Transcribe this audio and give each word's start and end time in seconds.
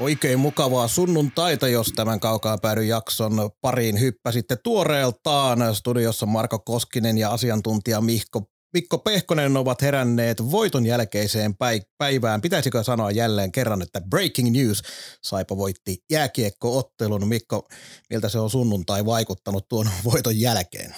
Oikein 0.00 0.38
mukavaa 0.38 0.88
sunnuntaita, 0.88 1.68
jos 1.68 1.92
tämän 1.96 2.20
kaukaa 2.20 2.58
päädyn 2.58 2.88
jakson 2.88 3.50
pariin 3.60 4.00
hyppäsitte 4.00 4.56
tuoreeltaan. 4.56 5.74
Studiossa 5.74 6.26
Marko 6.26 6.58
Koskinen 6.58 7.18
ja 7.18 7.30
asiantuntija 7.30 8.00
Mikko, 8.00 8.42
Mikko 8.74 8.98
Pehkonen 8.98 9.56
ovat 9.56 9.82
heränneet 9.82 10.50
voiton 10.50 10.86
jälkeiseen 10.86 11.54
päivään. 11.98 12.40
Pitäisikö 12.40 12.84
sanoa 12.84 13.10
jälleen 13.10 13.52
kerran, 13.52 13.82
että 13.82 14.00
breaking 14.00 14.50
news. 14.50 14.82
Saipa 15.22 15.56
voitti 15.56 15.96
jääkiekko-ottelun. 16.10 17.28
Mikko, 17.28 17.68
miltä 18.10 18.28
se 18.28 18.38
on 18.38 18.50
sunnuntai 18.50 19.06
vaikuttanut 19.06 19.68
tuon 19.68 19.90
voiton 20.12 20.40
jälkeen? 20.40 20.94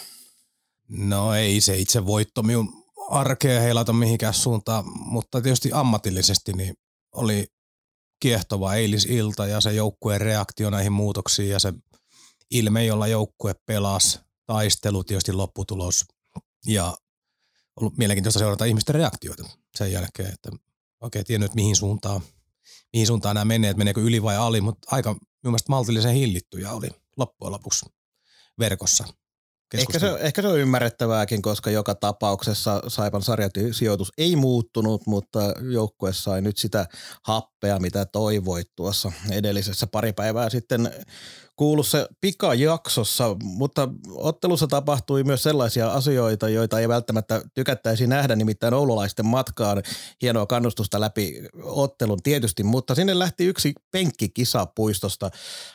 No 0.88 1.34
ei 1.34 1.60
se 1.60 1.76
itse 1.76 2.06
voitto 2.06 2.42
minun 2.42 2.84
arkea 3.10 3.60
heilata 3.60 3.92
mihinkään 3.92 4.34
suuntaan, 4.34 4.84
mutta 4.86 5.40
tietysti 5.40 5.70
ammatillisesti 5.72 6.52
niin 6.52 6.74
oli 7.14 7.46
kiehtova 8.20 8.74
eilisilta 8.74 9.46
ja 9.46 9.60
se 9.60 9.72
joukkueen 9.72 10.20
reaktio 10.20 10.70
näihin 10.70 10.92
muutoksiin 10.92 11.48
ja 11.48 11.58
se 11.58 11.72
ilme, 12.50 12.84
jolla 12.84 13.06
joukkue 13.06 13.54
pelasi, 13.66 14.20
taistelu, 14.46 15.04
tietysti 15.04 15.32
lopputulos 15.32 16.04
ja 16.66 16.96
ollut 17.76 17.98
mielenkiintoista 17.98 18.38
seurata 18.38 18.64
ihmisten 18.64 18.94
reaktioita 18.94 19.48
sen 19.74 19.92
jälkeen, 19.92 20.32
että 20.34 20.50
oikein 21.00 21.24
tiennyt, 21.24 21.54
mihin 21.54 21.76
suuntaan, 21.76 22.20
mihin 22.92 23.06
suuntaan 23.06 23.34
nämä 23.34 23.44
menee, 23.44 23.70
että 23.70 23.78
meneekö 23.78 24.00
yli 24.00 24.22
vai 24.22 24.36
ali, 24.36 24.60
mutta 24.60 24.88
aika 24.90 25.16
mielestäni 25.42 25.70
maltillisen 25.70 26.14
hillittyjä 26.14 26.72
oli 26.72 26.88
loppujen 27.16 27.52
lopuksi 27.52 27.86
verkossa 28.58 29.04
Ehkä 29.74 29.98
se, 29.98 30.16
ehkä 30.20 30.42
se 30.42 30.48
on 30.48 30.58
ymmärrettävääkin, 30.58 31.42
koska 31.42 31.70
joka 31.70 31.94
tapauksessa 31.94 32.82
Saipan 32.88 33.22
sarjasijoitus 33.22 34.12
ei 34.18 34.36
muuttunut, 34.36 35.06
mutta 35.06 35.40
joukkue 35.70 36.12
sai 36.12 36.42
nyt 36.42 36.56
sitä 36.56 36.86
happea, 37.24 37.78
mitä 37.78 38.04
toivoit 38.04 38.66
tuossa 38.76 39.12
edellisessä 39.30 39.86
pari 39.86 40.12
päivää 40.12 40.50
sitten 40.50 40.90
kuulussa 41.56 42.08
pikajaksossa, 42.20 43.36
mutta 43.42 43.88
ottelussa 44.14 44.66
tapahtui 44.66 45.24
myös 45.24 45.42
sellaisia 45.42 45.92
asioita, 45.92 46.48
joita 46.48 46.80
ei 46.80 46.88
välttämättä 46.88 47.42
tykättäisi 47.54 48.06
nähdä, 48.06 48.36
nimittäin 48.36 48.74
oululaisten 48.74 49.26
matkaan. 49.26 49.82
Hienoa 50.22 50.46
kannustusta 50.46 51.00
läpi 51.00 51.42
ottelun 51.62 52.22
tietysti, 52.22 52.62
mutta 52.62 52.94
sinne 52.94 53.18
lähti 53.18 53.46
yksi 53.46 53.72
penkki 53.90 54.28
kisapuistosta. 54.28 55.30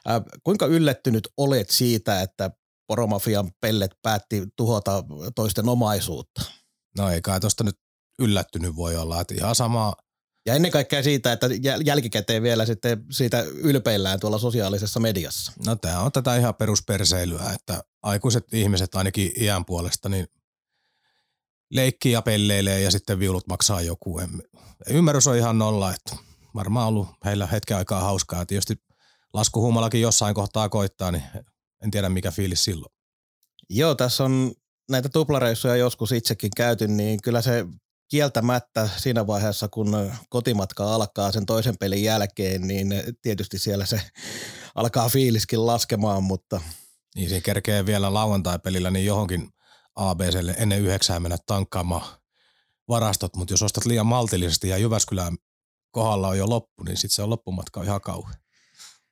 Äh, 0.09 0.21
kuinka 0.43 0.65
yllättynyt 0.65 1.27
olet 1.37 1.69
siitä, 1.69 2.21
että 2.21 2.51
poromafian 2.87 3.51
pellet 3.61 3.91
päätti 4.01 4.43
tuhota 4.55 5.03
toisten 5.35 5.69
omaisuutta. 5.69 6.41
No 6.97 7.09
ei 7.09 7.21
kai 7.21 7.39
tuosta 7.39 7.63
nyt 7.63 7.79
yllättynyt 8.19 8.75
voi 8.75 8.95
olla, 8.95 9.21
että 9.21 9.33
ihan 9.33 9.55
sama. 9.55 9.93
Ja 10.45 10.53
ennen 10.53 10.71
kaikkea 10.71 11.03
siitä, 11.03 11.31
että 11.31 11.47
jälkikäteen 11.85 12.43
vielä 12.43 12.65
sitten 12.65 13.05
siitä 13.11 13.41
ylpeillään 13.41 14.19
tuolla 14.19 14.37
sosiaalisessa 14.37 14.99
mediassa. 14.99 15.51
No 15.65 15.75
tämä 15.75 15.99
on 15.99 16.11
tätä 16.11 16.35
ihan 16.35 16.55
perusperseilyä, 16.55 17.51
että 17.55 17.83
aikuiset 18.03 18.53
ihmiset 18.53 18.95
ainakin 18.95 19.31
iän 19.37 19.65
puolesta 19.65 20.09
niin 20.09 20.27
leikkii 21.71 22.11
ja 22.11 22.21
pelleilee 22.21 22.81
ja 22.81 22.91
sitten 22.91 23.19
viulut 23.19 23.47
maksaa 23.47 23.81
joku. 23.81 24.21
Ymmärrys 24.89 25.27
on 25.27 25.35
ihan 25.37 25.57
nolla, 25.57 25.93
että 25.93 26.15
varmaan 26.55 26.87
ollut 26.87 27.07
heillä 27.25 27.47
hetken 27.47 27.77
aikaa 27.77 28.01
hauskaa. 28.01 28.45
Tietysti 28.45 28.75
laskuhuumallakin 29.33 30.01
jossain 30.01 30.35
kohtaa 30.35 30.69
koittaa, 30.69 31.11
niin 31.11 31.23
en 31.85 31.91
tiedä 31.91 32.09
mikä 32.09 32.31
fiilis 32.31 32.63
silloin. 32.63 32.93
Joo, 33.69 33.95
tässä 33.95 34.23
on 34.23 34.53
näitä 34.89 35.09
tuplareissuja 35.09 35.75
joskus 35.75 36.11
itsekin 36.11 36.51
käyty, 36.57 36.87
niin 36.87 37.21
kyllä 37.21 37.41
se 37.41 37.65
kieltämättä 38.09 38.89
siinä 38.97 39.27
vaiheessa, 39.27 39.67
kun 39.67 40.11
kotimatka 40.29 40.95
alkaa 40.95 41.31
sen 41.31 41.45
toisen 41.45 41.77
pelin 41.77 42.03
jälkeen, 42.03 42.67
niin 42.67 42.93
tietysti 43.21 43.59
siellä 43.59 43.85
se 43.85 44.01
alkaa 44.75 45.09
fiiliskin 45.09 45.65
laskemaan, 45.65 46.23
mutta... 46.23 46.61
Niin 47.15 47.29
siinä 47.29 47.41
kerkee 47.41 47.85
vielä 47.85 48.13
lauantai-pelillä 48.13 48.91
niin 48.91 49.05
johonkin 49.05 49.49
ABClle 49.95 50.55
ennen 50.57 50.81
yhdeksää 50.81 51.19
mennä 51.19 51.37
tankkaamaan 51.45 52.07
varastot, 52.89 53.35
mutta 53.35 53.53
jos 53.53 53.63
ostat 53.63 53.85
liian 53.85 54.05
maltillisesti 54.05 54.69
ja 54.69 54.77
Jyväskylän 54.77 55.37
kohdalla 55.91 56.27
on 56.27 56.37
jo 56.37 56.49
loppu, 56.49 56.83
niin 56.83 56.97
sitten 56.97 57.15
se 57.15 57.21
on 57.21 57.29
loppumatka 57.29 57.83
ihan 57.83 58.01
kauhean. 58.01 58.39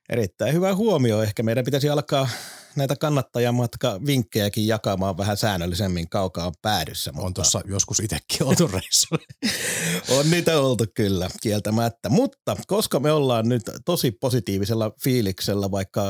Erittäin 0.09 0.53
hyvä 0.53 0.75
huomio. 0.75 1.23
Ehkä 1.23 1.44
meidän 1.44 1.66
pitäisi 1.66 1.90
alkaa 1.90 2.29
näitä 2.75 2.95
kannattajamatka 2.95 4.00
vinkkejäkin 4.06 4.67
jakamaan 4.67 5.17
vähän 5.17 5.38
säännöllisemmin 5.38 6.09
kaukaa 6.09 6.51
päädyssä. 6.61 7.11
Mutta... 7.11 7.25
On 7.25 7.34
tuossa 7.34 7.61
joskus 7.66 8.00
itsekin 8.00 8.44
oltu 8.44 8.67
reissulla. 8.67 9.23
on 10.19 10.31
niitä 10.31 10.59
oltu 10.59 10.85
kyllä, 10.95 11.29
kieltämättä. 11.41 12.09
Mutta 12.09 12.56
koska 12.67 13.00
me 13.00 13.11
ollaan 13.11 13.50
nyt 13.50 13.63
tosi 13.85 14.11
positiivisella 14.11 14.91
fiiliksellä, 15.03 15.72
vaikka 15.72 16.01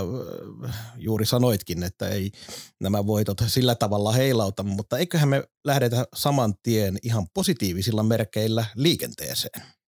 äh, 0.65 0.75
juuri 0.97 1.25
sanoitkin, 1.25 1.83
että 1.83 2.09
ei 2.09 2.31
nämä 2.81 3.05
voitot 3.05 3.41
sillä 3.47 3.75
tavalla 3.75 4.11
heilauta, 4.11 4.63
mutta 4.63 4.97
eiköhän 4.97 5.29
me 5.29 5.43
lähdetä 5.65 6.05
saman 6.15 6.53
tien 6.63 6.97
ihan 7.03 7.27
positiivisilla 7.33 8.03
merkeillä 8.03 8.65
liikenteeseen. 8.75 9.82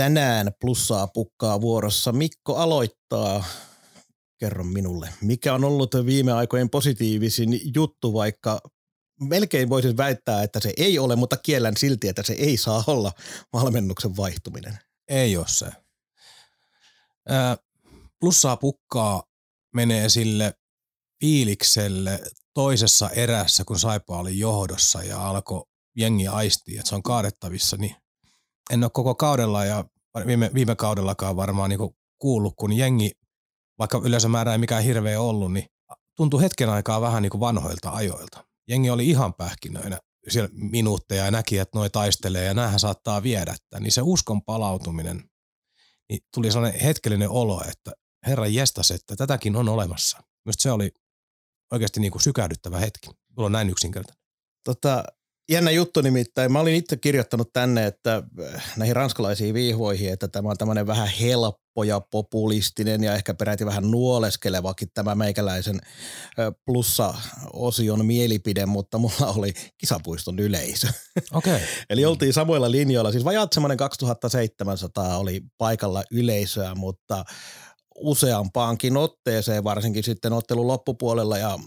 Tänään 0.00 0.52
plussaa 0.60 1.06
pukkaa 1.06 1.60
vuorossa. 1.60 2.12
Mikko 2.12 2.56
aloittaa. 2.56 3.44
Kerro 4.38 4.64
minulle, 4.64 5.08
mikä 5.20 5.54
on 5.54 5.64
ollut 5.64 5.94
viime 6.06 6.32
aikojen 6.32 6.70
positiivisin 6.70 7.60
juttu, 7.74 8.12
vaikka 8.12 8.60
melkein 9.20 9.68
voisin 9.68 9.96
väittää, 9.96 10.42
että 10.42 10.60
se 10.60 10.72
ei 10.76 10.98
ole, 10.98 11.16
mutta 11.16 11.36
kiellän 11.36 11.76
silti, 11.76 12.08
että 12.08 12.22
se 12.22 12.32
ei 12.32 12.56
saa 12.56 12.84
olla 12.86 13.12
valmennuksen 13.52 14.16
vaihtuminen. 14.16 14.78
Ei 15.08 15.36
ole 15.36 15.46
se. 15.48 15.66
Ää, 17.28 17.56
plussaa 18.20 18.56
pukkaa 18.56 19.22
menee 19.74 20.08
sille 20.08 20.54
fiilikselle 21.20 22.20
toisessa 22.54 23.10
erässä, 23.10 23.64
kun 23.64 23.78
Saipa 23.78 24.18
oli 24.18 24.38
johdossa 24.38 25.02
ja 25.02 25.28
alkoi 25.28 25.64
jengi 25.96 26.28
aistia, 26.28 26.80
että 26.80 26.88
se 26.88 26.94
on 26.94 27.02
kaadettavissa, 27.02 27.76
niin 27.76 27.96
en 28.72 28.84
ole 28.84 28.90
koko 28.94 29.14
kaudella 29.14 29.64
ja 29.64 29.84
viime, 30.26 30.50
viime 30.54 30.76
kaudellakaan 30.76 31.36
varmaan 31.36 31.70
niin 31.70 31.94
kuullut, 32.18 32.54
kun 32.56 32.72
jengi, 32.72 33.10
vaikka 33.78 34.00
yleisömäärä 34.04 34.52
ei 34.52 34.58
mikään 34.58 34.84
hirveä 34.84 35.20
ollut, 35.20 35.52
niin 35.52 35.66
tuntui 36.16 36.42
hetken 36.42 36.68
aikaa 36.68 37.00
vähän 37.00 37.22
niin 37.22 37.30
kuin 37.30 37.40
vanhoilta 37.40 37.90
ajoilta. 37.90 38.44
Jengi 38.68 38.90
oli 38.90 39.08
ihan 39.08 39.34
pähkinöinä 39.34 39.98
siellä 40.28 40.50
minuutteja 40.52 41.24
ja 41.24 41.30
näki, 41.30 41.58
että 41.58 41.78
noi 41.78 41.90
taistelee 41.90 42.44
ja 42.44 42.54
näähän 42.54 42.80
saattaa 42.80 43.22
viedä 43.22 43.56
tämän. 43.70 43.82
Niin 43.82 43.92
se 43.92 44.02
uskon 44.04 44.42
palautuminen, 44.42 45.30
niin 46.08 46.20
tuli 46.34 46.52
sellainen 46.52 46.80
hetkellinen 46.80 47.30
olo, 47.30 47.64
että 47.68 47.92
herra 48.26 48.46
jestas, 48.46 48.90
että 48.90 49.16
tätäkin 49.16 49.56
on 49.56 49.68
olemassa. 49.68 50.22
Myös 50.44 50.56
se 50.58 50.70
oli 50.70 50.90
oikeasti 51.72 52.00
niin 52.00 52.12
kuin 52.12 52.22
sykähdyttävä 52.22 52.78
hetki. 52.78 53.10
Mulla 53.36 53.46
on 53.46 53.52
näin 53.52 53.70
yksinkertainen. 53.70 54.24
Tota, 54.64 55.04
Jännä 55.50 55.70
juttu 55.70 56.00
nimittäin. 56.00 56.52
Mä 56.52 56.60
olin 56.60 56.74
itse 56.74 56.96
kirjoittanut 56.96 57.52
tänne, 57.52 57.86
että 57.86 58.22
äh, 58.54 58.72
näihin 58.76 58.96
ranskalaisiin 58.96 59.54
viihoihin, 59.54 60.12
että 60.12 60.28
tämä 60.28 60.48
on 60.48 60.56
tämmöinen 60.58 60.86
vähän 60.86 61.08
helppo 61.20 61.82
ja 61.84 62.00
populistinen 62.00 63.04
ja 63.04 63.14
ehkä 63.14 63.34
peräti 63.34 63.66
vähän 63.66 63.90
nuoleskelevakin 63.90 64.88
tämä 64.94 65.14
meikäläisen 65.14 65.80
äh, 65.84 66.52
plussa-osion 66.66 68.06
mielipide, 68.06 68.66
mutta 68.66 68.98
mulla 68.98 69.26
oli 69.36 69.52
kisapuiston 69.78 70.38
yleisö. 70.38 70.88
Okay. 71.32 71.60
Eli 71.90 72.04
oltiin 72.04 72.32
samoilla 72.32 72.70
linjoilla. 72.70 73.12
Siis 73.12 73.24
vajaat 73.24 73.52
semmoinen 73.52 73.78
2700 73.78 75.18
oli 75.18 75.40
paikalla 75.58 76.02
yleisöä, 76.10 76.74
mutta 76.74 77.24
useampaankin 77.94 78.96
otteeseen, 78.96 79.64
varsinkin 79.64 80.04
sitten 80.04 80.32
ottelun 80.32 80.66
loppupuolella 80.66 81.38
ja 81.38 81.58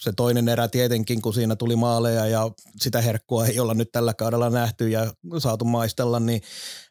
se 0.00 0.12
toinen 0.16 0.48
erä 0.48 0.68
tietenkin, 0.68 1.22
kun 1.22 1.34
siinä 1.34 1.56
tuli 1.56 1.76
maaleja 1.76 2.26
ja 2.26 2.50
sitä 2.80 3.00
herkkua 3.00 3.46
ei 3.46 3.60
olla 3.60 3.74
nyt 3.74 3.92
tällä 3.92 4.14
kaudella 4.14 4.50
nähty 4.50 4.88
ja 4.88 5.12
saatu 5.38 5.64
maistella, 5.64 6.20
niin 6.20 6.42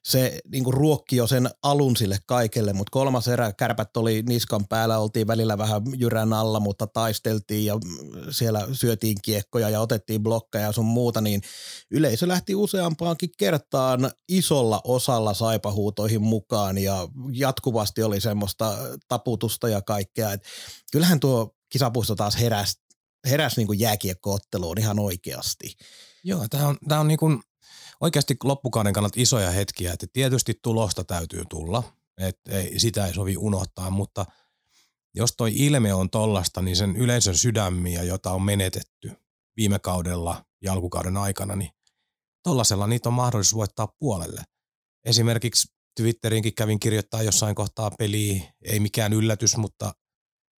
se 0.04 0.40
niin 0.52 0.64
kuin 0.64 0.74
ruokki 0.74 1.16
jo 1.16 1.28
sen 1.28 1.50
alun 1.64 1.96
sille 1.96 2.18
kaikelle, 2.26 2.74
mutta 2.74 2.92
kolmas 2.92 3.28
erä, 3.28 3.54
kärpät 3.54 3.98
oli 3.98 4.24
niskan 4.28 4.68
päällä, 4.68 5.00
oltiin 5.00 5.28
välillä 5.28 5.58
vähän 5.58 5.82
jyrän 5.98 6.34
alla, 6.34 6.60
mutta 6.60 6.88
taisteltiin 6.88 7.66
ja 7.66 7.78
siellä 8.30 8.68
syötiin 8.72 9.18
kiekkoja 9.22 9.70
ja 9.70 9.82
otettiin 9.82 10.24
blokkeja 10.24 10.66
ja 10.66 10.72
sun 10.72 10.86
muuta, 10.86 11.22
niin 11.22 11.42
yleisö 11.92 12.28
lähti 12.28 12.56
useampaankin 12.56 13.30
kertaan 13.38 14.12
isolla 14.30 14.82
osalla 14.84 15.34
saipahuutoihin 15.34 16.22
mukaan 16.22 16.78
ja 16.78 17.08
jatkuvasti 17.32 18.04
oli 18.04 18.22
semmoista 18.22 18.78
taputusta 19.08 19.70
ja 19.70 19.82
kaikkea. 19.82 20.34
Et 20.34 20.44
kyllähän 20.92 21.20
tuo 21.20 21.56
kisapuisto 21.74 22.16
taas 22.16 22.40
heräsi 22.40 22.84
heräs 23.30 23.58
niin 23.58 23.80
jääkiekkootteluun 23.80 24.80
ihan 24.80 25.00
oikeasti. 25.00 25.76
Joo, 26.24 26.48
tämä 26.50 26.68
on, 26.68 26.78
tää 26.88 27.00
on 27.00 27.08
niin 27.08 27.18
kuin 27.18 27.44
oikeasti 28.02 28.36
loppukauden 28.44 28.94
kannalta 28.94 29.22
isoja 29.22 29.52
hetkiä, 29.52 29.94
että 29.94 30.08
tietysti 30.14 30.60
tulosta 30.62 31.04
täytyy 31.04 31.44
tulla, 31.50 31.84
että 32.18 32.52
ei, 32.52 32.80
sitä 32.80 33.08
ei 33.08 33.14
sovi 33.14 33.38
unohtaa, 33.38 33.90
mutta 33.90 34.26
jos 35.16 35.34
toi 35.38 35.52
ilme 35.56 35.94
on 35.94 36.10
tollasta, 36.10 36.62
niin 36.62 36.76
sen 36.76 36.96
yleisön 36.96 37.38
sydämiä, 37.38 38.04
jota 38.04 38.32
on 38.32 38.42
menetetty 38.42 39.12
viime 39.58 39.80
kaudella 39.80 40.46
ja 40.62 40.74
alkukauden 40.74 41.18
aikana, 41.18 41.56
niin 41.56 41.72
tollasella 42.44 42.88
niitä 42.88 43.10
on 43.10 43.14
mahdollisuus 43.14 43.56
voittaa 43.56 43.88
puolelle. 44.00 44.44
Esimerkiksi 45.06 45.68
Twitterinkin 45.96 46.56
kävin 46.56 46.80
kirjoittaa 46.80 47.24
jossain 47.24 47.56
kohtaa 47.56 47.92
peliä, 47.92 48.54
ei 48.62 48.80
mikään 48.80 49.14
yllätys, 49.14 49.58
mutta 49.58 49.94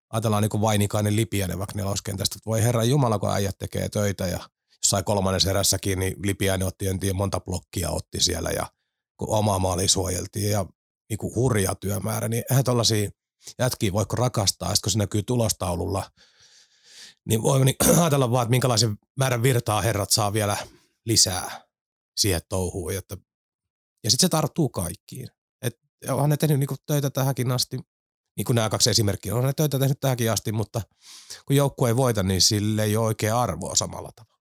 ajatellaan 0.09 0.41
niin 0.43 0.49
kuin 0.49 0.61
Vainikainen 0.61 1.15
Lipiäinen 1.15 1.59
vaikka 1.59 1.75
neloskentästä, 1.75 2.35
että 2.37 2.49
voi 2.49 2.63
herra 2.63 2.83
Jumala, 2.83 3.19
kun 3.19 3.33
äijät 3.33 3.57
tekee 3.57 3.89
töitä 3.89 4.27
ja 4.27 4.39
jossain 4.83 5.03
kolmannen 5.03 5.49
erässäkin, 5.49 5.99
niin 5.99 6.15
Lipiäinen 6.23 6.67
otti, 6.67 6.87
en 6.87 6.99
tiedä, 6.99 7.13
monta 7.13 7.39
blokkia 7.39 7.89
otti 7.89 8.19
siellä 8.19 8.49
ja 8.49 8.67
kun 9.17 9.29
oma 9.29 9.59
maali 9.59 9.87
suojeltiin 9.87 10.51
ja 10.51 10.65
niin 11.09 11.17
kuin 11.17 11.35
hurja 11.35 11.75
työmäärä, 11.75 12.27
niin 12.27 12.43
eihän 12.49 12.63
tuollaisia 12.63 13.09
jätkiä 13.59 13.93
voiko 13.93 14.15
rakastaa, 14.15 14.73
kun 14.83 14.91
se 14.91 14.97
näkyy 14.97 15.23
tulostaululla, 15.23 16.11
niin 17.25 17.43
voi 17.43 17.65
niin 17.65 17.75
ajatella 18.01 18.31
vaan, 18.31 18.43
että 18.43 18.49
minkälaisen 18.49 18.97
määrän 19.17 19.43
virtaa 19.43 19.81
herrat 19.81 20.11
saa 20.11 20.33
vielä 20.33 20.57
lisää 21.05 21.65
siihen 22.17 22.41
touhuun. 22.49 22.93
Että, 22.93 23.17
ja 24.03 24.11
sitten 24.11 24.27
se 24.27 24.29
tarttuu 24.29 24.69
kaikkiin. 24.69 25.29
Et 25.61 25.79
onhan 26.09 26.29
ne 26.29 26.37
tehnyt 26.37 26.59
niinku 26.59 26.75
töitä 26.85 27.09
tähänkin 27.09 27.51
asti, 27.51 27.79
niin 28.37 28.45
kuin 28.45 28.55
nämä 28.55 28.69
kaksi 28.69 28.89
esimerkkiä, 28.89 29.35
on 29.35 29.43
ne 29.43 29.53
töitä 29.53 29.79
tehnyt 29.79 29.99
tähänkin 29.99 30.31
asti, 30.31 30.51
mutta 30.51 30.81
kun 31.45 31.55
joukkue 31.55 31.89
ei 31.89 31.95
voita, 31.95 32.23
niin 32.23 32.41
sille 32.41 32.83
ei 32.83 32.97
ole 32.97 33.05
oikein 33.05 33.33
arvoa 33.33 33.75
samalla 33.75 34.11
tavalla. 34.15 34.35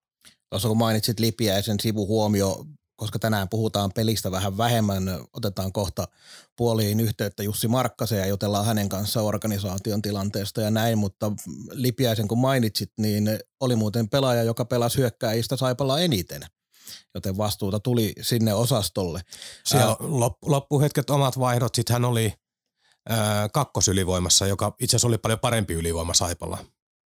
Tuossa 0.51 0.69
kun 0.69 0.79
mainitsit 0.79 1.21
Lipiä 1.21 1.57
ja 1.57 1.63
sen 1.63 1.81
sivuhuomio, 1.81 2.65
koska 2.97 3.19
tänään 3.19 3.49
puhutaan 3.49 3.91
pelistä 3.95 4.31
vähän 4.31 4.57
vähemmän, 4.57 5.03
otetaan 5.33 5.73
kohta 5.73 6.09
puoliin 6.57 7.01
yhteyttä 7.01 7.43
Jussi 7.43 7.69
Markkaseen 7.69 8.21
ja 8.21 8.27
jutellaan 8.27 8.65
hänen 8.65 8.89
kanssa 8.89 9.23
organisaation 9.23 10.03
tilanteesta 10.03 10.61
ja 10.61 10.71
näin, 10.71 10.99
mutta 10.99 11.33
Lipiäisen 11.71 12.29
kun 12.29 12.39
mainitsit, 12.39 12.93
niin 12.99 13.39
oli 13.61 13.77
muuten 13.77 14.09
pelaaja, 14.09 14.43
joka 14.43 14.65
pelasi 14.65 14.99
hyökkääjistä 14.99 15.57
Saipalla 15.57 16.01
eniten 16.01 16.47
joten 17.15 17.37
vastuuta 17.37 17.81
tuli 17.81 18.13
sinne 18.21 18.55
osastolle. 18.55 19.21
Siellä 19.65 19.97
loppu, 20.01 20.51
loppuhetket 20.51 21.11
omat 21.11 21.39
vaihdot, 21.39 21.75
sitten 21.75 21.95
hän 21.95 22.05
oli 22.05 22.33
kakkosylivoimassa, 23.53 24.47
joka 24.47 24.77
itse 24.81 24.97
asiassa 24.97 25.09
oli 25.09 25.19
paljon 25.19 25.39
parempi 25.39 25.75
ylivoima 25.75 26.15
Saipalla. 26.15 26.59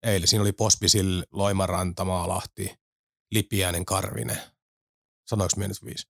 Eilen 0.03 0.29
siinä 0.29 0.43
oli 0.43 0.53
Pospisil, 0.53 1.23
Loimaranta, 1.33 2.05
Maalahti, 2.05 2.79
Lipiäinen, 3.31 3.85
Karvinen. 3.85 4.41
Sanoinko 5.27 5.53
minä 5.57 5.69
nyt 5.69 5.85
viisi? 5.85 6.09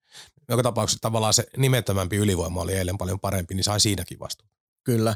Joka 0.48 0.62
tapauksessa 0.62 1.00
tavallaan 1.00 1.34
se 1.34 1.46
nimettömämpi 1.56 2.16
ylivoima 2.16 2.60
oli 2.60 2.74
eilen 2.74 2.98
paljon 2.98 3.20
parempi, 3.20 3.54
niin 3.54 3.64
sai 3.64 3.80
siinäkin 3.80 4.18
vastuuta. 4.18 4.55
Kyllä. 4.86 5.14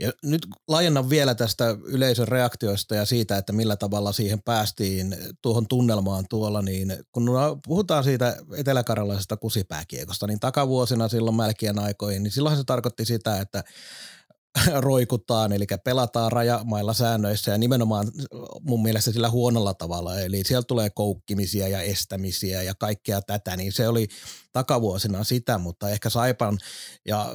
Ja 0.00 0.12
nyt 0.22 0.46
laajennan 0.68 1.10
vielä 1.10 1.34
tästä 1.34 1.76
yleisön 1.84 2.28
reaktioista 2.28 2.94
ja 2.94 3.04
siitä, 3.04 3.36
että 3.36 3.52
millä 3.52 3.76
tavalla 3.76 4.12
siihen 4.12 4.42
päästiin 4.42 5.16
tuohon 5.42 5.68
tunnelmaan 5.68 6.24
tuolla, 6.30 6.62
niin 6.62 6.96
kun 7.12 7.30
puhutaan 7.66 8.04
siitä 8.04 8.36
eteläkarjalaisesta 8.56 9.36
kusipääkiekosta, 9.36 10.26
niin 10.26 10.40
takavuosina 10.40 11.08
silloin 11.08 11.36
mälkien 11.36 11.78
aikoihin, 11.78 12.22
niin 12.22 12.30
silloin 12.30 12.56
se 12.56 12.64
tarkoitti 12.64 13.04
sitä, 13.04 13.40
että 13.40 13.64
roikutaan, 14.80 15.52
eli 15.52 15.66
pelataan 15.84 16.32
rajamailla 16.32 16.94
säännöissä 16.94 17.50
ja 17.50 17.58
nimenomaan 17.58 18.12
mun 18.60 18.82
mielestä 18.82 19.12
sillä 19.12 19.30
huonolla 19.30 19.74
tavalla, 19.74 20.20
eli 20.20 20.42
siellä 20.44 20.62
tulee 20.62 20.90
koukkimisia 20.90 21.68
ja 21.68 21.82
estämisiä 21.82 22.62
ja 22.62 22.74
kaikkea 22.74 23.22
tätä, 23.22 23.56
niin 23.56 23.72
se 23.72 23.88
oli 23.88 24.08
takavuosina 24.52 25.24
sitä, 25.24 25.58
mutta 25.58 25.90
ehkä 25.90 26.10
Saipan 26.10 26.58
ja 27.06 27.34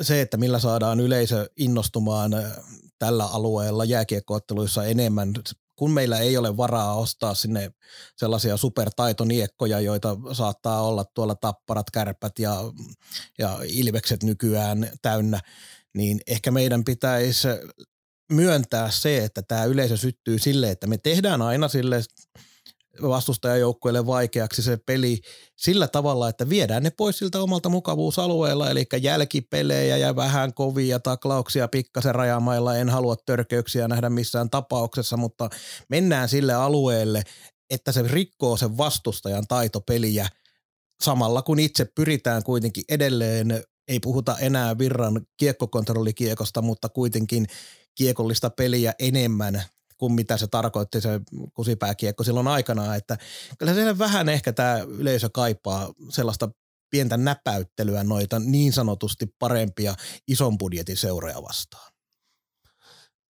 se, 0.00 0.20
että 0.20 0.36
millä 0.36 0.58
saadaan 0.58 1.00
yleisö 1.00 1.50
innostumaan 1.56 2.34
äh, 2.34 2.52
tällä 2.98 3.24
alueella 3.24 3.84
jääkiekkootteluissa 3.84 4.84
enemmän, 4.84 5.32
kun 5.76 5.90
meillä 5.90 6.18
ei 6.18 6.36
ole 6.36 6.56
varaa 6.56 6.94
ostaa 6.94 7.34
sinne 7.34 7.70
sellaisia 8.16 8.56
supertaitoniekkoja, 8.56 9.80
joita 9.80 10.16
saattaa 10.32 10.82
olla 10.82 11.04
tuolla 11.14 11.34
tapparat, 11.34 11.90
kärpät 11.90 12.38
ja, 12.38 12.56
ja 13.38 13.58
ilvekset 13.66 14.22
nykyään 14.22 14.90
täynnä, 15.02 15.40
niin 15.94 16.20
ehkä 16.26 16.50
meidän 16.50 16.84
pitäisi 16.84 17.48
myöntää 18.32 18.90
se, 18.90 19.24
että 19.24 19.42
tämä 19.42 19.64
yleisö 19.64 19.96
syttyy 19.96 20.38
sille, 20.38 20.70
että 20.70 20.86
me 20.86 20.98
tehdään 20.98 21.42
aina 21.42 21.68
sille 21.68 22.02
vastustajajoukkueelle 23.02 24.06
vaikeaksi 24.06 24.62
se 24.62 24.78
peli 24.86 25.20
sillä 25.56 25.88
tavalla, 25.88 26.28
että 26.28 26.48
viedään 26.48 26.82
ne 26.82 26.90
pois 26.90 27.18
siltä 27.18 27.40
omalta 27.40 27.68
mukavuusalueella, 27.68 28.70
eli 28.70 28.86
jälkipelejä 29.00 29.96
ja 29.96 30.16
vähän 30.16 30.54
kovia 30.54 31.00
taklauksia 31.00 31.68
pikkasen 31.68 32.14
rajamailla. 32.14 32.76
En 32.76 32.88
halua 32.88 33.16
törkeyksiä 33.26 33.88
nähdä 33.88 34.10
missään 34.10 34.50
tapauksessa, 34.50 35.16
mutta 35.16 35.50
mennään 35.88 36.28
sille 36.28 36.54
alueelle, 36.54 37.22
että 37.70 37.92
se 37.92 38.02
rikkoo 38.02 38.56
sen 38.56 38.76
vastustajan 38.76 39.46
taitopeliä 39.48 40.28
samalla 41.02 41.42
kun 41.42 41.58
itse 41.58 41.84
pyritään 41.84 42.42
kuitenkin 42.42 42.84
edelleen, 42.88 43.64
ei 43.88 44.00
puhuta 44.00 44.38
enää 44.38 44.78
virran 44.78 45.20
kiekkokontrollikiekosta, 45.36 46.62
mutta 46.62 46.88
kuitenkin 46.88 47.46
kiekollista 47.94 48.50
peliä 48.50 48.92
enemmän 48.98 49.62
kuin 50.00 50.12
mitä 50.12 50.36
se 50.36 50.46
tarkoitti 50.46 51.00
se 51.00 51.20
kusipääkiekko 51.54 52.24
silloin 52.24 52.48
aikana, 52.48 52.96
että 52.96 53.18
kyllä 53.58 53.74
se 53.74 53.98
vähän 53.98 54.28
ehkä 54.28 54.52
tämä 54.52 54.78
yleisö 54.78 55.28
kaipaa 55.32 55.92
sellaista 56.10 56.48
pientä 56.90 57.16
näpäyttelyä 57.16 58.04
noita 58.04 58.38
niin 58.38 58.72
sanotusti 58.72 59.26
parempia 59.38 59.94
ison 60.28 60.58
budjetin 60.58 60.96
seuroja 60.96 61.42
vastaan. 61.42 61.92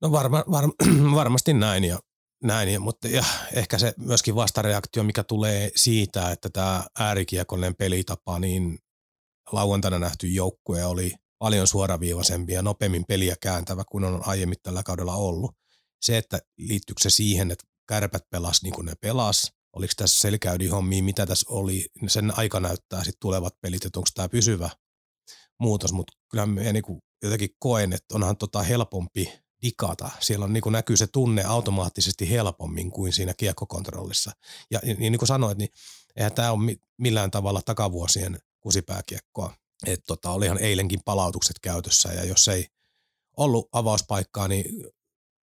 No 0.02 0.12
varma, 0.12 0.44
var, 0.52 0.64
varmasti 1.16 1.54
näin, 1.54 1.84
ja, 1.84 2.00
näin 2.44 2.70
ja, 2.70 2.80
mutta 2.80 3.08
ja 3.08 3.24
ehkä 3.54 3.78
se 3.78 3.94
myöskin 3.98 4.36
vastareaktio, 4.36 5.04
mikä 5.04 5.24
tulee 5.24 5.72
siitä, 5.76 6.32
että 6.32 6.50
tämä 6.50 6.84
äärikiekollinen 7.00 7.76
pelitapa, 7.76 8.40
niin 8.40 8.80
lauantaina 9.52 10.00
nähty 10.00 10.28
joukkue 10.28 10.86
oli 10.86 11.14
paljon 11.40 11.68
suoraviivaisempi 11.68 12.54
ja 12.54 12.62
nopeammin 12.62 13.06
peliä 13.08 13.36
kääntävä 13.42 13.84
kuin 13.92 14.04
on 14.04 14.22
aiemmin 14.26 14.58
tällä 14.64 14.84
kaudella 14.84 15.16
ollut 15.16 15.52
se, 16.02 16.18
että 16.18 16.40
liittyykö 16.58 17.02
se 17.02 17.10
siihen, 17.10 17.52
että 17.52 17.66
kärpät 17.88 18.30
pelas 18.30 18.64
niin 18.64 18.74
kuin 18.74 18.86
ne 18.86 18.96
pelas, 19.02 19.54
oliko 19.74 19.94
tässä 19.98 20.20
selkäydinhommia, 20.20 21.04
mitä 21.04 21.26
tässä 21.26 21.46
oli, 21.50 21.86
sen 22.08 22.38
aika 22.38 22.60
näyttää 22.60 23.04
sitten 23.04 23.20
tulevat 23.20 23.62
pelit, 23.62 23.86
että 23.86 24.00
onko 24.00 24.10
tämä 24.14 24.30
pysyvä 24.30 24.70
muutos, 25.60 25.94
mutta 25.94 26.14
kyllä 26.32 26.46
me 26.46 26.74
niin 26.74 26.84
jotenkin 27.24 27.50
koen, 27.60 27.94
että 27.94 28.16
onhan 28.16 28.38
tota 28.38 28.64
helpompi 28.64 29.34
dikata. 29.62 30.10
Siellä 30.20 30.46
on, 30.46 30.54
niin 30.54 30.62
kuin 30.62 30.74
näkyy 30.74 30.98
se 30.98 31.08
tunne 31.08 31.44
automaattisesti 31.44 32.30
helpommin 32.30 32.92
kuin 32.92 33.14
siinä 33.14 33.34
kiekkokontrollissa. 33.38 34.32
Ja 34.72 34.80
niin, 34.84 35.00
niin 35.00 35.18
kuin 35.18 35.28
sanoit, 35.28 35.58
niin 35.58 35.70
eihän 36.16 36.34
tämä 36.34 36.52
ole 36.52 36.78
millään 36.98 37.32
tavalla 37.32 37.62
takavuosien 37.62 38.40
kusipääkiekkoa. 38.60 39.54
Että 39.88 40.04
tota, 40.08 40.32
olihan 40.32 40.58
eilenkin 40.58 41.00
palautukset 41.06 41.60
käytössä 41.60 42.14
ja 42.14 42.26
jos 42.26 42.48
ei 42.48 42.68
ollut 43.38 43.70
avauspaikkaa, 43.72 44.48
niin 44.48 44.66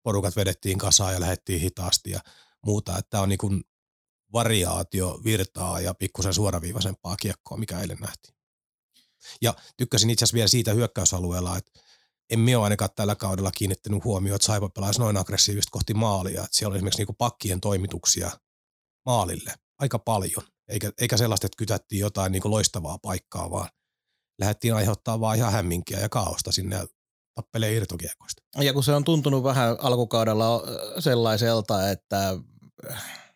porukat 0.04 0.36
vedettiin 0.36 0.78
kasaan 0.78 1.14
ja 1.14 1.20
lähdettiin 1.20 1.60
hitaasti 1.60 2.10
ja 2.10 2.20
muuta. 2.66 2.98
Että 2.98 3.20
on 3.20 3.28
niin 3.28 3.64
variaatio 4.32 5.20
virtaa 5.24 5.80
ja 5.80 5.94
pikkusen 5.94 6.34
suoraviivaisempaa 6.34 7.16
kiekkoa, 7.16 7.58
mikä 7.58 7.80
eilen 7.80 7.98
nähtiin. 8.00 8.34
Ja 9.42 9.54
tykkäsin 9.76 10.10
itse 10.10 10.24
asiassa 10.24 10.34
vielä 10.34 10.48
siitä 10.48 10.72
hyökkäysalueella, 10.72 11.56
että 11.58 11.80
minä 12.36 12.58
ole 12.58 12.64
ainakaan 12.64 12.90
tällä 12.96 13.14
kaudella 13.14 13.50
kiinnittänyt 13.50 14.04
huomioon, 14.04 14.36
että 14.36 14.46
Saipa 14.46 14.68
pelaisi 14.68 15.00
noin 15.00 15.16
aggressiivisesti 15.16 15.70
kohti 15.70 15.94
maalia. 15.94 16.44
Että 16.44 16.56
siellä 16.56 16.72
oli 16.72 16.76
esimerkiksi 16.76 17.04
niin 17.04 17.16
pakkien 17.16 17.60
toimituksia 17.60 18.30
maalille 19.06 19.54
aika 19.78 19.98
paljon. 19.98 20.42
Eikä, 20.68 20.92
eikä 20.98 21.16
sellaista, 21.16 21.46
että 21.46 21.56
kytättiin 21.56 22.00
jotain 22.00 22.32
niin 22.32 22.42
loistavaa 22.44 22.98
paikkaa, 22.98 23.50
vaan 23.50 23.68
lähdettiin 24.38 24.74
aiheuttaa 24.74 25.20
vaan 25.20 25.36
ihan 25.36 25.52
hämminkiä 25.52 26.00
ja 26.00 26.08
kaaosta 26.08 26.52
sinne 26.52 26.86
tappelee 27.34 27.72
irtokiekoista. 27.72 28.42
Ja 28.60 28.72
kun 28.72 28.84
se 28.84 28.92
on 28.92 29.04
tuntunut 29.04 29.42
vähän 29.42 29.76
alkukaudella 29.80 30.62
sellaiselta, 30.98 31.90
että 31.90 32.36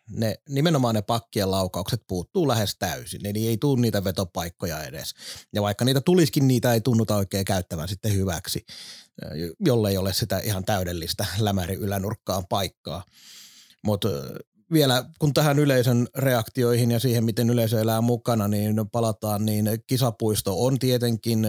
ne, 0.09 0.35
nimenomaan 0.49 0.95
ne 0.95 1.01
pakkien 1.01 1.51
laukaukset 1.51 2.01
puuttuu 2.07 2.47
lähes 2.47 2.75
täysin, 2.79 3.25
eli 3.25 3.47
ei 3.47 3.57
tule 3.57 3.81
niitä 3.81 4.03
vetopaikkoja 4.03 4.83
edes. 4.83 5.13
Ja 5.53 5.61
vaikka 5.61 5.85
niitä 5.85 6.01
tulisikin, 6.01 6.47
niitä 6.47 6.73
ei 6.73 6.81
tunnuta 6.81 7.15
oikein 7.15 7.45
käyttävän 7.45 7.87
sitten 7.87 8.13
hyväksi, 8.13 8.65
jollei 9.59 9.97
ole 9.97 10.13
sitä 10.13 10.39
ihan 10.39 10.65
täydellistä 10.65 11.25
lämäri 11.39 11.75
ylänurkkaan 11.75 12.47
paikkaa. 12.47 13.03
Mutta 13.83 14.09
vielä 14.71 15.05
kun 15.19 15.33
tähän 15.33 15.59
yleisön 15.59 16.07
reaktioihin 16.17 16.91
ja 16.91 16.99
siihen, 16.99 17.23
miten 17.23 17.49
yleisö 17.49 17.81
elää 17.81 18.01
mukana, 18.01 18.47
niin 18.47 18.89
palataan, 18.91 19.45
niin 19.45 19.69
kisapuisto 19.87 20.65
on 20.65 20.79
tietenkin 20.79 21.47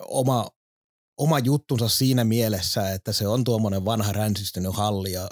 oma, 0.00 0.48
oma 1.18 1.38
juttunsa 1.38 1.88
siinä 1.88 2.24
mielessä, 2.24 2.90
että 2.90 3.12
se 3.12 3.28
on 3.28 3.44
tuommoinen 3.44 3.84
vanha 3.84 4.12
ränsistynyt 4.12 4.76
halli 4.76 5.12
ja 5.12 5.28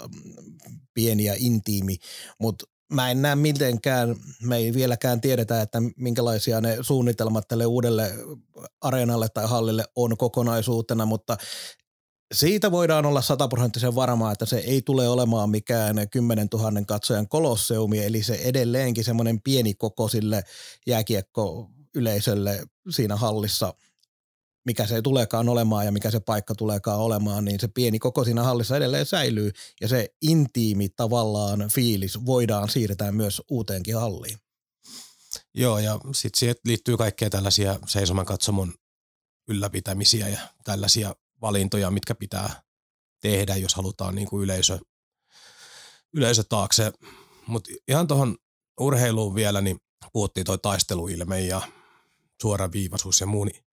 pieni 0.93 1.23
ja 1.23 1.33
intiimi, 1.37 1.97
mutta 2.39 2.65
mä 2.93 3.11
en 3.11 3.21
näe 3.21 3.35
mitenkään, 3.35 4.15
me 4.43 4.57
ei 4.57 4.73
vieläkään 4.73 5.21
tiedetä, 5.21 5.61
että 5.61 5.81
minkälaisia 5.97 6.61
ne 6.61 6.77
suunnitelmat 6.81 7.47
tälle 7.47 7.65
uudelle 7.65 8.11
areenalle 8.81 9.27
tai 9.29 9.47
hallille 9.47 9.85
on 9.95 10.17
kokonaisuutena, 10.17 11.05
mutta 11.05 11.37
siitä 12.33 12.71
voidaan 12.71 13.05
olla 13.05 13.21
sataprosenttisen 13.21 13.95
varmaa, 13.95 14.31
että 14.31 14.45
se 14.45 14.57
ei 14.57 14.81
tule 14.81 15.09
olemaan 15.09 15.49
mikään 15.49 16.09
10 16.11 16.47
000 16.53 16.71
katsojan 16.87 17.27
kolosseumi, 17.27 18.05
eli 18.05 18.23
se 18.23 18.35
edelleenkin 18.35 19.03
semmoinen 19.03 19.41
pieni 19.41 19.73
koko 19.73 20.07
sille 20.07 20.43
jääkiekko 20.87 21.69
yleisölle 21.95 22.63
siinä 22.89 23.15
hallissa– 23.15 23.73
mikä 24.65 24.85
se 24.85 25.01
tuleekaan 25.01 25.49
olemaan 25.49 25.85
ja 25.85 25.91
mikä 25.91 26.11
se 26.11 26.19
paikka 26.19 26.55
tuleekaan 26.55 26.99
olemaan, 26.99 27.45
niin 27.45 27.59
se 27.59 27.67
pieni 27.67 27.99
koko 27.99 28.23
siinä 28.23 28.43
hallissa 28.43 28.77
edelleen 28.77 29.05
säilyy 29.05 29.51
ja 29.81 29.87
se 29.87 30.09
intiimi 30.21 30.89
tavallaan 30.89 31.69
fiilis 31.73 32.25
voidaan 32.25 32.69
siirtää 32.69 33.11
myös 33.11 33.41
uuteenkin 33.49 33.95
halliin. 33.95 34.37
Joo, 35.53 35.79
ja 35.79 35.99
sitten 36.13 36.39
siihen 36.39 36.55
liittyy 36.65 36.97
kaikkea 36.97 37.29
tällaisia 37.29 37.79
seisoman 37.87 38.25
katsomon 38.25 38.73
ylläpitämisiä 39.47 40.27
ja 40.27 40.39
tällaisia 40.63 41.15
valintoja, 41.41 41.91
mitkä 41.91 42.15
pitää 42.15 42.61
tehdä, 43.21 43.55
jos 43.55 43.75
halutaan 43.75 44.15
niin 44.15 44.27
kuin 44.27 44.43
yleisö, 44.43 44.79
yleisö 46.13 46.43
taakse. 46.43 46.91
Mutta 47.47 47.71
ihan 47.87 48.07
tuohon 48.07 48.37
urheiluun 48.79 49.35
vielä, 49.35 49.61
niin 49.61 49.77
puhuttiin 50.13 50.45
toi 50.45 50.57
taisteluilme 50.57 51.41
ja 51.41 51.61
suoraviivaisuus 52.41 53.21
ja 53.21 53.27
muu, 53.27 53.43
niin 53.43 53.64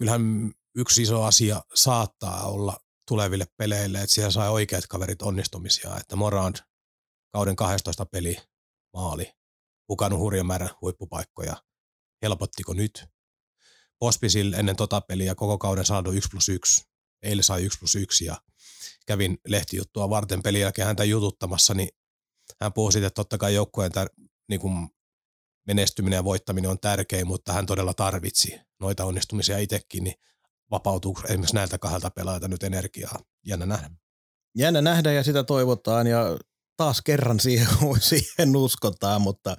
kyllähän 0.00 0.52
yksi 0.76 1.02
iso 1.02 1.22
asia 1.22 1.62
saattaa 1.74 2.46
olla 2.46 2.80
tuleville 3.08 3.46
peleille, 3.56 3.98
että 3.98 4.14
siellä 4.14 4.30
sai 4.30 4.50
oikeat 4.50 4.86
kaverit 4.86 5.22
onnistumisia, 5.22 5.96
että 5.96 6.16
Morand 6.16 6.56
kauden 7.32 7.56
12 7.56 8.06
peli 8.06 8.36
maali, 8.92 9.32
hukannut 9.88 10.20
hurjan 10.20 10.46
määrän 10.46 10.70
huippupaikkoja. 10.80 11.56
Helpottiko 12.22 12.74
nyt? 12.74 13.04
Pospisil 13.98 14.52
ennen 14.52 14.76
tota 14.76 15.00
peliä 15.00 15.34
koko 15.34 15.58
kauden 15.58 15.84
saanut 15.84 16.14
1 16.14 16.28
plus 16.30 16.48
1. 16.48 16.82
Eilen 17.22 17.44
sai 17.44 17.64
1 17.64 17.78
plus 17.78 17.94
1 17.94 18.24
ja 18.24 18.42
kävin 19.06 19.38
lehtijuttua 19.48 20.10
varten 20.10 20.42
pelin 20.42 20.60
jälkeen 20.60 20.86
häntä 20.86 21.04
jututtamassa, 21.04 21.74
niin 21.74 21.88
hän 22.60 22.72
puhui 22.72 22.92
siitä, 22.92 23.06
että 23.06 23.14
totta 23.14 23.38
kai 23.38 23.54
joukkueen 23.54 23.92
tär- 23.92 24.28
niin 24.48 24.60
menestyminen 25.74 26.16
ja 26.16 26.24
voittaminen 26.24 26.70
on 26.70 26.80
tärkein, 26.80 27.26
mutta 27.26 27.52
hän 27.52 27.66
todella 27.66 27.94
tarvitsi 27.94 28.60
noita 28.80 29.04
onnistumisia 29.04 29.58
itsekin, 29.58 30.04
niin 30.04 30.14
vapautuu 30.70 31.18
esimerkiksi 31.24 31.54
näiltä 31.54 31.78
kahdelta 31.78 32.10
pelaajalta 32.10 32.48
nyt 32.48 32.62
energiaa. 32.62 33.18
Jännä 33.46 33.66
nähdä. 33.66 33.90
Jännä 34.58 34.82
nähdä 34.82 35.12
ja 35.12 35.24
sitä 35.24 35.44
toivotaan 35.44 36.06
ja 36.06 36.38
taas 36.76 37.02
kerran 37.02 37.40
siihen, 37.40 37.68
siihen 38.00 38.56
uskotaan, 38.56 39.22
mutta 39.22 39.56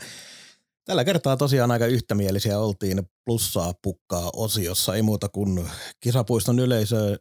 tällä 0.85 1.03
kertaa 1.03 1.37
tosiaan 1.37 1.71
aika 1.71 1.85
yhtämielisiä 1.85 2.59
oltiin 2.59 3.03
plussaa 3.25 3.73
pukkaa 3.83 4.29
osiossa. 4.33 4.95
Ei 4.95 5.01
muuta 5.01 5.29
kuin 5.29 5.69
kisapuiston 5.99 6.59
yleisö 6.59 7.19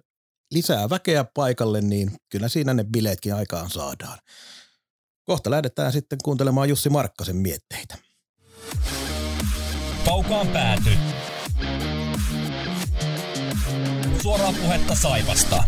lisää 0.51 0.91
väkeä 0.91 1.25
paikalle, 1.35 1.81
niin 1.81 2.11
kyllä 2.29 2.49
siinä 2.49 2.75
ne 2.75 2.85
bileetkin 2.85 3.35
aikaan 3.35 3.71
saadaan. 3.71 4.19
Kohta 5.25 5.51
lähdetään 5.51 5.93
sitten 5.93 6.19
kuuntelemaan 6.25 6.69
Jussi 6.69 6.91
Markkasen 6.91 7.37
mietteitä. 7.37 8.10
Kaukaan 10.07 10.49
pääty. 10.49 10.91
Suoraa 14.23 14.53
puhetta 14.63 14.95
Saivasta. 14.95 15.65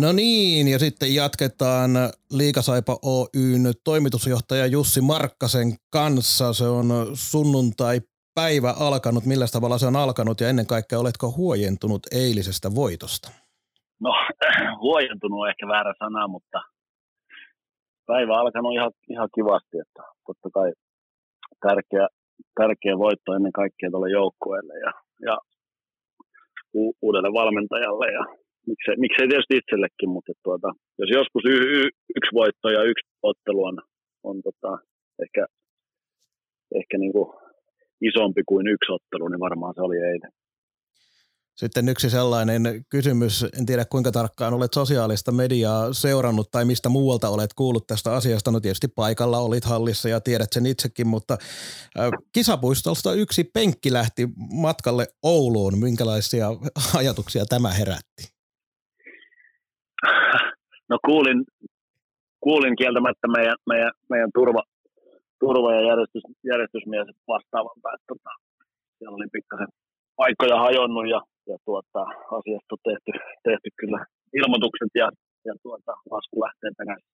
No 0.00 0.12
niin, 0.12 0.68
ja 0.68 0.78
sitten 0.78 1.14
jatketaan 1.14 1.90
Liikasaipa 2.32 2.98
Oyn 3.02 3.72
toimitusjohtaja 3.84 4.66
Jussi 4.66 5.00
Markkasen 5.00 5.74
kanssa. 5.90 6.52
Se 6.52 6.64
on 6.64 6.92
sunnuntai 7.14 8.00
päivä 8.34 8.74
alkanut. 8.80 9.24
Millä 9.24 9.46
tavalla 9.52 9.78
se 9.78 9.86
on 9.86 9.96
alkanut 9.96 10.40
ja 10.40 10.48
ennen 10.48 10.66
kaikkea 10.66 10.98
oletko 10.98 11.30
huojentunut 11.36 12.02
eilisestä 12.10 12.74
voitosta? 12.74 13.30
No 14.00 14.10
huojentunut 14.82 15.40
on 15.40 15.48
ehkä 15.48 15.68
väärä 15.68 15.94
sana, 15.98 16.28
mutta 16.28 16.60
päivä 18.06 18.34
alkanut 18.40 18.72
ihan, 18.74 18.92
ihan 19.08 19.28
kivasti. 19.34 19.76
Että 19.78 20.02
totta 20.26 20.48
kai 20.56 20.72
tärkeä, 21.66 22.08
tärkeä 22.60 22.98
voitto 22.98 23.34
ennen 23.34 23.52
kaikkea 23.52 23.90
tuolle 23.90 24.10
joukkueelle 24.10 24.74
ja, 24.78 24.92
ja 25.26 25.38
u- 26.74 26.96
uudelle 27.02 27.32
valmentajalle 27.32 28.12
ja 28.12 28.24
miksei, 28.66 28.96
miksei 28.96 29.28
tietysti 29.28 29.56
itsellekin, 29.56 30.10
mutta 30.10 30.32
tuota, 30.42 30.68
jos 30.98 31.10
joskus 31.18 31.42
y- 31.54 31.68
y- 31.78 31.94
yksi 32.16 32.32
voitto 32.34 32.68
ja 32.68 32.82
yksi 32.82 33.06
ottelu 33.22 33.64
on, 33.64 33.78
on 34.22 34.36
tota, 34.42 34.78
ehkä, 35.22 35.46
ehkä 36.80 36.98
niin 36.98 37.12
kuin 37.12 37.28
isompi 38.00 38.42
kuin 38.46 38.66
yksi 38.68 38.92
ottelu, 38.92 39.28
niin 39.28 39.40
varmaan 39.40 39.74
se 39.74 39.82
oli 39.82 39.96
eilen. 39.96 40.32
Sitten 41.54 41.88
yksi 41.88 42.10
sellainen 42.10 42.62
kysymys, 42.88 43.46
en 43.58 43.66
tiedä 43.66 43.84
kuinka 43.84 44.12
tarkkaan 44.12 44.54
olet 44.54 44.72
sosiaalista 44.72 45.32
mediaa 45.32 45.92
seurannut 45.92 46.50
tai 46.50 46.64
mistä 46.64 46.88
muualta 46.88 47.28
olet 47.28 47.54
kuullut 47.54 47.86
tästä 47.86 48.12
asiasta. 48.12 48.50
No 48.50 48.60
tietysti 48.60 48.88
paikalla 48.88 49.38
olit 49.38 49.64
hallissa 49.64 50.08
ja 50.08 50.20
tiedät 50.20 50.52
sen 50.52 50.66
itsekin, 50.66 51.06
mutta 51.06 51.38
kisapuistolta 52.32 53.12
yksi 53.14 53.44
penkki 53.44 53.92
lähti 53.92 54.28
matkalle 54.52 55.06
Ouluun. 55.22 55.78
Minkälaisia 55.78 56.48
ajatuksia 56.98 57.44
tämä 57.48 57.70
herätti? 57.70 58.32
No 60.88 60.98
kuulin, 61.06 61.44
kuulin 62.40 62.76
kieltämättä 62.76 63.28
meidän, 63.28 63.56
meidän, 63.66 63.92
meidän 64.10 64.30
turva, 64.34 64.62
turva- 65.40 65.74
ja 65.74 65.80
järjestys, 65.88 66.22
järjestysmies 66.44 67.06
vastaavan 67.28 67.76
että 67.76 68.06
tota, 68.08 68.30
siellä 68.98 69.16
oli 69.16 69.26
pikkasen 69.32 69.68
paikkoja 70.16 70.58
hajonnut 70.58 71.08
ja 71.08 71.20
ja 71.46 71.56
tuota, 71.64 72.00
asiasta 72.38 72.72
on 72.74 72.78
tehty, 72.84 73.10
tehty 73.44 73.68
kyllä 73.80 74.06
ilmoitukset 74.34 74.92
ja, 74.94 75.10
ja 75.44 75.54
tuota, 75.62 75.92
lasku 76.10 76.40
lähtee 76.40 76.70
perässä. 76.78 77.10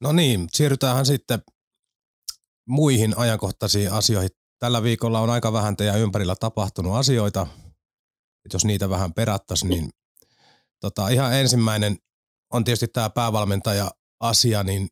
No 0.00 0.12
niin, 0.12 0.48
siirrytäänhän 0.52 1.06
sitten 1.06 1.38
muihin 2.68 3.14
ajankohtaisiin 3.16 3.92
asioihin. 3.92 4.30
Tällä 4.58 4.82
viikolla 4.82 5.20
on 5.20 5.30
aika 5.30 5.52
vähän 5.52 5.76
teidän 5.76 6.00
ympärillä 6.00 6.34
tapahtunut 6.40 6.94
asioita. 6.94 7.46
Et 8.44 8.52
jos 8.52 8.64
niitä 8.64 8.90
vähän 8.90 9.14
perattaisiin, 9.14 9.70
niin 9.70 9.90
tota, 10.80 11.08
ihan 11.08 11.34
ensimmäinen 11.34 11.96
on 12.52 12.64
tietysti 12.64 12.88
tämä 12.88 13.10
päävalmentaja-asia, 13.10 14.62
niin 14.62 14.88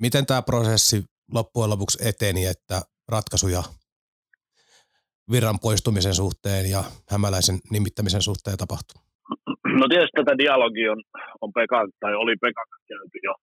miten 0.00 0.26
tämä 0.26 0.42
prosessi 0.42 1.04
loppujen 1.32 1.70
lopuksi 1.70 1.98
eteni, 2.08 2.46
että 2.46 2.82
ratkaisuja 3.08 3.62
virran 5.32 5.58
poistumisen 5.62 6.14
suhteen 6.14 6.64
ja 6.74 6.80
hämäläisen 7.12 7.58
nimittämisen 7.74 8.22
suhteen 8.28 8.58
tapahtuu? 8.62 8.98
No 9.80 9.84
tietysti 9.88 10.16
tätä 10.18 10.38
dialogia 10.38 10.92
on, 10.92 11.02
on 11.40 11.50
Pekka, 11.56 11.78
tai 12.00 12.14
oli 12.14 12.34
Pekan 12.42 12.68
käyty 12.88 13.18
jo 13.28 13.34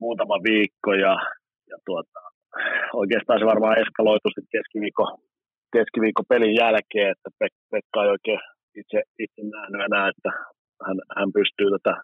muutama 0.00 0.36
viikko 0.48 0.90
ja, 1.06 1.14
ja 1.70 1.76
tuota, 1.86 2.20
oikeastaan 3.00 3.38
se 3.40 3.46
varmaan 3.52 3.80
eskaloitu 3.82 4.28
sitten 4.28 4.54
keskiviikko, 4.54 5.04
keskiviikko 5.74 6.22
pelin 6.28 6.54
jälkeen, 6.62 7.10
että 7.14 7.28
Pek, 7.38 7.52
Pekka 7.70 7.98
ei 8.04 8.10
oikein 8.16 8.40
itse, 8.80 8.98
itse 9.24 9.40
nähnyt 9.42 9.82
enää, 9.88 10.08
että 10.12 10.30
hän, 10.86 10.96
hän 11.16 11.30
pystyy 11.38 11.68
tätä 11.70 11.94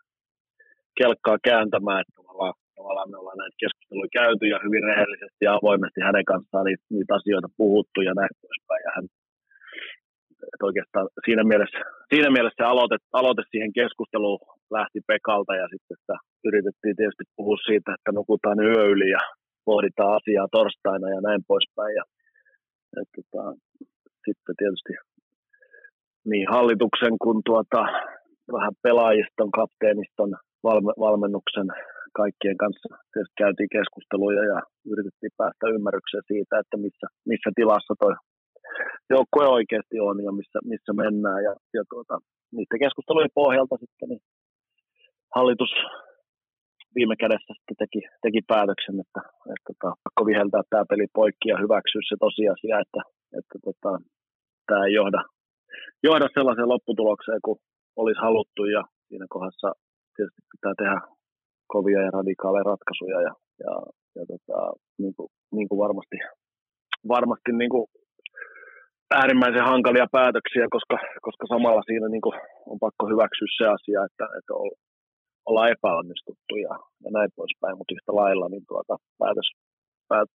kelkkaa 0.98 1.38
kääntämään, 1.48 2.00
että 2.00 2.14
tavallaan 2.16 2.54
tavallaan 2.76 3.10
me 3.10 3.16
ollaan 3.20 3.40
näitä 3.42 3.62
keskusteluja 3.62 4.16
käyty 4.20 4.44
ja 4.52 4.58
hyvin 4.64 4.84
rehellisesti 4.90 5.42
ja 5.46 5.52
avoimesti 5.58 6.00
hänen 6.08 6.26
kanssaan 6.32 6.64
niitä, 6.68 6.84
niitä 6.96 7.14
asioita 7.18 7.48
puhuttu 7.60 7.98
ja 8.08 8.12
näin 8.20 8.34
poispäin. 8.42 8.82
Ja 8.86 8.90
hän, 8.96 9.06
oikeastaan 10.68 11.06
siinä 11.26 11.44
mielessä, 11.50 11.78
siinä 12.12 12.30
mielessä 12.34 12.60
se 12.60 12.66
aloite, 12.72 12.96
aloite 13.20 13.42
siihen 13.50 13.72
keskusteluun 13.80 14.40
lähti 14.76 15.00
Pekalta 15.10 15.54
ja 15.62 15.66
sitten 15.72 15.96
sitä 16.00 16.16
yritettiin 16.48 16.96
tietysti 16.96 17.24
puhua 17.36 17.58
siitä, 17.68 17.88
että 17.94 18.10
nukutaan 18.18 18.60
yö 18.70 18.82
yli 18.94 19.08
ja 19.16 19.22
pohditaan 19.68 20.16
asiaa 20.18 20.54
torstaina 20.56 21.08
ja 21.14 21.20
näin 21.28 21.42
poispäin. 21.50 21.94
Ja, 21.98 22.04
että, 23.00 23.14
tota, 23.16 23.44
sitten 24.26 24.54
tietysti 24.60 24.92
niin 26.30 26.46
hallituksen 26.54 27.14
kuin 27.22 27.38
tuota, 27.48 27.82
vähän 28.56 28.74
pelaajiston, 28.82 29.50
kapteeniston, 29.58 30.30
valme, 30.62 30.92
valmennuksen 31.06 31.68
kaikkien 32.20 32.58
kanssa 32.62 32.88
käytiin 33.40 33.74
keskusteluja 33.76 34.42
ja 34.52 34.58
yritettiin 34.92 35.34
päästä 35.40 35.72
ymmärrykseen 35.74 36.26
siitä, 36.32 36.54
että 36.62 36.76
missä, 36.84 37.06
missä 37.30 37.50
tilassa 37.58 37.94
toi 38.02 38.14
joukkue 39.14 39.46
oikeasti 39.58 39.96
on 40.08 40.16
ja 40.26 40.32
missä, 40.38 40.58
missä 40.72 40.92
mennään. 41.02 41.40
Ja, 41.46 41.52
ja 41.76 41.82
tuota, 41.92 42.14
niiden 42.56 42.82
keskustelujen 42.84 43.38
pohjalta 43.40 43.76
sitten 43.82 44.08
niin 44.08 44.22
hallitus 45.36 45.72
viime 46.94 47.16
kädessä 47.22 47.52
sitten 47.56 47.76
teki, 47.82 48.00
teki 48.24 48.40
päätöksen, 48.52 48.96
että, 49.04 49.20
että, 49.20 49.52
että 49.54 49.70
tota, 49.70 49.88
pakko 50.04 50.22
viheltää 50.30 50.62
tämä 50.70 50.90
peli 50.92 51.06
poikki 51.18 51.48
ja 51.52 51.60
hyväksyä 51.64 52.02
se 52.08 52.16
tosiasia, 52.26 52.74
että, 52.84 53.02
että 53.38 53.56
tota, 53.66 53.90
tämä 54.68 54.80
ei 54.86 54.92
johda, 55.00 55.20
johda 56.08 56.26
sellaiseen 56.34 56.72
lopputulokseen 56.74 57.40
kuin 57.46 57.58
olisi 58.02 58.20
haluttu 58.26 58.62
ja 58.76 58.82
siinä 59.08 59.26
kohdassa 59.34 59.68
tietysti 60.16 60.42
pitää 60.52 60.74
tehdä 60.80 61.15
kovia 61.66 62.00
ja 62.02 62.10
radikaaleja 62.10 62.70
ratkaisuja 62.72 63.18
ja, 63.26 63.32
ja, 63.64 63.72
ja 64.16 64.22
tota, 64.30 64.72
niin, 64.98 65.14
kuin, 65.16 65.28
niin 65.56 65.68
kuin 65.68 65.78
varmasti, 65.84 66.16
varmasti 67.08 67.50
niin 67.52 67.70
kuin 67.74 67.86
äärimmäisen 69.10 69.68
hankalia 69.72 70.06
päätöksiä, 70.18 70.66
koska, 70.76 70.96
koska 71.26 71.44
samalla 71.52 71.82
siinä 71.86 72.08
niin 72.08 72.24
kuin 72.26 72.36
on 72.70 72.78
pakko 72.84 73.02
hyväksyä 73.12 73.48
se 73.58 73.64
asia, 73.76 74.00
että, 74.08 74.26
että 74.38 74.52
ollaan 75.46 75.72
epäonnistuttu 75.76 76.54
ja, 76.66 76.74
ja 77.04 77.10
näin 77.16 77.30
poispäin, 77.36 77.76
mutta 77.78 77.94
yhtä 77.96 78.12
lailla 78.20 78.48
niin 78.48 78.66
tuota, 78.68 78.94
päätös, 79.18 79.48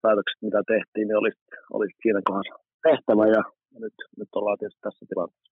päätökset, 0.04 0.38
mitä 0.46 0.60
tehtiin, 0.72 1.06
niin 1.08 1.20
olisi, 1.22 1.40
olisi 1.76 1.94
siinä 2.02 2.20
kohdassa 2.28 2.54
tehtävä 2.88 3.24
ja, 3.36 3.42
ja 3.72 3.78
nyt, 3.84 3.96
nyt 4.18 4.28
ollaan 4.38 4.58
tietysti 4.58 4.84
tässä 4.86 5.06
tilanteessa. 5.08 5.49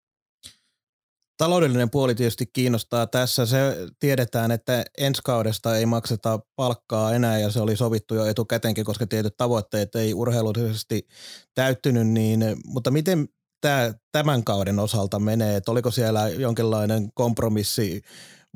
Taloudellinen 1.38 1.90
puoli 1.90 2.14
tietysti 2.14 2.44
kiinnostaa 2.52 3.06
tässä. 3.06 3.46
Se 3.46 3.58
tiedetään, 4.00 4.50
että 4.50 4.84
ensi 4.98 5.22
kaudesta 5.24 5.76
ei 5.76 5.86
makseta 5.86 6.38
palkkaa 6.56 7.14
enää 7.14 7.38
ja 7.38 7.50
se 7.50 7.60
oli 7.60 7.76
sovittu 7.76 8.14
jo 8.14 8.26
etukäteenkin, 8.26 8.84
koska 8.84 9.06
tietyt 9.06 9.36
tavoitteet 9.36 9.94
ei 9.94 10.14
urheilullisesti 10.14 11.06
täyttynyt. 11.54 12.06
Niin, 12.06 12.40
mutta 12.64 12.90
miten 12.90 13.28
tämä, 13.60 13.92
tämän 14.12 14.44
kauden 14.44 14.78
osalta 14.78 15.18
menee? 15.18 15.56
Että 15.56 15.72
oliko 15.72 15.90
siellä 15.90 16.28
jonkinlainen 16.28 17.08
kompromissi 17.14 18.00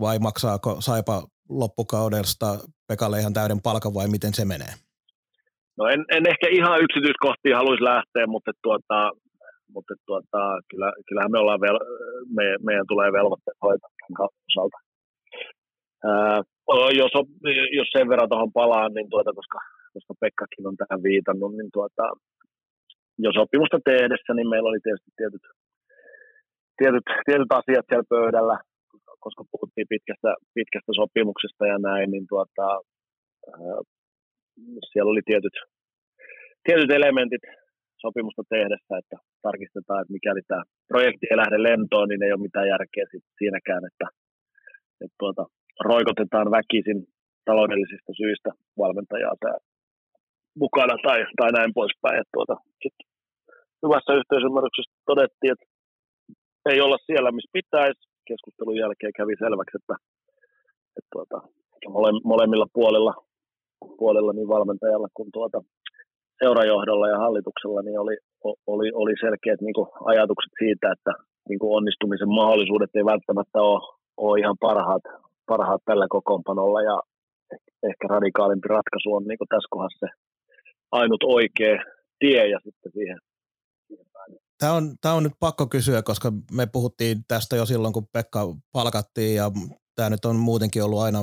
vai 0.01 0.19
maksaako 0.19 0.81
Saipa 0.81 1.23
loppukaudesta 1.49 2.59
Pekalle 2.89 3.21
ihan 3.21 3.33
täyden 3.33 3.62
palkan 3.62 3.95
vai 3.95 4.09
miten 4.09 4.35
se 4.35 4.45
menee? 4.45 4.75
No 5.79 5.87
en, 5.87 6.05
en 6.17 6.27
ehkä 6.27 6.49
ihan 6.51 6.81
yksityiskohtiin 6.83 7.57
haluaisi 7.57 7.85
lähteä, 7.85 8.27
mutta 8.27 8.53
tuota, 8.62 9.11
mutta 9.75 9.95
tuota, 10.07 10.41
kyllä, 10.71 10.88
kyllähän 11.07 11.33
me 11.33 11.38
ollaan 11.38 11.61
vel, 11.61 11.79
me, 12.37 12.45
meidän 12.67 12.87
tulee 12.88 13.12
velvoitteet 13.12 13.59
hoitaa 13.67 13.91
tämän 14.00 14.29
osalta. 14.49 14.79
Ää, 16.09 16.38
jos, 17.00 17.12
jos 17.79 17.88
sen 17.95 18.09
verran 18.09 18.29
tuohon 18.29 18.52
palaan, 18.61 18.93
niin 18.95 19.11
tuota, 19.11 19.31
koska, 19.38 19.59
koska 19.95 20.12
Pekkakin 20.21 20.67
on 20.71 20.76
tähän 20.76 21.02
viitannut, 21.02 21.52
niin 21.57 21.71
tuota, 21.73 22.05
jos 23.25 23.35
sopimusta 23.35 23.79
tehdessä, 23.85 24.31
niin 24.35 24.49
meillä 24.52 24.69
oli 24.69 24.81
tietysti 24.83 25.11
tietyt, 25.21 25.45
tietyt, 26.79 27.07
tietyt 27.29 27.52
asiat 27.61 27.87
siellä 27.88 28.12
pöydällä, 28.17 28.57
koska 29.25 29.43
puhuttiin 29.52 29.88
pitkästä, 29.95 30.31
pitkästä 30.55 30.93
sopimuksesta 31.00 31.67
ja 31.73 31.79
näin, 31.88 32.11
niin 32.11 32.26
tuota, 32.33 32.67
ää, 33.52 33.81
siellä 34.91 35.11
oli 35.11 35.25
tietyt, 35.31 35.57
tietyt 36.67 36.91
elementit, 36.91 37.45
sopimusta 38.05 38.43
tehdessä, 38.55 38.93
että 39.01 39.17
tarkistetaan, 39.47 40.01
että 40.01 40.17
mikäli 40.19 40.43
tämä 40.49 40.63
projekti 40.93 41.27
ei 41.31 41.41
lähde 41.43 41.59
lentoon, 41.69 42.09
niin 42.09 42.23
ei 42.23 42.33
ole 42.35 42.47
mitään 42.49 42.69
järkeä 42.75 43.05
siinäkään, 43.39 43.83
että, 43.91 44.07
että 45.05 45.17
tuota, 45.23 45.45
roikotetaan 45.91 46.49
väkisin 46.59 46.99
taloudellisista 47.49 48.13
syistä 48.21 48.51
valmentajaa 48.83 49.37
tämä 49.41 49.57
mukana 50.63 50.95
tai, 51.07 51.19
tai 51.41 51.51
näin 51.59 51.73
poispäin. 51.81 52.19
Että 52.21 52.35
tuota, 52.37 52.57
hyvässä 53.83 54.13
yhteisymmärryksessä 54.21 54.93
todettiin, 55.11 55.53
että 55.53 55.67
ei 56.71 56.81
olla 56.81 56.99
siellä, 57.07 57.33
missä 57.33 57.51
pitäisi. 57.61 58.01
Keskustelun 58.29 58.77
jälkeen 58.83 59.13
kävi 59.17 59.35
selväksi, 59.45 59.77
että, 59.81 59.95
että 60.97 61.11
tuota, 61.13 61.39
mole, 61.89 62.11
molemmilla 62.25 62.67
puolilla, 62.73 63.15
puolilla 63.99 64.33
niin 64.33 64.49
valmentajalla 64.49 65.09
kuin 65.15 65.29
tuota, 65.33 65.59
seurajohdolla 66.43 67.09
ja 67.09 67.19
hallituksella 67.25 67.83
niin 67.83 67.99
oli, 68.05 68.17
oli, 68.67 68.89
oli 69.03 69.15
selkeät 69.21 69.61
niin 69.61 69.75
kuin 69.75 69.89
ajatukset 70.13 70.53
siitä, 70.59 70.87
että 70.95 71.13
niin 71.49 71.59
kuin 71.59 71.77
onnistumisen 71.77 72.33
mahdollisuudet 72.40 72.90
ei 72.95 73.05
välttämättä 73.05 73.59
ole, 73.71 73.81
ole 74.16 74.40
ihan 74.40 74.57
parhaat, 74.61 75.05
parhaat 75.47 75.83
tällä 75.85 76.07
kokoonpanolla. 76.09 76.83
Ja 76.83 76.97
ehkä 77.90 78.05
radikaalimpi 78.09 78.69
ratkaisu 78.69 79.09
on 79.14 79.25
niin 79.29 79.38
kuin 79.38 79.49
tässä 79.49 79.69
kohdassa 79.71 80.07
se 80.07 80.11
ainut 80.93 81.23
oikea 81.23 81.77
tie 82.19 82.49
ja 82.49 82.59
sitten 82.64 82.93
siihen, 82.93 83.19
Tämä 84.59 84.73
on, 84.73 84.95
tämä 85.01 85.14
on 85.14 85.23
nyt 85.23 85.33
pakko 85.40 85.66
kysyä, 85.66 86.03
koska 86.03 86.33
me 86.53 86.66
puhuttiin 86.66 87.16
tästä 87.29 87.57
jo 87.57 87.66
silloin, 87.66 87.93
kun 87.93 88.07
Pekka 88.12 88.40
palkattiin 88.73 89.35
ja 89.37 89.51
tämä 89.94 90.11
nyt 90.11 90.24
on 90.24 90.37
muutenkin 90.37 90.85
ollut 90.85 91.00
aina 91.00 91.18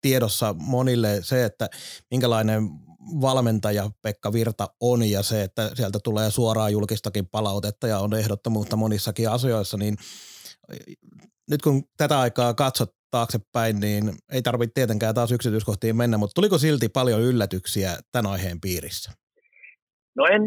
tiedossa 0.00 0.54
monille 0.58 1.18
se, 1.22 1.44
että 1.44 1.68
minkälainen 2.10 2.62
valmentaja 3.20 3.90
Pekka 4.02 4.32
Virta 4.32 4.66
on 4.80 5.10
ja 5.10 5.22
se, 5.22 5.42
että 5.42 5.70
sieltä 5.74 5.98
tulee 6.04 6.30
suoraan 6.30 6.72
julkistakin 6.72 7.26
palautetta 7.26 7.86
ja 7.86 7.98
on 7.98 8.14
ehdottomuutta 8.14 8.76
monissakin 8.76 9.30
asioissa, 9.30 9.76
niin 9.76 9.96
nyt 11.50 11.62
kun 11.62 11.82
tätä 11.96 12.20
aikaa 12.20 12.54
katsot 12.54 12.90
taaksepäin, 13.10 13.80
niin 13.80 14.10
ei 14.32 14.42
tarvitse 14.42 14.72
tietenkään 14.74 15.14
taas 15.14 15.32
yksityiskohtiin 15.32 15.96
mennä, 15.96 16.18
mutta 16.18 16.34
tuliko 16.34 16.58
silti 16.58 16.88
paljon 16.88 17.20
yllätyksiä 17.20 17.90
tämän 18.12 18.32
aiheen 18.32 18.60
piirissä? 18.60 19.12
No 20.16 20.26
en, 20.26 20.42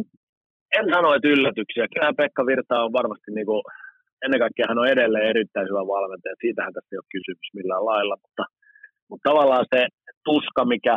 en 0.77 0.85
sano, 0.93 1.13
että 1.15 1.27
yllätyksiä. 1.27 1.87
Kyllähän 1.93 2.15
Pekka 2.15 2.45
Virta 2.45 2.83
on 2.83 2.93
varmasti 2.93 3.31
niin 3.31 3.45
kuin, 3.45 3.61
ennen 4.23 4.43
kaikkea 4.43 4.69
hän 4.69 4.83
on 4.83 4.93
edelleen 4.95 5.31
erittäin 5.33 5.69
hyvä 5.69 5.83
valmentaja. 5.95 6.41
Siitähän 6.43 6.73
tässä 6.73 6.91
ei 6.91 7.01
ole 7.01 7.13
kysymys 7.15 7.49
millään 7.57 7.85
lailla, 7.91 8.15
mutta, 8.23 8.43
mutta 9.09 9.29
tavallaan 9.29 9.65
se 9.73 9.81
tuska, 10.29 10.61
mikä 10.73 10.95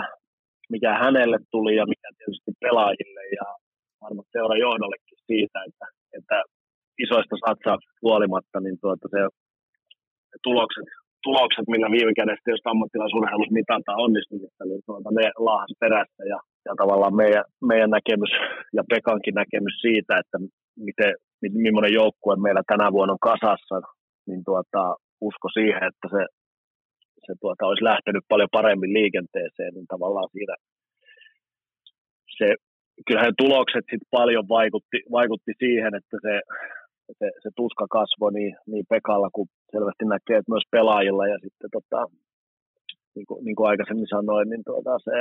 mikä 0.74 0.90
hänelle 1.04 1.38
tuli 1.50 1.72
ja 1.76 1.86
mikä 1.92 2.08
tietysti 2.18 2.50
pelaajille 2.64 3.22
ja 3.38 3.46
varmasti 4.02 4.32
seuran 4.32 4.64
johdollekin 4.66 5.18
siitä, 5.26 5.58
että, 5.68 5.86
että 6.18 6.36
isoista 7.04 7.36
satsauksista 7.44 8.02
huolimatta, 8.06 8.58
niin 8.60 8.78
tuota 8.82 9.06
se, 9.14 9.20
se 10.30 10.36
tulokset, 10.48 10.88
tulokset, 11.26 11.66
millä 11.72 11.88
viime 11.96 12.12
kädessä, 12.20 12.50
jos 12.50 12.70
ammattilaisurheilussa 12.72 13.58
mitataan 13.60 14.04
onnistumista, 14.06 14.62
niin 14.64 14.82
tuota, 14.86 15.08
ne 15.10 15.26
laahas 15.46 15.72
perässä 15.82 16.22
ja, 16.32 16.38
ja 16.66 16.72
tavallaan 16.80 17.16
meidän, 17.22 17.44
meidän 17.70 17.90
näkemys 17.96 18.32
ja 18.76 18.82
Pekankin 18.92 19.36
näkemys 19.42 19.76
siitä, 19.86 20.12
että 20.22 20.36
miten, 20.86 21.12
millainen 21.42 21.94
joukkue 21.94 22.36
meillä 22.36 22.62
tänä 22.66 22.92
vuonna 22.92 23.12
on 23.12 23.28
kasassa, 23.30 23.76
niin 24.26 24.42
tuota, 24.44 24.96
usko 25.20 25.48
siihen, 25.48 25.82
että 25.90 26.08
se 26.10 26.26
se 27.26 27.32
tuota, 27.40 27.66
olisi 27.66 27.84
lähtenyt 27.84 28.24
paljon 28.28 28.48
paremmin 28.58 28.92
liikenteeseen, 28.92 29.74
niin 29.74 29.86
tavallaan 29.86 30.28
siinä 30.32 30.54
se, 32.38 32.48
kyllähän 33.06 33.40
tulokset 33.42 33.84
sitten 33.90 34.10
paljon 34.18 34.48
vaikutti, 34.48 34.98
vaikutti 35.18 35.52
siihen, 35.58 35.92
että 35.98 36.16
se, 36.26 36.34
se, 37.18 37.26
se 37.42 37.50
tuska 37.56 37.86
kasvoi 37.96 38.32
niin, 38.32 38.54
niin 38.66 38.84
Pekalla 38.92 39.30
kuin 39.36 39.48
selvästi 39.72 40.04
näkee, 40.04 40.36
että 40.38 40.52
myös 40.52 40.66
pelaajilla. 40.70 41.26
Ja 41.32 41.38
sitten 41.44 41.70
tota, 41.76 42.00
niin 43.14 43.26
kuin, 43.28 43.44
niin 43.44 43.56
kuin 43.56 43.68
aikaisemmin 43.70 44.14
sanoin, 44.16 44.48
niin 44.50 44.64
tuota, 44.66 44.98
se 45.08 45.16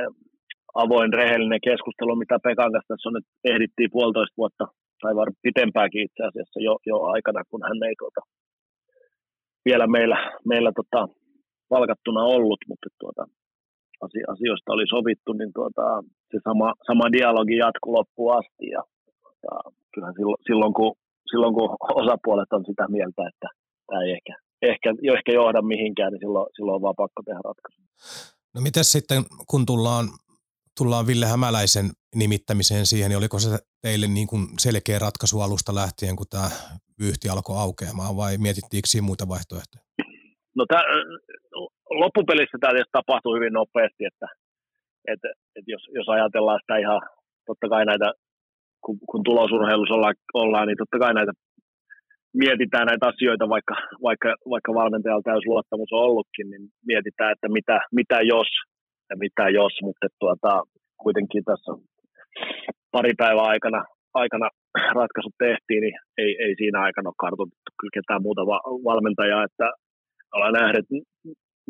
avoin 0.84 1.14
rehellinen 1.14 1.66
keskustelu, 1.70 2.16
mitä 2.16 2.38
Pekan 2.44 2.72
kanssa 2.72 2.92
tässä 2.92 3.10
on, 3.10 3.18
että 3.20 3.32
ehdittiin 3.52 3.94
puolitoista 3.96 4.40
vuotta 4.42 4.66
tai 5.02 5.16
var 5.16 5.30
pitempääkin 5.42 6.06
itse 6.08 6.24
asiassa 6.30 6.60
jo, 6.68 6.74
jo 6.86 6.98
aikana, 7.16 7.42
kun 7.50 7.62
hän 7.68 7.84
ei 7.90 7.96
tuota, 8.00 8.22
vielä 9.66 9.88
meillä, 9.88 10.18
meillä 10.52 10.72
tota, 10.80 11.02
palkattuna 11.70 12.22
ollut, 12.24 12.62
mutta 12.70 12.90
tuota, 13.00 13.24
asioista 14.34 14.74
oli 14.76 14.88
sovittu, 14.88 15.34
niin 15.34 15.52
tuota, 15.56 15.84
se 16.32 16.38
sama, 16.44 16.74
sama 16.88 17.12
dialogi 17.12 17.58
jatkuu 17.58 17.94
loppuun 17.94 18.34
asti. 18.40 18.66
Ja, 18.76 18.82
tuota, 19.22 19.72
kyllähän 19.94 20.16
silloin, 20.20 20.40
silloin, 20.48 20.74
kun, 20.74 20.92
silloin, 21.32 21.54
kun 21.54 21.70
osapuolet 22.02 22.54
on 22.54 22.66
sitä 22.70 22.86
mieltä, 22.88 23.22
että 23.32 23.48
tämä 23.88 24.02
ei 24.04 24.12
ehkä, 24.18 24.34
ehkä, 24.72 24.90
ehkä 25.18 25.32
johda 25.32 25.62
mihinkään, 25.62 26.12
niin 26.12 26.24
silloin, 26.26 26.48
silloin 26.56 26.76
on 26.76 26.82
vaan 26.82 27.02
pakko 27.04 27.22
tehdä 27.26 27.42
ratkaisu. 27.50 27.82
No 28.56 28.62
miten 28.62 28.84
sitten, 28.84 29.24
kun 29.50 29.66
tullaan, 29.66 30.06
tullaan 30.78 31.08
Ville 31.08 31.26
Hämäläisen 31.26 31.88
nimittämiseen 32.16 32.86
siihen, 32.86 33.10
niin 33.10 33.18
oliko 33.18 33.40
se 33.40 33.50
teille 33.82 34.08
niin 34.08 34.28
kuin 34.28 34.44
selkeä 34.66 35.00
ratkaisu 35.00 35.42
alusta 35.42 35.76
lähtien, 35.82 36.16
kun 36.16 36.30
tämä 36.30 36.50
vyyhti 37.02 37.30
alkoi 37.30 37.58
aukeamaan, 37.66 38.18
vai 38.22 38.34
mietittiinkö 38.46 38.88
siinä 38.90 39.10
muita 39.10 39.26
vaihtoehtoja? 39.34 39.84
No 40.58 40.64
tämä, 40.72 40.84
loppupelissä 42.02 42.58
tämä 42.62 42.74
tapahtuu 42.92 43.34
hyvin 43.36 43.54
nopeasti, 43.54 44.04
että, 44.12 44.28
että, 45.14 45.30
että 45.58 45.72
jos, 45.76 45.84
jos 45.98 46.08
ajatellaan 46.10 46.60
sitä 46.62 46.78
ihan, 46.78 47.02
totta 47.50 47.70
kai 47.70 47.86
näitä, 47.86 48.08
kun, 48.84 48.98
kun 49.10 49.24
tulosurheilussa 49.24 49.96
ollaan, 49.98 50.16
ollaan, 50.34 50.68
niin 50.68 50.82
totta 50.82 51.00
kai 51.00 51.14
näitä 51.14 51.34
mietitään 52.44 52.88
näitä 52.88 53.08
asioita, 53.08 53.50
vaikka, 53.56 53.76
vaikka, 54.08 54.30
vaikka 54.54 54.72
valmentajalla 54.74 55.30
täysluottamus 55.30 55.92
on 55.94 56.06
ollutkin, 56.08 56.48
niin 56.52 56.64
mietitään, 56.92 57.32
että 57.32 57.48
mitä, 57.58 57.78
mitä 58.00 58.18
jos 58.34 58.50
ja 59.10 59.16
mitä 59.24 59.50
jos, 59.50 59.74
mutta 59.82 60.08
tuota, 60.20 60.52
kuitenkin 61.04 61.44
tässä 61.44 61.72
pari 62.92 63.14
päivää 63.18 63.48
aikana, 63.54 63.82
aikana 64.14 64.48
ratkaisut 65.02 65.36
tehtiin, 65.46 65.82
niin 65.82 65.98
ei, 66.18 66.32
ei 66.44 66.54
siinä 66.60 66.82
aikana 66.82 67.10
ole 67.10 67.24
kartoitettu 67.26 67.72
ketään 67.94 68.22
muuta 68.26 68.44
va- 68.52 68.68
valmentajaa, 68.90 69.44
että 69.44 69.68
ollaan 70.34 70.54
nähty, 70.54 70.80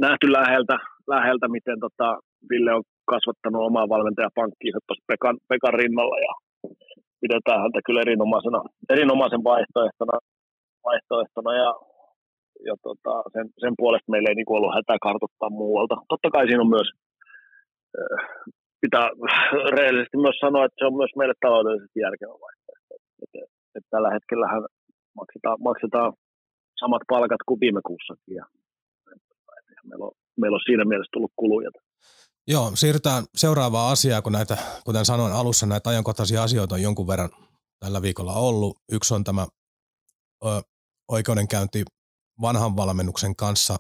nähty 0.06 0.28
läheltä, 0.38 0.76
läheltä 1.14 1.48
miten 1.48 1.80
tota 1.86 2.08
Ville 2.50 2.72
on 2.74 2.84
kasvattanut 3.14 3.68
omaa 3.70 3.92
valmentajapankkiinsa 3.94 4.80
tuossa 4.88 5.08
Pekan, 5.10 5.38
Pekan 5.50 5.80
rinnalla 5.82 6.18
ja 6.28 6.34
pidetään 7.22 7.62
häntä 7.64 7.80
kyllä 7.86 8.02
erinomaisena, 8.06 8.60
erinomaisen 8.94 9.44
vaihtoehtona, 9.52 10.16
vaihtoehtona 10.88 11.52
ja, 11.64 11.72
ja 12.68 12.76
tota, 12.88 13.14
sen, 13.34 13.46
sen, 13.62 13.74
puolesta 13.80 14.12
meillä 14.12 14.30
ei 14.30 14.38
niin 14.38 14.58
ollut 14.58 14.76
hätää 14.78 15.06
kartoittaa 15.08 15.58
muualta. 15.62 15.96
Totta 16.12 16.30
kai 16.34 16.44
siinä 16.48 16.66
on 16.66 16.76
myös, 16.78 16.90
pitää 18.82 19.08
reellisesti 19.78 20.18
myös 20.18 20.38
sanoa, 20.46 20.66
että 20.66 20.80
se 20.80 20.86
on 20.86 20.98
myös 21.02 21.14
meille 21.20 21.36
taloudellisesti 21.42 22.00
järkevä 22.00 22.36
vaihtoehto. 22.46 22.94
Et, 23.24 23.32
et, 23.44 23.52
et 23.76 23.86
tällä 23.94 24.10
hetkellä 24.16 24.46
maksetaan, 25.20 25.58
maksetaan 25.70 26.14
samat 26.80 27.04
palkat 27.08 27.42
kuin 27.48 27.60
viime 27.60 27.82
kuussakin 27.88 28.36
ja 28.36 28.46
meillä 29.90 30.06
on, 30.06 30.12
meillä 30.42 30.56
on 30.56 30.66
siinä 30.66 30.86
mielessä 30.86 31.14
tullut 31.14 31.32
kuluja. 31.36 31.70
Joo, 32.48 32.72
siirrytään 32.74 33.24
seuraavaan 33.36 33.92
asiaan, 33.92 34.24
kun 34.24 34.32
näitä, 34.32 34.58
kuten 34.86 35.06
sanoin 35.06 35.34
alussa, 35.34 35.66
näitä 35.66 35.90
ajankohtaisia 35.90 36.44
asioita 36.44 36.76
on 36.76 36.82
jonkun 36.82 37.08
verran 37.08 37.30
tällä 37.80 38.02
viikolla 38.02 38.34
ollut. 38.34 38.78
Yksi 38.92 39.14
on 39.14 39.24
tämä 39.24 39.48
ö, 40.46 40.48
oikeudenkäynti 41.12 41.84
vanhan 42.42 42.76
valmennuksen 42.76 43.36
kanssa. 43.36 43.78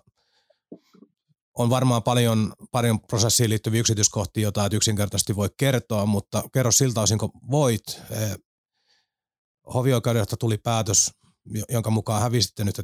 On 1.55 1.69
varmaan 1.69 2.03
paljon, 2.03 2.53
paljon 2.71 2.99
prosessiin 2.99 3.49
liittyviä 3.49 3.79
yksityiskohtia, 3.79 4.43
joita 4.43 4.65
et 4.65 4.73
yksinkertaisesti 4.73 5.35
voi 5.35 5.49
kertoa, 5.57 6.05
mutta 6.05 6.43
kerro 6.53 6.71
siltä 6.71 7.01
osin, 7.01 7.17
kun 7.17 7.31
voit. 7.51 8.01
E, 8.11 8.35
hovioikeudesta 9.73 10.37
tuli 10.37 10.57
päätös, 10.57 11.11
jonka 11.69 11.89
mukaan 11.89 12.21
hävisitte 12.21 12.63
nyt 12.63 12.81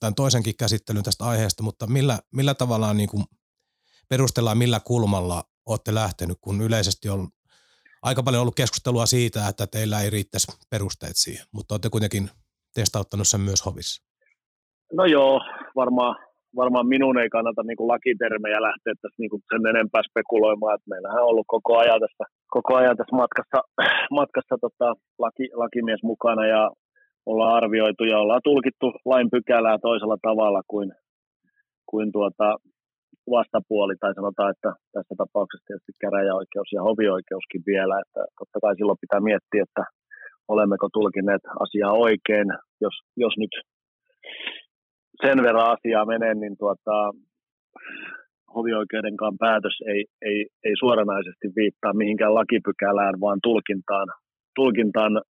tämän 0.00 0.14
toisenkin 0.14 0.56
käsittelyn 0.56 1.02
tästä 1.02 1.24
aiheesta, 1.24 1.62
mutta 1.62 1.86
millä, 1.86 2.18
millä 2.32 2.54
tavalla 2.54 2.94
niin 2.94 3.08
kuin 3.08 3.24
perustellaan, 4.08 4.58
millä 4.58 4.80
kulmalla 4.80 5.44
olette 5.66 5.94
lähtenyt, 5.94 6.38
kun 6.40 6.62
yleisesti 6.62 7.08
on 7.08 7.28
aika 8.02 8.22
paljon 8.22 8.40
ollut 8.40 8.54
keskustelua 8.54 9.06
siitä, 9.06 9.48
että 9.48 9.66
teillä 9.66 10.00
ei 10.00 10.10
riittäisi 10.10 10.52
perusteet 10.70 11.16
siihen, 11.16 11.46
mutta 11.52 11.74
olette 11.74 11.90
kuitenkin 11.90 12.30
testauttanut 12.74 13.28
sen 13.28 13.40
myös 13.40 13.64
hovissa. 13.66 14.02
No 14.92 15.04
joo, 15.04 15.40
varmaan, 15.76 16.16
varmaan 16.60 16.86
minun 16.94 17.18
ei 17.18 17.28
kannata 17.36 17.62
niin 17.62 17.76
kuin 17.76 17.88
lakitermejä 17.94 18.60
lähteä 18.68 18.94
tässä 18.94 19.18
niin 19.20 19.30
kuin 19.30 19.42
sen 19.50 19.66
enempää 19.72 20.02
spekuloimaan, 20.08 20.74
että 20.74 20.90
meillähän 20.90 21.22
on 21.22 21.30
ollut 21.30 21.48
koko 21.54 21.72
ajan 21.78 22.00
tässä, 22.04 22.24
koko 22.56 22.72
ajan 22.76 22.96
tässä 22.96 23.16
matkassa, 23.22 23.58
matkassa 24.20 24.54
tota, 24.64 24.88
laki, 25.24 25.44
lakimies 25.62 26.02
mukana 26.02 26.46
ja 26.54 26.62
ollaan 27.26 27.54
arvioitu 27.60 28.04
ja 28.04 28.18
ollaan 28.18 28.48
tulkittu 28.50 28.86
lain 29.04 29.28
pykälää 29.30 29.78
toisella 29.78 30.18
tavalla 30.22 30.62
kuin, 30.72 30.92
kuin 31.90 32.12
tuota, 32.12 32.48
vastapuoli, 33.30 33.94
tai 34.00 34.14
sanotaan, 34.14 34.50
että 34.50 34.70
tässä 34.94 35.14
tapauksessa 35.18 35.66
tietysti 35.66 35.92
käräjäoikeus 36.00 36.68
ja 36.72 36.82
hovioikeuskin 36.88 37.62
vielä, 37.66 37.94
että 38.04 38.20
totta 38.38 38.58
kai 38.62 38.74
silloin 38.76 39.02
pitää 39.04 39.20
miettiä, 39.28 39.62
että 39.68 39.84
olemmeko 40.48 40.86
tulkineet 40.92 41.44
asiaa 41.64 41.92
oikein, 42.08 42.48
jos, 42.84 42.96
jos 43.16 43.34
nyt 43.42 43.54
sen 45.22 45.42
verran 45.42 45.70
asiaa 45.76 46.06
menee, 46.06 46.34
niin 46.34 46.56
tuota, 46.58 47.10
hovioikeudenkaan 48.54 49.36
päätös 49.38 49.76
ei, 49.92 50.04
ei, 50.22 50.46
ei 50.64 50.74
suoranaisesti 50.78 51.46
viittaa 51.56 51.94
mihinkään 51.94 52.34
lakipykälään, 52.34 53.14
vaan 53.20 53.38
tulkintaan, 53.42 54.08
tulkintaan 54.54 55.22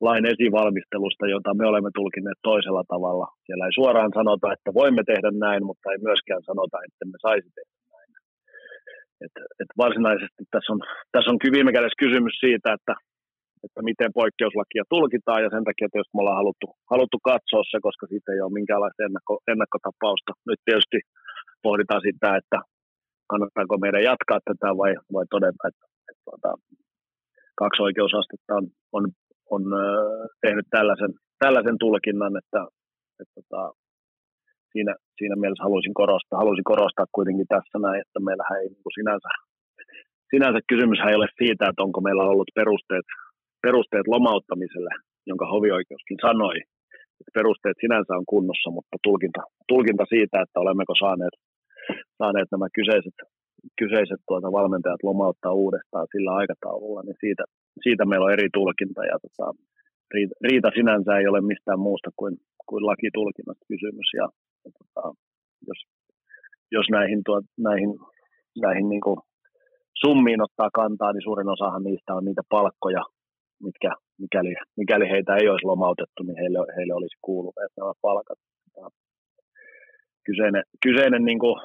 lain 0.00 0.24
esivalmistelusta, 0.34 1.26
jota 1.26 1.54
me 1.54 1.66
olemme 1.66 1.90
tulkineet 1.94 2.38
toisella 2.42 2.84
tavalla. 2.88 3.26
Siellä 3.46 3.64
ei 3.66 3.74
suoraan 3.80 4.12
sanota, 4.18 4.52
että 4.52 4.70
voimme 4.80 5.02
tehdä 5.06 5.30
näin, 5.46 5.62
mutta 5.68 5.92
ei 5.92 5.98
myöskään 6.08 6.42
sanota, 6.42 6.76
että 6.86 7.04
me 7.12 7.18
saisi 7.26 7.48
tehdä 7.54 7.76
näin. 7.94 8.10
Et, 9.24 9.34
et 9.60 9.70
varsinaisesti 9.84 10.42
tässä 10.50 10.72
on, 10.72 10.80
tässä 11.12 11.30
on 11.30 11.38
viime 11.56 11.72
kädessä 11.72 12.02
kysymys 12.04 12.34
siitä, 12.40 12.68
että, 12.72 12.94
että 13.66 13.80
miten 13.90 14.10
poikkeuslakia 14.20 14.84
tulkitaan, 14.94 15.42
ja 15.44 15.50
sen 15.54 15.64
takia 15.68 15.88
tietysti 15.88 16.14
me 16.14 16.20
ollaan 16.22 16.40
haluttu, 16.42 16.66
haluttu 16.92 17.18
katsoa 17.30 17.62
se, 17.70 17.78
koska 17.86 18.04
siitä 18.06 18.28
ei 18.32 18.40
ole 18.44 18.58
minkäänlaista 18.58 19.06
ennakko, 19.06 19.34
ennakkotapausta. 19.52 20.32
Nyt 20.50 20.60
tietysti 20.64 20.98
pohditaan 21.66 22.02
sitä, 22.08 22.28
että 22.40 22.58
kannattaako 23.30 23.74
meidän 23.84 24.06
jatkaa 24.10 24.40
tätä 24.48 24.68
vai, 24.80 24.92
vai 25.14 25.26
todeta, 25.34 25.62
että, 25.70 25.84
että, 25.86 25.86
että 26.10 26.22
tuota, 26.26 26.50
kaksi 27.60 27.82
oikeusastetta 27.86 28.52
on, 28.58 28.66
on 28.96 29.04
on 29.50 29.62
tehnyt 30.44 30.66
tällaisen, 30.70 31.12
tällaisen 31.38 31.78
tulkinnan, 31.78 32.36
että, 32.40 32.60
että 33.20 33.34
että 33.40 33.60
siinä, 34.72 34.92
siinä 35.18 35.36
mielessä 35.36 35.66
haluaisin 35.66 35.94
korostaa, 35.94 36.38
haluaisin 36.42 36.70
korostaa 36.72 37.14
kuitenkin 37.16 37.48
tässä 37.54 37.76
näin, 37.78 38.00
että 38.00 38.18
meillähän 38.26 38.60
ei 38.60 38.68
niin 38.68 38.96
sinänsä, 38.98 39.30
sinänsä 40.32 40.60
kysymys 40.72 41.00
ei 41.00 41.14
ole 41.18 41.28
siitä, 41.40 41.64
että 41.68 41.84
onko 41.86 42.00
meillä 42.00 42.22
ollut 42.22 42.56
perusteet, 42.58 43.06
perusteet 43.66 44.06
lomauttamiselle, 44.14 44.92
jonka 45.30 45.46
hovioikeuskin 45.52 46.20
sanoi, 46.26 46.56
että 47.18 47.32
perusteet 47.38 47.78
sinänsä 47.84 48.12
on 48.20 48.28
kunnossa, 48.34 48.68
mutta 48.76 48.96
tulkinta, 49.06 49.42
tulkinta 49.72 50.04
siitä, 50.14 50.36
että 50.44 50.60
olemmeko 50.64 50.94
saaneet, 51.02 51.34
saaneet 52.20 52.48
nämä 52.50 52.68
kyseiset, 52.78 53.16
kyseiset 53.80 54.20
tuota 54.28 54.56
valmentajat 54.58 55.02
lomauttaa 55.10 55.58
uudestaan 55.64 56.06
sillä 56.12 56.30
aikataululla, 56.40 57.02
niin 57.02 57.18
siitä, 57.24 57.44
siitä 57.84 58.04
meillä 58.04 58.26
on 58.26 58.36
eri 58.36 58.48
tulkinta. 58.58 59.02
Ja 59.12 59.16
tota, 59.24 59.46
riita, 60.46 60.68
sinänsä 60.78 61.10
ei 61.16 61.26
ole 61.32 61.40
mistään 61.52 61.80
muusta 61.88 62.10
kuin, 62.18 62.34
kuin 62.68 62.86
lakitulkinnasta 62.90 63.64
kysymys. 63.72 64.08
Ja, 64.20 64.26
ja 64.64 64.70
tota, 64.78 65.02
jos, 65.68 65.80
jos 66.76 66.86
näihin, 66.96 67.20
tuo, 67.26 67.38
näihin, 67.68 67.90
näihin 68.64 68.88
niin 68.88 69.04
kuin 69.06 69.18
summiin 70.02 70.42
ottaa 70.46 70.70
kantaa, 70.80 71.12
niin 71.12 71.26
suurin 71.28 71.48
osahan 71.56 71.82
niistä 71.82 72.14
on 72.14 72.24
niitä 72.24 72.42
palkkoja, 72.54 73.02
mitkä, 73.62 73.90
mikäli, 74.18 74.54
mikäli 74.76 75.06
heitä 75.14 75.36
ei 75.36 75.48
olisi 75.48 75.66
lomautettu, 75.66 76.20
niin 76.22 76.38
heille, 76.42 76.58
heille 76.76 76.94
olisi 76.94 77.16
kuuluneet 77.22 77.72
nämä 77.76 77.92
palkat 78.02 78.38
kyseinen, 80.26 80.64
kyseinen 80.84 81.24
niin 81.30 81.40
kuin 81.44 81.56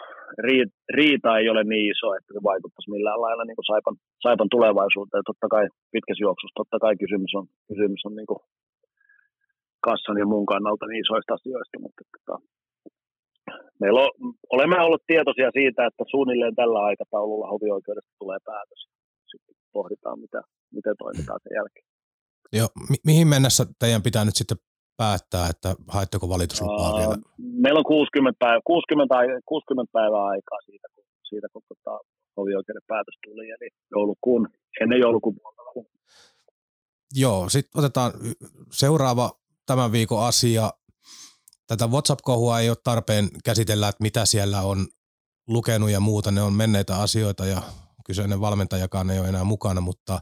riita 0.97 1.37
ei 1.39 1.47
ole 1.53 1.63
niin 1.63 1.87
iso, 1.93 2.07
että 2.17 2.31
se 2.33 2.39
vaikuttaisi 2.49 2.91
millään 2.95 3.21
lailla 3.23 3.43
niin 3.45 3.59
kuin 3.59 3.69
Saipan, 3.71 3.95
Saipan 4.25 4.49
tulevaisuuteen. 4.55 5.23
Totta 5.29 5.47
kai 5.55 5.65
pitkässä 5.95 6.25
juoksussa, 6.25 6.59
totta 6.61 6.77
kai 6.83 6.93
kysymys 7.03 7.33
on, 7.39 7.45
kysymys 7.71 8.01
on 8.07 8.15
niin 8.19 8.29
kuin 8.31 8.41
kassan 9.87 10.17
ja 10.21 10.25
muun 10.31 10.47
kannalta 10.53 10.85
niin 10.85 11.03
isoista 11.05 11.33
asioista, 11.37 11.75
mutta 11.83 12.01
tota, 12.13 12.35
meillä 13.81 13.99
on, 14.05 14.11
olemme 14.55 14.75
olleet 14.85 15.05
tietoisia 15.07 15.49
siitä, 15.59 15.81
että 15.85 16.03
suunnilleen 16.13 16.55
tällä 16.61 16.79
aikataululla 16.89 17.51
hovioikeudesta 17.53 18.19
tulee 18.19 18.39
päätös. 18.49 18.81
Sitten 19.31 19.55
pohditaan, 19.77 20.19
mitä, 20.25 20.41
miten 20.77 20.95
toimitaan 21.03 21.39
sen 21.43 21.55
jälkeen. 21.55 21.85
Joo, 22.53 22.69
mi- 22.89 23.03
mihin 23.05 23.27
mennessä 23.27 23.65
teidän 23.79 24.03
pitää 24.03 24.25
nyt 24.25 24.35
sitten 24.35 24.57
päättää, 24.97 25.47
että 25.49 25.75
haetteko 25.87 26.29
valituslupaa 26.29 26.91
uh, 26.93 26.99
vielä? 26.99 27.15
Meillä 27.37 27.77
on 27.77 27.85
60 27.85 28.39
päivää, 28.39 28.61
60, 28.65 29.15
60 29.45 29.91
päivää 29.91 30.25
aikaa 30.25 30.59
siitä, 30.65 30.87
kun, 30.95 31.03
siitä, 31.29 31.47
kun 31.53 31.61
tota, 31.67 31.99
hovioikeuden 32.37 32.87
päätös 32.87 33.17
tuli, 33.25 33.49
eli 33.49 33.69
joulukuun, 33.91 34.47
ennen 34.81 34.99
joulukuun 34.99 35.35
puolta. 35.35 35.61
Joo, 37.13 37.49
sitten 37.49 37.79
otetaan 37.79 38.11
seuraava 38.71 39.31
tämän 39.65 39.91
viikon 39.91 40.23
asia. 40.23 40.73
Tätä 41.67 41.87
WhatsApp-kohua 41.87 42.59
ei 42.59 42.69
ole 42.69 42.77
tarpeen 42.83 43.29
käsitellä, 43.43 43.87
että 43.87 44.03
mitä 44.03 44.25
siellä 44.25 44.61
on 44.61 44.87
lukenut 45.47 45.89
ja 45.89 45.99
muuta. 45.99 46.31
Ne 46.31 46.41
on 46.41 46.53
menneitä 46.53 46.95
asioita 46.95 47.45
ja 47.45 47.61
kyseinen 48.05 48.41
valmentajakaan 48.41 49.09
ei 49.09 49.19
ole 49.19 49.27
enää 49.27 49.43
mukana, 49.43 49.81
mutta 49.81 50.19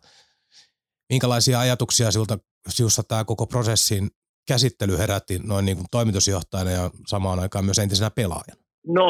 minkälaisia 1.09 1.59
ajatuksia 1.59 2.11
siltä 2.11 2.37
siussa 2.67 3.03
tämä 3.07 3.23
koko 3.23 3.45
prosessin 3.47 4.07
käsittely 4.51 4.93
herätti 5.01 5.35
noin 5.51 5.65
niin 5.65 5.77
kuin 5.77 5.91
toimitusjohtajana 5.91 6.71
ja 6.79 6.85
samaan 7.13 7.39
aikaan 7.39 7.65
myös 7.65 7.79
entisenä 7.79 8.11
pelaajana? 8.19 8.61
No, 8.99 9.07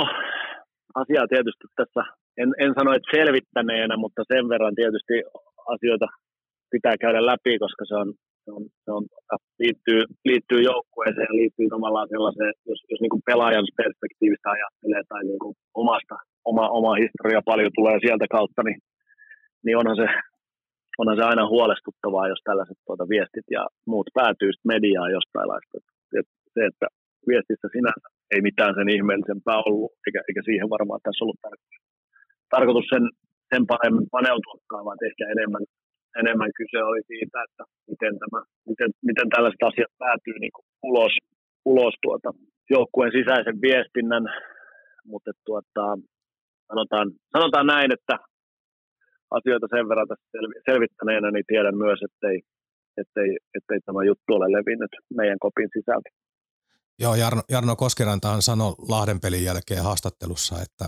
asiaa 1.01 1.27
tietysti 1.33 1.65
tässä, 1.79 2.01
en, 2.41 2.49
en 2.63 2.71
sano, 2.77 2.89
että 2.93 3.11
selvittäneenä, 3.17 3.95
mutta 4.03 4.21
sen 4.31 4.49
verran 4.53 4.75
tietysti 4.75 5.15
asioita 5.75 6.07
pitää 6.73 6.95
käydä 7.03 7.21
läpi, 7.31 7.53
koska 7.63 7.83
se 7.89 7.95
on, 8.01 8.07
se 8.43 8.49
on, 8.57 8.63
se 8.85 8.91
on 8.97 9.03
liittyy, 9.63 10.01
liittyy 10.29 10.61
joukkueeseen 10.71 11.33
liittyy 11.39 11.67
tavallaan 11.75 12.09
sellaiseen, 12.13 12.53
jos, 12.69 12.79
jos 12.91 13.01
niin 13.01 13.13
kuin 13.13 13.27
pelaajan 13.29 13.67
perspektiivistä 13.81 14.47
ajattelee 14.55 15.03
tai 15.11 15.21
niin 15.29 15.41
kuin 15.43 15.55
omasta, 15.83 16.15
oma, 16.51 16.65
oma 16.79 16.93
historia 17.03 17.41
paljon 17.51 17.71
tulee 17.75 17.97
sieltä 18.05 18.25
kautta, 18.35 18.61
niin, 18.63 18.79
niin 19.65 19.77
onhan 19.77 19.97
se 20.01 20.07
onhan 20.99 21.17
se 21.17 21.23
aina 21.31 21.51
huolestuttavaa, 21.53 22.31
jos 22.31 22.41
tällaiset 22.43 22.79
tuota, 22.85 23.11
viestit 23.13 23.47
ja 23.57 23.63
muut 23.91 24.09
päätyy 24.19 24.51
mediaan 24.73 25.11
jostain 25.17 25.47
laista. 25.53 25.77
Et 26.19 26.27
se, 26.53 26.61
että 26.69 26.87
viestissä 27.29 27.67
sinänsä 27.75 28.07
ei 28.33 28.41
mitään 28.49 28.73
sen 28.77 28.89
ihmeellisempää 28.95 29.57
ollut, 29.67 29.91
eikä, 30.05 30.19
eikä 30.27 30.41
siihen 30.49 30.69
varmaan 30.75 31.01
tässä 31.03 31.23
ollut 31.23 31.41
tarkoitus, 31.45 31.77
tarkoitus 32.55 32.87
sen, 32.93 33.03
sen 33.51 33.63
paremmin 33.71 34.07
paneutuakaan, 34.15 34.85
vaan 34.87 35.05
ehkä 35.09 35.23
enemmän, 35.33 35.63
enemmän 36.21 36.51
kyse 36.59 36.79
oli 36.89 37.01
siitä, 37.11 37.37
että 37.45 37.63
miten, 37.91 38.13
tämä, 38.21 38.39
miten, 38.69 38.89
miten 39.09 39.27
tällaiset 39.33 39.63
asiat 39.69 39.93
päätyy 40.03 40.37
niin 40.39 40.55
kuin 40.55 40.65
ulos, 40.89 41.13
ulos 41.73 41.95
tuota, 42.05 42.29
joukkueen 42.75 43.15
sisäisen 43.17 43.57
viestinnän, 43.67 44.25
mutta 45.11 45.31
tuota, 45.45 45.83
sanotaan, 46.69 47.07
sanotaan 47.35 47.67
näin, 47.73 47.91
että 47.97 48.15
asioita 49.37 49.67
sen 49.69 49.89
verran 49.89 50.07
tässä 50.07 50.27
selvittäneenä, 50.69 51.31
niin 51.31 51.47
tiedän 51.47 51.77
myös, 51.77 51.99
ettei, 52.07 52.37
ettei, 53.01 53.29
ettei 53.57 53.79
tämä 53.85 54.03
juttu 54.03 54.29
ole 54.33 54.47
levinnyt 54.57 54.91
meidän 55.19 55.39
kopin 55.39 55.69
sisältä. 55.73 56.09
Joo, 56.99 57.15
Jarno, 57.15 57.41
Jarno 57.49 57.75
Koskerantahan 57.75 58.41
sanoi 58.41 58.73
Lahden 58.91 59.19
pelin 59.19 59.43
jälkeen 59.43 59.83
haastattelussa, 59.83 60.55
että, 60.65 60.85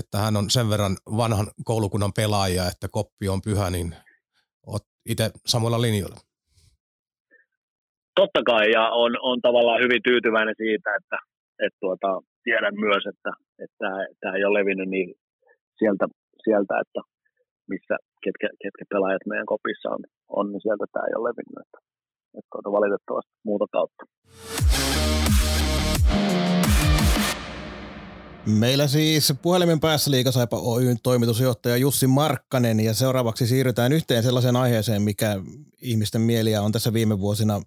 että 0.00 0.18
hän 0.18 0.36
on 0.36 0.50
sen 0.50 0.68
verran 0.70 0.96
vanhan 1.16 1.46
koulukunnan 1.64 2.12
pelaaja, 2.16 2.68
että 2.72 2.86
koppi 2.90 3.28
on 3.28 3.42
pyhä, 3.42 3.70
niin 3.70 3.94
olet 4.66 4.86
itse 5.08 5.30
samoilla 5.46 5.80
linjoilla. 5.80 6.16
Totta 8.20 8.40
kai, 8.46 8.70
ja 8.70 8.84
on, 8.88 9.12
on 9.20 9.40
tavallaan 9.40 9.82
hyvin 9.84 10.02
tyytyväinen 10.02 10.54
siitä, 10.56 10.90
että, 10.98 11.18
että 11.64 11.78
tuota, 11.80 12.08
tiedän 12.44 12.74
myös, 12.86 13.04
että, 13.12 13.30
että 13.64 13.88
tämä 14.20 14.34
ei 14.36 14.44
ole 14.44 14.58
levinnyt 14.58 14.88
niin 14.88 15.14
sieltä, 15.78 16.06
sieltä 16.44 16.74
että 16.80 17.00
missä, 17.68 17.94
ketkä, 18.24 18.48
ketkä 18.62 18.84
pelaajat 18.92 19.26
meidän 19.26 19.46
kopissa 19.46 19.88
on, 19.90 20.02
on 20.28 20.52
niin 20.52 20.62
sieltä 20.62 20.84
tämä 20.92 21.06
ei 21.06 21.14
ole 21.18 21.28
levinnyt. 21.28 21.60
Että, 21.64 21.78
että 22.38 22.50
tuota, 22.52 22.72
valitettavasti 22.78 23.32
muuta 23.44 23.66
kautta. 23.76 24.02
Meillä 28.46 28.86
siis 28.86 29.34
puhelimen 29.42 29.80
päässä 29.80 30.10
Liikasaipa 30.10 30.56
Oyn 30.56 30.96
toimitusjohtaja 31.02 31.76
Jussi 31.76 32.06
Markkanen 32.06 32.80
ja 32.80 32.94
seuraavaksi 32.94 33.46
siirrytään 33.46 33.92
yhteen 33.92 34.22
sellaiseen 34.22 34.56
aiheeseen, 34.56 35.02
mikä 35.02 35.36
ihmisten 35.82 36.20
mieliä 36.20 36.62
on 36.62 36.72
tässä 36.72 36.92
viime 36.92 37.18
vuosina 37.18 37.60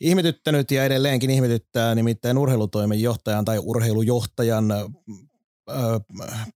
ihmetyttänyt 0.00 0.70
ja 0.70 0.84
edelleenkin 0.84 1.30
ihmetyttää, 1.30 1.94
nimittäin 1.94 2.38
urheilutoimen 2.38 3.02
johtajan 3.02 3.44
tai 3.44 3.58
urheilujohtajan 3.58 4.64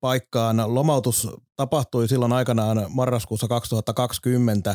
paikkaan. 0.01 0.57
Lomautus 0.67 1.29
tapahtui 1.57 2.09
silloin 2.09 2.33
aikanaan 2.33 2.87
marraskuussa 2.95 3.49
2020 3.49 4.75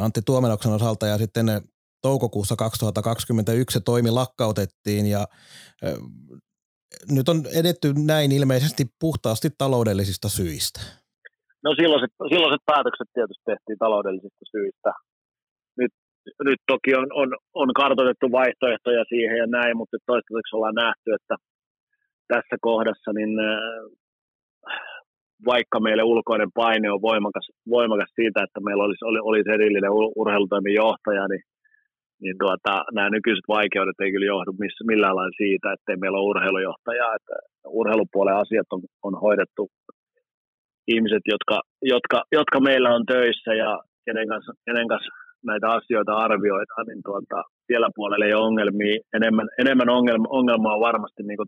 Antti 0.00 0.20
Tuomenoksen 0.26 0.72
osalta 0.72 1.06
ja 1.06 1.18
sitten 1.18 1.46
toukokuussa 2.02 2.56
2021 2.56 3.78
se 3.78 3.84
toimi 3.84 4.10
lakkautettiin 4.10 5.06
ja 5.06 5.26
nyt 7.16 7.28
on 7.28 7.38
edetty 7.60 7.88
näin 8.06 8.32
ilmeisesti 8.32 8.84
puhtaasti 9.00 9.48
taloudellisista 9.58 10.28
syistä. 10.28 10.80
No 11.64 11.70
silloiset, 11.80 12.12
silloiset 12.32 12.62
päätökset 12.66 13.08
tietysti 13.14 13.44
tehtiin 13.46 13.78
taloudellisista 13.78 14.44
syistä. 14.54 14.90
Nyt, 15.80 15.92
nyt 16.48 16.60
toki 16.66 16.94
on, 16.94 17.06
on, 17.20 17.28
on 17.54 17.68
kartoitettu 17.82 18.26
vaihtoehtoja 18.32 19.04
siihen 19.08 19.36
ja 19.42 19.46
näin, 19.46 19.76
mutta 19.76 19.96
toistaiseksi 20.06 20.56
ollaan 20.56 20.80
nähty, 20.84 21.08
että 21.18 21.34
tässä 22.28 22.56
kohdassa 22.60 23.12
niin 23.12 23.32
vaikka 25.46 25.80
meille 25.80 26.02
ulkoinen 26.02 26.50
paine 26.54 26.90
on 26.90 27.02
voimakas, 27.02 27.46
voimakas 27.68 28.10
siitä, 28.14 28.42
että 28.42 28.60
meillä 28.60 28.84
olisi, 28.84 29.04
oli, 29.04 29.18
olisi 29.22 29.50
erillinen 29.50 29.90
urheilutoimen 30.16 30.74
johtaja, 30.74 31.28
niin 31.28 31.42
niin 32.22 32.36
tuota, 32.42 32.84
nämä 32.94 33.10
nykyiset 33.10 33.46
vaikeudet 33.48 34.00
ei 34.00 34.12
kyllä 34.12 34.26
johdu 34.26 34.52
missä, 34.52 34.84
millään 34.90 35.16
lailla 35.16 35.40
siitä, 35.42 35.72
että 35.72 35.96
meillä 36.00 36.18
ole 36.18 36.30
urheilujohtajaa. 36.30 37.14
Että 37.18 37.34
urheilupuolen 37.80 38.40
asiat 38.42 38.68
on, 38.74 38.80
on 39.02 39.14
hoidettu 39.24 39.62
ihmiset, 40.94 41.24
jotka, 41.32 41.56
jotka, 41.82 42.18
jotka 42.38 42.60
meillä 42.60 42.94
on 42.96 43.06
töissä 43.06 43.52
ja 43.54 43.70
kenen 44.06 44.28
kanssa, 44.28 44.52
kenen 44.66 44.88
kanssa 44.88 45.10
näitä 45.50 45.66
asioita 45.78 46.12
arvioidaan, 46.26 46.86
niin 46.86 47.02
tuota, 47.04 47.42
siellä 47.66 47.88
puolella 47.96 48.26
ei 48.26 48.34
ole 48.34 48.46
ongelmia. 48.46 49.00
Enemmän, 49.16 49.48
enemmän 49.62 49.88
ongelma, 49.88 50.26
ongelma 50.28 50.74
on 50.74 50.86
varmasti 50.88 51.22
niin 51.22 51.38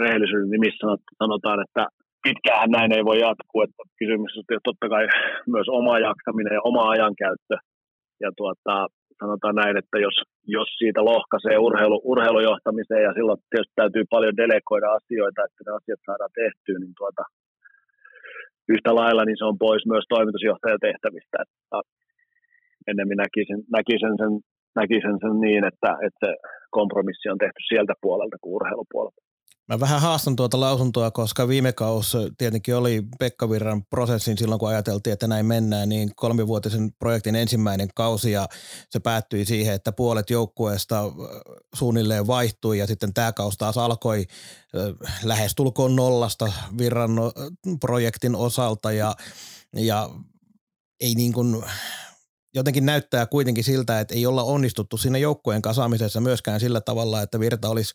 rehellisyyden 0.00 0.50
nimissä 0.50 0.86
sanotaan, 1.22 1.58
että 1.64 1.82
pitkään 2.26 2.70
näin 2.70 2.92
ei 2.96 3.04
voi 3.04 3.18
jatkua. 3.26 3.64
Että 3.64 3.82
kysymys 3.98 4.32
on 4.36 4.44
totta 4.68 4.86
kai 4.88 5.04
myös 5.54 5.68
oma 5.78 5.94
jaksaminen 6.08 6.54
ja 6.58 6.66
oma 6.70 6.84
ajankäyttö. 6.94 7.56
Ja 8.24 8.30
tuota, 8.36 8.74
sanotaan 9.20 9.56
näin, 9.62 9.76
että 9.80 9.96
jos, 10.06 10.16
jos 10.56 10.68
siitä 10.80 11.00
lohkaisee 11.10 11.56
urheilu, 11.66 11.98
urheilujohtamiseen 12.12 13.02
ja 13.08 13.12
silloin 13.16 13.38
tietysti 13.50 13.78
täytyy 13.80 14.04
paljon 14.14 14.36
delegoida 14.42 14.88
asioita, 14.98 15.44
että 15.44 15.60
ne 15.64 15.70
asiat 15.78 16.00
saadaan 16.06 16.34
tehtyä, 16.42 16.78
niin 16.78 16.96
tuota, 17.00 17.24
yhtä 18.74 18.90
lailla 19.00 19.24
niin 19.24 19.40
se 19.40 19.44
on 19.50 19.58
pois 19.64 19.82
myös 19.92 20.06
toimitusjohtajan 20.14 20.86
tehtävistä. 20.88 21.36
Että 21.44 21.78
ennemmin 22.90 23.20
näkisin, 23.24 23.60
näkisin, 23.76 24.14
sen, 24.22 24.32
näkisin 24.80 25.18
sen 25.24 25.36
niin, 25.46 25.62
että, 25.70 25.90
että 26.06 26.20
se 26.22 26.30
kompromissi 26.78 27.26
on 27.28 27.42
tehty 27.44 27.60
sieltä 27.68 27.94
puolelta 28.04 28.36
kuin 28.40 28.54
urheilupuolelta. 28.58 29.31
Mä 29.68 29.80
vähän 29.80 30.00
haastan 30.00 30.36
tuota 30.36 30.60
lausuntoa, 30.60 31.10
koska 31.10 31.48
viime 31.48 31.72
kaus 31.72 32.16
tietenkin 32.38 32.76
oli 32.76 33.02
Pekka 33.18 33.50
Virran 33.50 33.84
prosessin 33.84 34.38
silloin, 34.38 34.58
kun 34.58 34.68
ajateltiin, 34.68 35.12
että 35.12 35.26
näin 35.26 35.46
mennään, 35.46 35.88
niin 35.88 36.12
kolmivuotisen 36.16 36.92
projektin 36.98 37.36
ensimmäinen 37.36 37.88
kausi 37.94 38.32
ja 38.32 38.48
se 38.90 39.00
päättyi 39.00 39.44
siihen, 39.44 39.74
että 39.74 39.92
puolet 39.92 40.30
joukkueesta 40.30 41.02
suunnilleen 41.74 42.26
vaihtui 42.26 42.78
ja 42.78 42.86
sitten 42.86 43.14
tämä 43.14 43.32
kausi 43.32 43.58
taas 43.58 43.78
alkoi 43.78 44.26
lähestulkoon 45.22 45.96
nollasta 45.96 46.52
Virran 46.78 47.10
projektin 47.80 48.34
osalta 48.34 48.92
ja, 48.92 49.14
ja 49.76 50.10
ei 51.00 51.14
niin 51.14 51.32
kuin 51.32 51.64
jotenkin 52.54 52.86
näyttää 52.86 53.26
kuitenkin 53.26 53.64
siltä, 53.64 54.00
että 54.00 54.14
ei 54.14 54.26
olla 54.26 54.42
onnistuttu 54.42 54.96
siinä 54.96 55.18
joukkueen 55.18 55.62
kasaamisessa 55.62 56.20
myöskään 56.20 56.60
sillä 56.60 56.80
tavalla, 56.80 57.22
että 57.22 57.40
Virta 57.40 57.68
olisi 57.68 57.94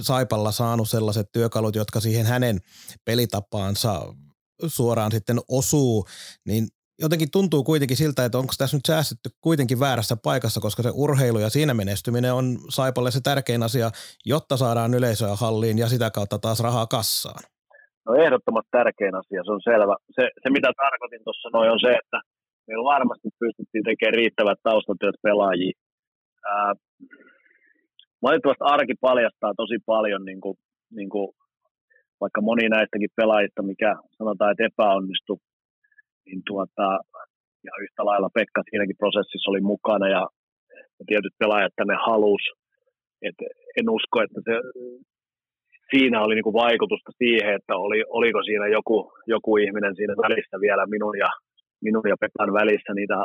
Saipalla 0.00 0.52
saanut 0.52 0.90
sellaiset 0.90 1.26
työkalut, 1.32 1.76
jotka 1.76 2.00
siihen 2.00 2.26
hänen 2.26 2.58
pelitapaansa 3.04 4.14
suoraan 4.66 5.12
sitten 5.12 5.38
osuu, 5.48 6.06
niin 6.46 6.66
jotenkin 6.98 7.30
tuntuu 7.30 7.64
kuitenkin 7.64 7.96
siltä, 7.96 8.24
että 8.24 8.38
onko 8.38 8.52
tässä 8.58 8.76
nyt 8.76 8.86
säästetty 8.86 9.30
kuitenkin 9.40 9.80
väärässä 9.80 10.16
paikassa, 10.24 10.60
koska 10.60 10.82
se 10.82 10.90
urheilu 10.94 11.38
ja 11.38 11.50
siinä 11.50 11.74
menestyminen 11.74 12.34
on 12.34 12.58
Saipalle 12.68 13.10
se 13.10 13.20
tärkein 13.20 13.62
asia, 13.62 13.90
jotta 14.24 14.56
saadaan 14.56 14.94
yleisöä 14.94 15.36
halliin 15.36 15.78
ja 15.78 15.88
sitä 15.88 16.10
kautta 16.10 16.38
taas 16.38 16.60
rahaa 16.60 16.86
kassaan. 16.86 17.42
No 18.06 18.14
ehdottomasti 18.14 18.68
tärkein 18.70 19.14
asia, 19.14 19.44
se 19.44 19.52
on 19.52 19.60
selvä. 19.64 19.96
Se, 20.10 20.30
se 20.42 20.50
mitä 20.50 20.72
tarkoitin 20.76 21.24
tuossa 21.24 21.48
noin 21.52 21.70
on 21.70 21.80
se, 21.80 21.90
että 21.90 22.20
meillä 22.68 22.92
varmasti 22.94 23.28
pystyttiin 23.40 23.84
tekemään 23.84 24.18
riittävät 24.20 24.58
taustatyöt 24.62 25.18
pelaajia. 25.22 25.72
Ää, 26.52 26.72
valitettavasti 28.22 28.64
arki 28.74 28.94
paljastaa 29.00 29.52
tosi 29.56 29.78
paljon, 29.86 30.24
niin 30.24 30.40
kuin, 30.40 30.56
niin 30.98 31.10
kuin, 31.14 31.28
vaikka 32.20 32.40
moni 32.40 32.68
näistäkin 32.68 33.16
pelaajista, 33.16 33.62
mikä 33.62 33.90
sanotaan, 34.18 34.50
että 34.50 34.66
epäonnistui, 34.66 35.38
niin 36.26 36.42
tuota, 36.46 36.86
ja 37.66 37.72
yhtä 37.82 38.04
lailla 38.04 38.30
Pekka 38.34 38.62
siinäkin 38.70 39.00
prosessissa 39.02 39.50
oli 39.50 39.60
mukana 39.60 40.08
ja, 40.08 40.22
ja 40.98 41.04
tietyt 41.06 41.34
pelaajat 41.38 41.72
tänne 41.76 41.96
halus. 42.06 42.44
Et 43.22 43.38
en 43.78 43.90
usko, 43.90 44.22
että 44.22 44.40
se, 44.44 44.54
siinä 45.90 46.22
oli 46.22 46.34
niinku 46.34 46.52
vaikutusta 46.52 47.12
siihen, 47.18 47.54
että 47.54 47.76
oli, 47.76 48.04
oliko 48.08 48.42
siinä 48.42 48.66
joku, 48.66 49.12
joku 49.26 49.56
ihminen 49.56 49.96
siinä 49.96 50.14
välissä 50.24 50.56
vielä 50.60 50.86
minun 50.86 51.18
ja 51.18 51.30
minun 51.84 52.08
ja 52.12 52.16
Pekan 52.20 52.52
välissä 52.60 52.92
niitä 52.94 53.18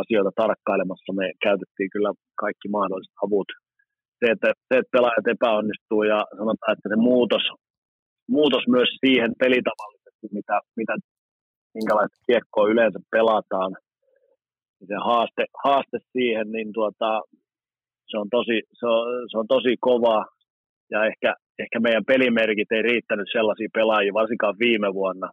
asioita 0.00 0.32
tarkkailemassa. 0.42 1.12
Me 1.20 1.26
käytettiin 1.46 1.90
kyllä 1.94 2.10
kaikki 2.42 2.68
mahdolliset 2.68 3.16
avut. 3.24 3.50
Se, 4.18 4.26
että, 4.34 4.48
se, 4.68 4.74
että 4.78 4.94
pelaajat 4.96 5.26
epäonnistuu 5.34 6.02
ja 6.12 6.18
sanotaan, 6.38 6.72
että 6.72 6.88
se 6.88 6.96
muutos, 6.96 7.44
muutos 8.36 8.64
myös 8.76 8.90
siihen 9.04 9.32
pelitavallisesti, 9.42 10.26
mitä, 10.38 10.56
mitä, 10.76 10.94
minkälaista 11.74 12.18
kiekkoa 12.26 12.70
yleensä 12.72 13.00
pelataan, 13.10 13.72
niin 14.76 14.88
se 14.92 14.96
haaste, 15.10 15.44
haaste 15.64 15.98
siihen, 16.12 16.46
niin 16.54 16.72
tuota, 16.72 17.10
se, 18.10 18.16
on 18.22 18.28
tosi, 18.36 18.56
se, 18.78 18.86
on, 18.86 19.04
se 19.30 19.38
on 19.38 19.48
tosi 19.54 19.76
kova 19.80 20.26
ja 20.90 21.04
ehkä, 21.10 21.34
ehkä 21.62 21.80
meidän 21.80 22.04
pelimerkit 22.04 22.72
ei 22.72 22.82
riittänyt 22.82 23.28
sellaisia 23.32 23.68
pelaajia, 23.74 24.20
varsinkaan 24.20 24.56
viime 24.58 24.94
vuonna, 24.94 25.28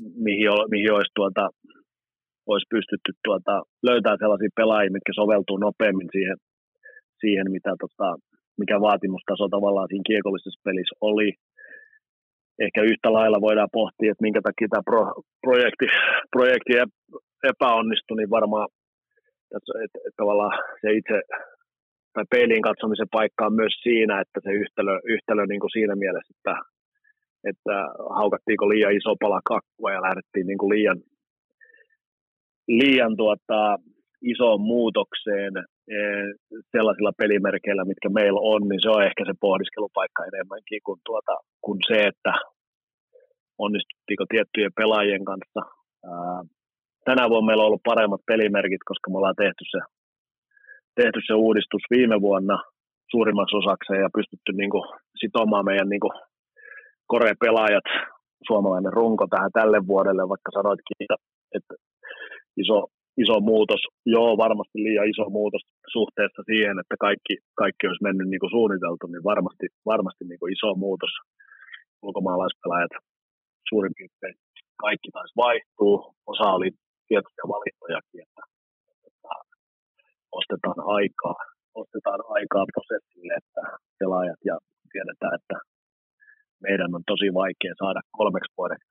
mihin, 0.00 0.48
mihin 0.70 0.92
olisi, 0.92 1.12
tuota, 1.14 1.48
olisi 2.46 2.66
pystytty 2.74 3.12
tuota, 3.24 3.62
löytämään 3.82 4.22
sellaisia 4.22 4.56
pelaajia, 4.56 4.96
mitkä 4.96 5.12
soveltuu 5.14 5.56
nopeammin 5.56 6.08
siihen, 6.12 6.36
siihen 7.20 7.50
mitä, 7.56 7.72
tota, 7.80 8.08
mikä 8.60 8.80
vaatimustaso 8.80 9.48
tavallaan 9.48 9.88
siinä 9.88 10.08
kiekollisessa 10.10 10.64
pelissä 10.64 10.96
oli. 11.00 11.30
Ehkä 12.64 12.80
yhtä 12.82 13.12
lailla 13.12 13.40
voidaan 13.40 13.76
pohtia, 13.78 14.12
että 14.12 14.26
minkä 14.26 14.40
takia 14.42 14.68
tämä 14.70 14.88
pro, 14.90 15.02
projekti, 15.46 15.86
projekti 16.36 16.72
epäonnistui, 17.50 18.16
niin 18.16 18.30
varmaan 18.30 18.68
että, 19.56 19.72
että, 19.84 19.98
että 20.06 20.18
tavallaan 20.20 20.58
se 20.80 20.88
itse 20.92 21.16
tai 22.14 22.24
peiliin 22.30 22.62
katsomisen 22.62 23.14
paikka 23.18 23.46
on 23.46 23.54
myös 23.54 23.74
siinä, 23.82 24.20
että 24.20 24.40
se 24.44 24.50
yhtälö, 24.52 24.94
yhtälö 25.04 25.46
niin 25.46 25.60
kuin 25.60 25.70
siinä 25.76 25.96
mielessä, 25.96 26.34
että, 26.36 26.54
että 27.50 27.76
haukattiinko 28.18 28.68
liian 28.68 28.96
iso 28.96 29.12
pala 29.20 29.40
kakkua 29.44 29.92
ja 29.92 30.02
lähdettiin 30.02 30.46
niin 30.46 30.58
kuin 30.58 30.72
liian, 30.74 30.98
liian 32.68 33.16
tuota, 33.16 33.78
isoon 34.22 34.60
muutokseen 34.60 35.52
e, 35.96 35.98
sellaisilla 36.72 37.12
pelimerkeillä, 37.22 37.84
mitkä 37.84 38.08
meillä 38.08 38.40
on, 38.52 38.60
niin 38.68 38.82
se 38.82 38.88
on 38.90 39.02
ehkä 39.08 39.22
se 39.26 39.34
pohdiskelupaikka 39.40 40.24
enemmänkin 40.24 40.80
kuin, 40.84 41.00
tuota, 41.06 41.34
kuin 41.64 41.78
se, 41.88 41.98
että 42.10 42.32
onnistuttiinko 43.58 44.24
tiettyjen 44.28 44.78
pelaajien 44.80 45.24
kanssa. 45.30 45.60
Tänä 47.04 47.28
vuonna 47.30 47.46
meillä 47.46 47.62
on 47.62 47.66
ollut 47.70 47.88
paremmat 47.92 48.20
pelimerkit, 48.26 48.84
koska 48.90 49.10
me 49.10 49.16
ollaan 49.18 49.42
tehty 49.44 49.64
se, 49.72 49.80
tehty 51.00 51.20
se 51.26 51.34
uudistus 51.34 51.82
viime 51.90 52.20
vuonna 52.20 52.56
suurimmaksi 53.10 53.56
osakseen 53.56 54.00
ja 54.00 54.16
pystytty 54.18 54.52
niin 54.52 54.70
kuin, 54.70 54.84
sitomaan 55.20 55.64
meidän 55.64 55.88
niin 55.88 56.00
kuin, 56.04 56.14
pelaajat 57.44 57.88
suomalainen 58.46 58.92
runko 58.92 59.26
tähän 59.30 59.50
tälle 59.52 59.86
vuodelle, 59.86 60.28
vaikka 60.28 60.50
sanoitkin, 60.58 60.96
että, 61.56 61.74
iso, 62.62 62.78
iso 63.24 63.40
muutos, 63.40 63.82
joo 64.06 64.30
varmasti 64.44 64.78
liian 64.86 65.10
iso 65.14 65.30
muutos 65.30 65.62
suhteessa 65.92 66.42
siihen, 66.50 66.78
että 66.82 66.96
kaikki, 67.06 67.34
kaikki 67.62 67.86
olisi 67.86 68.06
mennyt 68.08 68.28
niin 68.28 68.40
kuin 68.40 68.54
suunniteltu, 68.56 69.06
niin 69.06 69.24
varmasti, 69.24 69.66
varmasti 69.86 70.24
niin 70.24 70.40
kuin 70.40 70.52
iso 70.52 70.74
muutos 70.74 71.12
ulkomaalaispelaajat 72.02 72.94
suurin 73.68 73.94
piirtein 73.96 74.36
kaikki 74.84 75.08
taisi 75.12 75.34
vaihtuu. 75.44 75.94
Osa 76.32 76.46
oli 76.56 76.70
tiettyjä 77.08 77.44
valintojakin, 77.54 78.22
että, 78.26 78.42
että 79.08 79.32
ostetaan 80.38 80.80
aikaa, 80.98 81.38
ostetaan 81.82 82.20
aikaa 82.36 82.64
prosessille, 82.72 83.32
että 83.42 83.62
pelaajat 83.98 84.40
ja 84.50 84.56
tiedetään, 84.92 85.34
että 85.38 85.56
meidän 86.66 86.94
on 86.96 87.04
tosi 87.12 87.28
vaikea 87.42 87.74
saada 87.82 88.00
kolmeksi 88.18 88.52
vuodeksi 88.58 88.88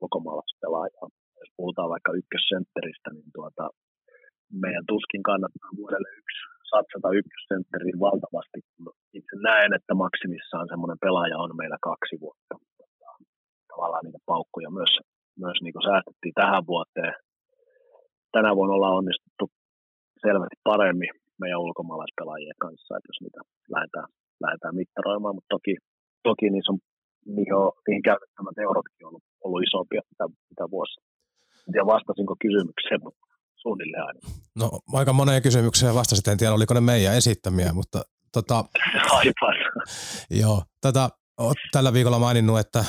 ulkomaalaispelaajaa. 0.00 1.08
Jos 1.40 1.50
puhutaan 1.58 1.92
vaikka 1.94 2.12
ykkössentteristä, 2.20 3.08
niin 3.12 3.30
tuota, 3.36 3.64
meidän 4.64 4.84
tuskin 4.90 5.22
kannattaa 5.30 5.70
vuodelle 5.80 6.10
yksi 6.20 6.40
satsata 6.70 7.08
ykkössentteriin 7.20 8.00
valtavasti. 8.06 8.58
Itse 9.18 9.34
näen, 9.48 9.70
että 9.78 9.94
maksimissaan 10.04 10.66
semmoinen 10.72 11.02
pelaaja 11.04 11.36
on 11.44 11.50
meillä 11.60 11.78
kaksi 11.90 12.14
vuotta 12.24 12.54
tavallaan 13.76 14.04
niitä 14.04 14.20
paukkuja 14.32 14.70
myös, 14.78 14.92
myös 15.44 15.58
niin 15.62 15.74
kuin 15.74 15.86
säästettiin 15.88 16.38
tähän 16.40 16.64
vuoteen. 16.72 17.14
Tänä 18.34 18.50
vuonna 18.56 18.74
ollaan 18.76 19.00
onnistuttu 19.00 19.44
selvästi 20.24 20.56
paremmin 20.70 21.12
meidän 21.42 21.64
ulkomaalaispelaajien 21.66 22.60
kanssa, 22.64 22.96
että 22.96 23.10
jos 23.10 23.20
niitä 23.22 23.40
lähdetään, 23.74 24.08
lähdetään 24.44 24.78
mittaroimaan, 24.80 25.34
mutta 25.36 25.54
toki, 25.56 25.74
toki 26.28 26.46
niissä 26.50 26.72
on, 26.72 26.78
niihin, 27.26 27.54
on, 27.54 27.72
niihin 27.88 28.02
käytettämät 28.02 28.58
eurotkin 28.58 29.06
ollut, 29.06 29.22
ollut 29.44 29.62
isompia 29.62 30.00
mitä, 30.10 30.24
mitä 30.50 30.64
vuosi. 30.70 31.00
En 31.66 31.72
tiedä 31.72 31.86
vastasinko 31.86 32.36
kysymykseen, 32.40 33.00
mutta 33.04 33.26
suunnilleen 33.56 34.04
aina. 34.06 34.20
No 34.60 34.66
aika 34.92 35.12
moneen 35.12 35.42
kysymykseen 35.42 35.94
vastasit, 35.94 36.28
en 36.28 36.38
tiedä 36.38 36.52
oliko 36.52 36.74
ne 36.74 36.80
meidän 36.80 37.16
esittämiä, 37.16 37.72
mutta 37.72 38.02
tota, 38.32 38.64
Aivan. 39.18 39.56
Joo, 40.30 40.62
tätä 40.80 41.08
Olet 41.38 41.58
tällä 41.72 41.92
viikolla 41.92 42.18
maininnut, 42.18 42.58
että 42.58 42.78
äh, 42.78 42.86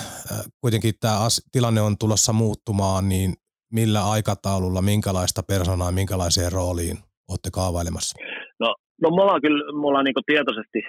kuitenkin 0.61 0.93
tämä 1.01 1.27
tilanne 1.51 1.81
on 1.81 1.97
tulossa 1.97 2.33
muuttumaan, 2.33 3.09
niin 3.09 3.33
millä 3.73 4.01
aikataululla, 4.11 4.81
minkälaista 4.81 5.41
persoonaa, 5.43 5.91
minkälaiseen 5.91 6.51
rooliin 6.51 6.97
olette 7.29 7.49
kaavailemassa? 7.53 8.17
No, 8.59 8.75
no 9.01 9.09
me 9.15 9.21
ollaan 9.21 9.41
kyllä 9.41 9.79
me 9.81 9.87
ollaan 9.87 10.05
niin 10.05 10.29
tietoisesti 10.31 10.79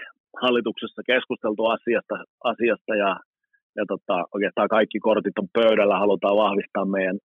hallituksessa 0.43 1.03
keskusteltu 1.07 1.67
asiasta, 1.67 2.15
asiasta 2.45 2.93
ja, 2.95 3.21
ja 3.79 3.85
tota, 3.93 4.17
oikeastaan 4.35 4.69
kaikki 4.77 4.99
kortit 5.07 5.39
on 5.43 5.49
pöydällä, 5.59 6.03
halutaan 6.05 6.41
vahvistaa 6.45 6.85
meidän, 6.97 7.19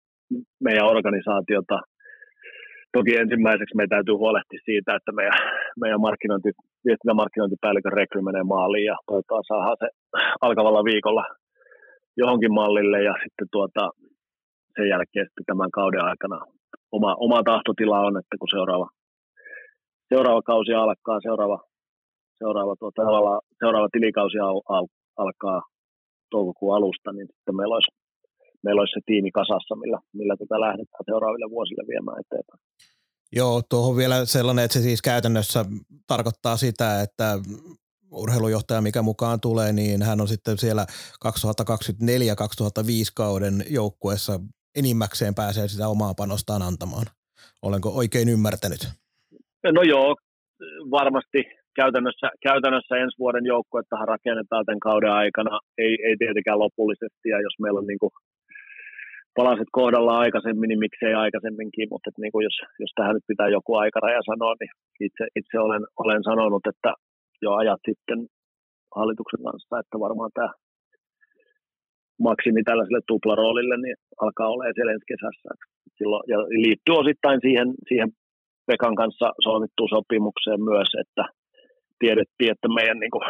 meidän 0.65 0.89
organisaatiota. 0.93 1.77
Toki 2.97 3.13
ensimmäiseksi 3.23 3.75
meidän 3.75 3.95
täytyy 3.95 4.15
huolehtia 4.23 4.65
siitä, 4.65 4.95
että 4.95 5.11
meidän, 5.19 5.39
meidän 5.81 6.01
markkinointi, 6.07 6.49
viestintämarkkinointipäällikön 6.85 7.97
rekry 7.99 8.21
menee 8.21 8.43
maaliin 8.43 8.85
ja 8.91 8.95
toivottavasti 9.07 9.47
saadaan 9.47 9.77
se 9.79 9.87
alkavalla 10.45 10.83
viikolla 10.91 11.23
johonkin 12.17 12.53
mallille 12.53 12.99
ja 13.09 13.13
sitten 13.23 13.47
tuota, 13.51 13.83
sen 14.75 14.87
jälkeen 14.93 15.25
sitten 15.25 15.49
tämän 15.49 15.71
kauden 15.71 16.03
aikana 16.11 16.37
oma, 16.91 17.15
oma 17.25 17.43
tahtotila 17.43 17.99
on, 18.07 18.17
että 18.17 18.35
kun 18.39 18.53
seuraava, 18.55 18.87
seuraava 20.09 20.41
kausi 20.41 20.73
alkaa, 20.73 21.19
seuraava, 21.27 21.59
seuraava, 22.39 22.75
tuota, 22.79 23.01
seuraava 23.59 23.87
tilikausi 23.91 24.39
al, 24.39 24.61
al, 24.69 24.87
alkaa 25.17 25.61
toukokuun 26.35 26.75
alusta, 26.75 27.09
niin 27.11 27.27
sitten 27.33 27.55
meillä 27.59 27.75
olisi, 27.77 27.91
meillä 28.63 28.79
olisi 28.81 28.95
se 28.97 29.01
tiimi 29.05 29.31
kasassa, 29.39 29.73
millä, 29.81 29.99
millä 30.19 30.35
tätä 30.37 30.55
lähdetään 30.65 31.05
seuraaville 31.09 31.47
vuosille 31.55 31.83
viemään 31.91 32.19
eteenpäin. 32.23 32.61
Joo, 33.35 33.61
tuohon 33.69 33.95
vielä 33.97 34.25
sellainen, 34.25 34.65
että 34.65 34.73
se 34.77 34.81
siis 34.81 35.01
käytännössä 35.01 35.65
tarkoittaa 36.07 36.57
sitä, 36.57 37.01
että 37.01 37.39
urheilujohtaja, 38.11 38.81
mikä 38.81 39.01
mukaan 39.01 39.39
tulee, 39.39 39.73
niin 39.73 40.01
hän 40.01 40.21
on 40.21 40.27
sitten 40.27 40.57
siellä 40.57 40.85
2024-2005 41.25 41.27
kauden 43.15 43.65
joukkueessa 43.69 44.39
enimmäkseen 44.75 45.35
pääsee 45.35 45.67
sitä 45.67 45.87
omaa 45.87 46.13
panostaan 46.13 46.61
antamaan. 46.61 47.05
Olenko 47.61 47.89
oikein 47.89 48.29
ymmärtänyt? 48.29 48.87
No 49.73 49.81
joo, 49.81 50.15
varmasti 50.91 51.43
käytännössä, 51.75 52.27
käytännössä 52.47 52.95
ensi 52.95 53.19
vuoden 53.19 53.45
joukkuettahan 53.45 54.07
rakennetaan 54.07 54.65
tämän 54.65 54.79
kauden 54.79 55.11
aikana, 55.11 55.59
ei, 55.77 55.93
ei 56.07 56.15
tietenkään 56.17 56.59
lopullisesti, 56.59 57.29
ja 57.33 57.41
jos 57.41 57.55
meillä 57.61 57.79
on 57.79 57.87
niin 57.87 58.03
kuin 58.03 58.13
palaset 59.35 59.69
kohdalla 59.71 60.19
aikaisemmin, 60.19 60.67
niin 60.67 60.85
miksei 60.87 61.13
aikaisemminkin, 61.13 61.87
mutta 61.91 62.09
että 62.09 62.21
niin 62.21 62.31
kuin 62.31 62.43
jos, 62.43 62.57
jos 62.79 62.91
tähän 62.95 63.15
nyt 63.15 63.27
pitää 63.31 63.49
joku 63.57 63.71
aikaraja 63.75 64.21
sanoa, 64.31 64.53
niin 64.59 64.73
itse, 65.07 65.23
itse 65.39 65.59
olen, 65.59 65.83
olen 66.03 66.23
sanonut, 66.23 66.65
että 66.67 66.91
jo 67.41 67.51
ajat 67.61 67.81
sitten 67.89 68.19
hallituksen 68.95 69.43
kanssa, 69.47 69.79
että 69.79 69.99
varmaan 70.05 70.31
tämä 70.33 70.51
maksimi 72.27 72.63
tällaiselle 72.63 73.01
tuplaroolille 73.07 73.77
niin 73.77 73.97
alkaa 74.21 74.47
olla 74.53 74.63
siellä 74.73 74.93
ensi 74.93 75.11
kesässä. 75.13 75.49
Silloin, 75.97 76.23
ja 76.31 76.37
liittyy 76.65 76.95
osittain 77.03 77.39
siihen, 77.45 77.67
siihen 77.87 78.09
Pekan 78.67 78.95
kanssa 78.95 79.27
solmittuun 79.43 79.89
sopimukseen 79.89 80.61
myös, 80.71 80.89
että 81.03 81.23
tiedettiin, 82.03 82.51
että 82.51 82.67
meidän 82.77 82.99
niin 82.99 83.11
kuin, 83.11 83.25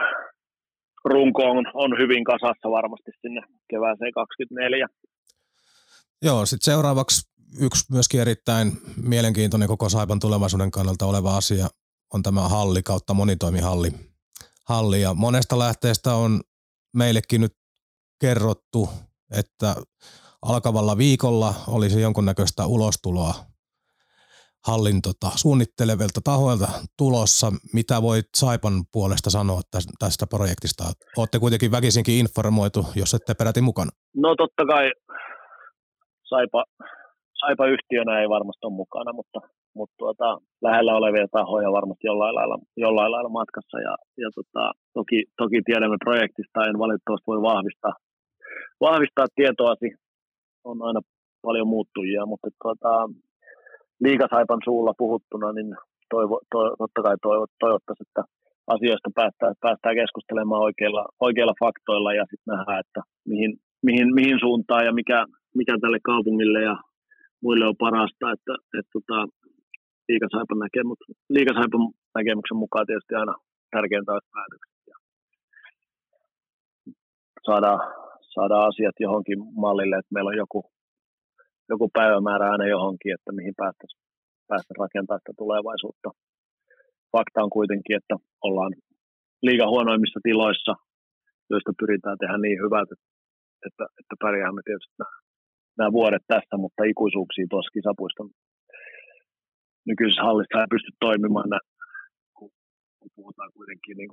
runko 1.05 1.43
on, 1.43 1.65
on 1.73 1.91
hyvin 2.01 2.23
kasassa 2.23 2.67
varmasti 2.77 3.11
sinne 3.21 3.41
kevääseen 3.69 4.13
24. 4.13 4.87
Joo, 6.21 6.45
sitten 6.45 6.73
seuraavaksi 6.73 7.17
yksi 7.59 7.83
myöskin 7.91 8.21
erittäin 8.21 8.71
mielenkiintoinen 9.03 9.67
koko 9.67 9.89
Saipan 9.89 10.19
tulevaisuuden 10.19 10.71
kannalta 10.71 11.05
oleva 11.05 11.37
asia 11.37 11.67
on 12.13 12.23
tämä 12.23 12.41
halli 12.41 12.83
kautta 12.83 13.13
monitoimihalli. 13.13 13.91
Halli. 14.65 15.01
Ja 15.01 15.13
monesta 15.13 15.59
lähteestä 15.59 16.15
on 16.15 16.41
meillekin 16.93 17.41
nyt 17.41 17.53
kerrottu, 18.21 18.89
että 19.37 19.75
alkavalla 20.41 20.97
viikolla 20.97 21.53
olisi 21.67 22.01
jonkunnäköistä 22.01 22.65
ulostuloa 22.65 23.33
hallin 24.67 25.01
tota, 25.01 25.27
suunnittelevilta 25.43 26.21
tahoilta 26.23 26.67
tulossa. 26.97 27.47
Mitä 27.73 28.01
voit 28.01 28.29
Saipan 28.35 28.73
puolesta 28.93 29.29
sanoa 29.29 29.61
tästä 29.99 30.25
projektista? 30.35 30.83
Olette 31.17 31.39
kuitenkin 31.39 31.71
väkisinkin 31.71 32.19
informoitu, 32.23 32.81
jos 32.95 33.13
ette 33.13 33.33
peräti 33.39 33.61
mukana. 33.61 33.91
No 34.23 34.35
totta 34.35 34.63
kai 34.65 34.91
Saipa, 36.29 36.63
Saipa 37.39 37.65
yhtiönä 37.67 38.21
ei 38.21 38.29
varmasti 38.29 38.65
ole 38.65 38.81
mukana, 38.83 39.13
mutta, 39.13 39.39
mutta 39.77 39.95
tuota, 39.97 40.37
lähellä 40.61 40.93
olevia 40.95 41.27
tahoja 41.31 41.71
varmasti 41.71 42.07
jollain 42.07 42.35
lailla, 42.35 42.57
jollain 42.77 43.11
lailla 43.11 43.29
matkassa. 43.29 43.77
Ja, 43.87 43.95
ja 44.23 44.29
tota, 44.37 44.71
toki, 44.93 45.19
toki 45.37 45.61
tiedämme 45.65 45.97
projektista, 46.03 46.65
en 46.69 46.79
valitettavasti 46.79 47.27
voi 47.31 47.41
vahvistaa, 47.41 47.93
vahvistaa 48.81 49.25
tietoasi. 49.35 49.87
On 50.63 50.81
aina 50.87 51.01
paljon 51.41 51.67
muuttujia, 51.67 52.25
mutta 52.25 52.47
tuota, 52.61 52.91
liikasaipan 53.99 54.61
suulla 54.63 54.93
puhuttuna, 54.97 55.53
niin 55.53 55.75
toivo, 56.09 56.39
to, 56.51 56.75
totta 56.77 57.01
kai 57.01 57.15
toivo, 57.21 57.45
toivottaisiin, 57.59 58.07
että 58.09 58.23
asioista 58.67 59.09
päästään, 59.15 59.55
päästään 59.61 59.95
keskustelemaan 59.95 60.61
oikeilla, 60.61 61.03
oikeilla 61.19 61.55
faktoilla 61.63 62.13
ja 62.13 62.23
sitten 62.29 62.51
nähdään, 62.53 62.79
että 62.79 63.01
mihin, 63.27 63.51
mihin, 63.87 64.07
mihin 64.13 64.39
suuntaan 64.39 64.85
ja 64.85 64.93
mikä, 64.93 65.25
mikä 65.55 65.73
tälle 65.81 65.99
kaupungille 66.03 66.61
ja 66.61 66.75
muille 67.43 67.65
on 67.67 67.83
parasta, 67.85 68.25
että, 68.35 68.53
että 68.77 68.91
tota, 68.95 69.17
liikasaipan, 70.09 70.59
näkemys, 70.65 70.99
liikasaipan 71.29 71.81
näkemyksen 72.17 72.57
mukaan 72.63 72.85
tietysti 72.85 73.15
aina 73.15 73.35
tärkeintä 73.71 74.11
olisi 74.11 74.29
päätökset 74.35 74.79
ja 74.91 74.95
saadaan, 77.47 77.79
saadaan 78.35 78.67
asiat 78.67 78.95
johonkin 78.99 79.39
mallille, 79.63 79.95
että 79.97 80.13
meillä 80.13 80.29
on 80.29 80.43
joku, 80.43 80.59
joku 81.69 81.89
päivämäärä 81.93 82.51
aina 82.51 82.67
johonkin, 82.75 83.13
että 83.13 83.31
mihin 83.31 83.55
päästäisiin 83.61 84.03
päästä 84.47 84.73
rakentamaan 84.79 85.21
sitä 85.21 85.33
tulevaisuutta, 85.37 86.09
fakta 87.13 87.43
on 87.45 87.53
kuitenkin, 87.57 87.97
että 87.99 88.15
ollaan 88.47 88.73
liiga 89.47 89.65
huonoimmissa 89.73 90.19
tiloissa, 90.23 90.73
joista 91.51 91.71
pyritään 91.79 92.17
tehdä 92.17 92.37
niin 92.37 92.59
hyvät, 92.65 92.89
että, 93.67 93.85
että, 93.99 94.15
pärjäämme 94.23 94.61
tietysti 94.65 94.95
nämä, 94.99 95.15
nämä 95.77 95.91
vuodet 95.99 96.25
tässä, 96.27 96.55
mutta 96.63 96.89
ikuisuuksia 96.91 97.45
tuossa 97.49 97.75
kisapuiston 97.77 98.29
nykyisessä 99.89 100.27
hallissa 100.27 100.61
ei 100.61 100.73
pysty 100.75 100.91
toimimaan, 100.99 101.49
kun, 102.37 102.49
kun 102.99 103.11
puhutaan 103.15 103.51
kuitenkin 103.57 103.97
niin 103.97 104.09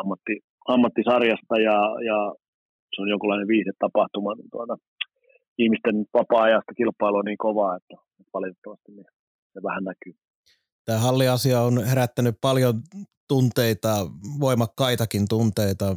ammatti, 0.00 0.34
ammattisarjasta 0.74 1.54
ja, 1.68 1.78
ja 2.10 2.18
se 2.92 3.02
on 3.02 3.12
jonkinlainen 3.14 3.52
viihdetapahtuma, 3.54 4.34
niin 4.34 4.50
tuota, 4.54 4.76
ihmisten 5.58 6.06
vapaa-ajasta 6.14 6.74
kilpailu 6.74 7.16
on 7.16 7.24
niin 7.24 7.38
kovaa, 7.38 7.76
että 7.76 7.94
valitettavasti 8.34 8.92
niin 8.92 9.06
se 9.52 9.62
vähän 9.62 9.84
näkyy. 9.84 10.14
Tämä 10.84 10.98
halliasia 10.98 11.60
on 11.60 11.84
herättänyt 11.84 12.34
paljon 12.40 12.82
tunteita, 13.28 14.06
voimakkaitakin 14.40 15.28
tunteita 15.28 15.94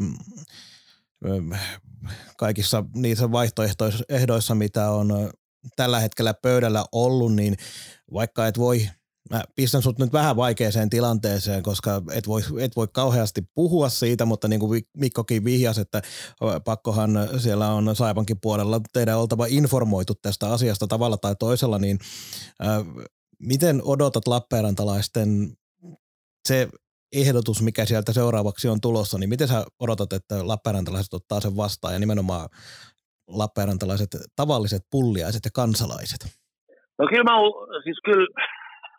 kaikissa 2.38 2.84
niissä 2.96 3.32
vaihtoehdoissa, 3.32 4.56
mitä 4.56 4.90
on 4.90 5.30
tällä 5.76 6.00
hetkellä 6.00 6.34
pöydällä 6.34 6.86
ollut, 6.92 7.36
niin 7.36 7.56
vaikka 8.14 8.48
et 8.48 8.58
voi 8.58 8.88
Mä 9.30 9.44
pistän 9.56 9.82
sut 9.82 10.00
nyt 10.00 10.14
vähän 10.14 10.36
vaikeaseen 10.36 10.90
tilanteeseen, 10.90 11.64
koska 11.64 12.02
et 12.14 12.28
voi, 12.28 12.42
et 12.60 12.76
voi 12.76 12.88
kauheasti 12.94 13.42
puhua 13.56 13.90
siitä, 13.90 14.26
mutta 14.26 14.48
niin 14.48 14.60
kuin 14.60 14.84
Mikkokin 14.98 15.44
vihjasi, 15.44 15.82
että 15.82 16.02
pakkohan 16.66 17.12
siellä 17.38 17.70
on 17.70 17.96
Saipankin 17.96 18.38
puolella 18.42 18.82
teidän 18.94 19.18
oltava 19.20 19.46
informoitu 19.50 20.14
tästä 20.22 20.50
asiasta 20.50 20.88
tavalla 20.88 21.18
tai 21.18 21.36
toisella, 21.40 21.80
niin 21.80 22.00
äh, 22.66 23.06
miten 23.40 23.82
odotat 23.84 24.28
Lappeenrantalaisten 24.28 25.58
se 26.48 26.70
ehdotus, 27.16 27.62
mikä 27.62 27.86
sieltä 27.86 28.14
seuraavaksi 28.14 28.68
on 28.68 28.82
tulossa, 28.82 29.18
niin 29.18 29.30
miten 29.30 29.48
sä 29.48 29.66
odotat, 29.80 30.14
että 30.14 30.48
Lappeenrantalaiset 30.48 31.14
ottaa 31.14 31.42
sen 31.42 31.58
vastaan 31.58 31.94
ja 31.94 32.00
nimenomaan 32.00 32.50
Lappeenrantalaiset 33.28 34.18
tavalliset 34.36 34.82
pulliaiset 34.92 35.46
ja 35.46 35.52
kansalaiset? 35.54 36.26
No 37.00 37.08
kyllä 37.08 37.24
mä, 37.24 37.32
siis 37.84 37.98
kyllä 38.06 38.28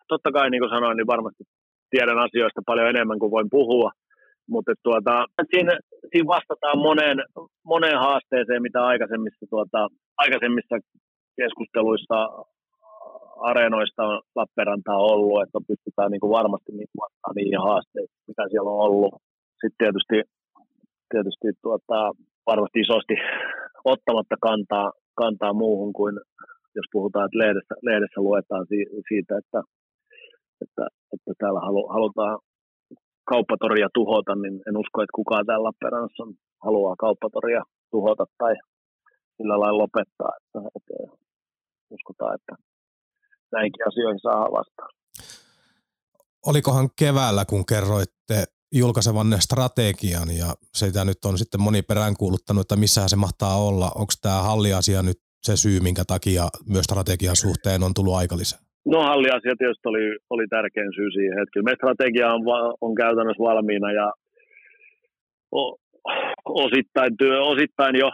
totta 0.08 0.32
kai 0.32 0.50
niin 0.50 0.62
kuin 0.62 0.74
sanoin, 0.76 0.96
niin 0.96 1.12
varmasti 1.14 1.44
tiedän 1.90 2.18
asioista 2.18 2.60
paljon 2.66 2.88
enemmän 2.88 3.18
kuin 3.18 3.30
voin 3.36 3.50
puhua, 3.50 3.90
mutta 4.48 4.72
tuota, 4.82 5.24
siinä, 5.54 5.72
siinä, 6.10 6.26
vastataan 6.26 6.78
moneen, 6.78 7.18
moneen 7.64 7.98
haasteeseen, 7.98 8.62
mitä 8.62 8.80
aikaisemmissa, 8.86 9.46
tuota, 9.50 9.88
aikaisemmissa 10.16 10.76
keskusteluissa 11.40 12.18
areenoista 13.50 14.02
on 14.06 14.22
Lappeenranta 14.34 14.92
on 14.94 15.10
ollut, 15.12 15.42
että 15.42 15.58
pystytään 15.68 16.10
niin 16.10 16.20
kuin 16.20 16.36
varmasti 16.38 16.72
niin 16.72 16.88
vastaamaan 17.00 17.36
niihin 17.36 17.66
haasteisiin, 17.68 18.24
mitä 18.28 18.42
siellä 18.50 18.70
on 18.70 18.84
ollut. 18.86 19.14
Sitten 19.60 19.80
tietysti, 19.82 20.16
tietysti 21.12 21.48
tuota, 21.62 21.98
varmasti 22.50 22.80
isosti 22.80 23.16
ottamatta 23.84 24.36
kantaa, 24.40 24.92
kantaa 25.22 25.52
muuhun 25.52 25.92
kuin 25.92 26.14
jos 26.78 26.86
puhutaan, 26.92 27.24
että 27.26 27.38
lehdessä, 27.38 27.74
lehdessä 27.82 28.20
luetaan 28.20 28.66
siitä, 29.08 29.32
että 29.38 29.58
että, 30.64 30.84
että 31.14 31.32
täällä 31.38 31.60
halu, 31.60 31.88
halutaan 31.88 32.38
kauppatoria 33.32 33.88
tuhota, 33.94 34.34
niin 34.34 34.54
en 34.68 34.76
usko, 34.76 35.02
että 35.02 35.18
kukaan 35.20 35.46
täällä 35.46 35.64
Lappeenrannassa 35.68 36.24
haluaa 36.64 36.96
kauppatoria 36.96 37.62
tuhota 37.90 38.24
tai 38.38 38.54
sillä 39.36 39.60
lailla 39.60 39.78
lopettaa. 39.78 40.32
Että, 40.40 40.58
että 40.76 40.94
uskotaan, 41.90 42.34
että 42.34 42.54
näinkin 43.52 43.88
asioihin 43.88 44.20
saa 44.22 44.52
vastaan. 44.58 44.90
Olikohan 46.46 46.88
keväällä, 46.98 47.44
kun 47.44 47.66
kerroitte 47.66 48.44
julkaisevanne 48.72 49.40
strategian 49.40 50.36
ja 50.38 50.54
sitä 50.74 51.04
nyt 51.04 51.24
on 51.24 51.38
sitten 51.38 51.60
moni 51.60 51.82
peräänkuuluttanut, 51.82 52.60
että 52.60 52.76
missähän 52.76 53.08
se 53.08 53.16
mahtaa 53.16 53.56
olla. 53.56 53.92
Onko 53.94 54.12
tämä 54.22 54.42
halliasia 54.42 55.02
nyt 55.02 55.20
se 55.42 55.56
syy, 55.56 55.80
minkä 55.80 56.04
takia 56.04 56.48
myös 56.68 56.84
strategian 56.84 57.36
suhteen 57.36 57.82
on 57.82 57.94
tullut 57.94 58.14
aikalisä? 58.14 58.65
No 58.92 58.98
halliasia 59.10 59.54
tietysti 59.58 59.88
oli, 59.88 60.04
oli 60.30 60.46
tärkein 60.48 60.92
syy 60.98 61.10
siihen, 61.10 61.38
että 61.38 61.54
kyllä 61.54 61.74
strategia 61.78 62.34
on, 62.34 62.42
on 62.80 62.94
käytännössä 62.94 63.46
valmiina 63.50 63.92
ja 63.92 64.06
o, 65.58 65.60
osittain, 66.44 67.12
työ, 67.16 67.36
osittain 67.52 67.94
jo 68.02 68.10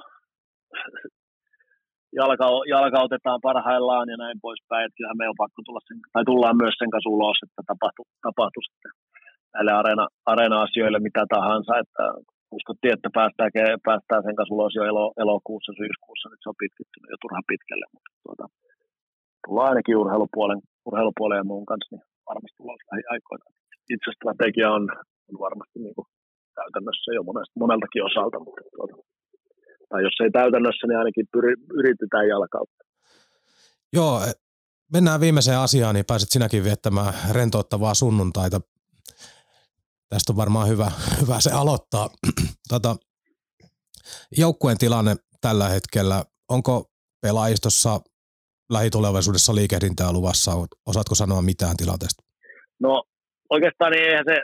jalka, 2.20 2.46
jalkautetaan 2.74 3.40
parhaillaan 3.48 4.08
ja 4.12 4.16
näin 4.16 4.38
poispäin. 4.46 4.84
Että 4.84 4.96
kyllähän 4.96 5.20
me 5.20 5.28
on 5.28 5.42
pakko 5.42 5.60
tulla 5.66 5.82
sen, 5.88 5.98
tai 6.12 6.24
tullaan 6.30 6.56
myös 6.62 6.74
sen 6.78 6.90
kanssa 6.90 7.14
ulos, 7.16 7.38
että 7.46 7.62
tapahtuu, 7.70 8.06
tapahtuu 8.28 8.62
sitten 8.68 8.92
näille 9.54 9.72
areena, 9.80 10.06
areena-asioille 10.32 11.00
mitä 11.08 11.22
tahansa. 11.34 11.72
Että 11.82 12.04
uskottiin, 12.56 12.94
että 12.96 13.10
päästään, 13.18 13.50
päästään 13.88 14.22
sen 14.24 14.36
kanssa 14.36 14.54
ulos 14.56 14.74
jo 14.78 14.84
elo, 14.92 15.06
elokuussa, 15.24 15.72
syyskuussa, 15.80 16.28
nyt 16.28 16.42
se 16.42 16.48
on 16.52 16.62
pitkittynyt 16.62 17.10
jo 17.12 17.18
turhan 17.22 17.48
pitkälle. 17.50 17.86
Mutta 17.94 18.10
tuota, 18.24 18.44
tullaan 19.46 19.68
ainakin 19.68 19.96
urheilupuolen, 20.02 20.60
urheilupuolen 20.88 21.40
ja 21.40 21.50
muun 21.50 21.66
kanssa, 21.70 21.88
niin 21.92 22.04
varmasti 22.28 22.56
tullaan 22.58 22.78
lähiaikoina. 22.92 23.44
Itse 23.94 24.10
strategia 24.16 24.68
on, 24.76 24.82
on 25.28 25.36
varmasti 25.46 25.78
niin 25.84 25.94
kuin 25.96 26.08
käytännössä 26.58 27.08
jo 27.16 27.22
monesta, 27.22 27.60
moneltakin 27.64 28.04
osalta, 28.08 28.38
mutta 28.44 28.62
tuota, 28.76 28.96
tai 29.88 30.02
jos 30.06 30.16
ei 30.24 30.30
täytännössä, 30.30 30.86
niin 30.86 30.98
ainakin 30.98 31.26
pyri, 31.32 31.52
yritetään 31.78 32.28
jalkautta. 32.28 32.82
Joo, 33.92 34.20
mennään 34.92 35.20
viimeiseen 35.20 35.58
asiaan, 35.58 35.94
niin 35.94 36.04
pääset 36.06 36.30
sinäkin 36.30 36.64
viettämään 36.64 37.14
rentouttavaa 37.30 37.94
sunnuntaita. 37.94 38.60
Tästä 40.08 40.32
on 40.32 40.36
varmaan 40.36 40.68
hyvä, 40.68 40.90
hyvä 41.20 41.40
se 41.40 41.50
aloittaa. 41.50 42.10
tota, 42.72 42.96
joukkueen 44.38 44.78
tilanne 44.78 45.16
tällä 45.40 45.68
hetkellä, 45.68 46.24
onko 46.48 46.90
pelaajistossa 47.20 48.00
lähitulevaisuudessa 48.70 49.54
liikehdintää 49.54 50.12
luvassa? 50.12 50.50
Osaatko 50.90 51.14
sanoa 51.14 51.42
mitään 51.42 51.76
tilanteesta? 51.76 52.22
No 52.80 53.02
oikeastaan 53.54 53.92
niin 53.92 54.04
eihän 54.08 54.28
se, 54.30 54.36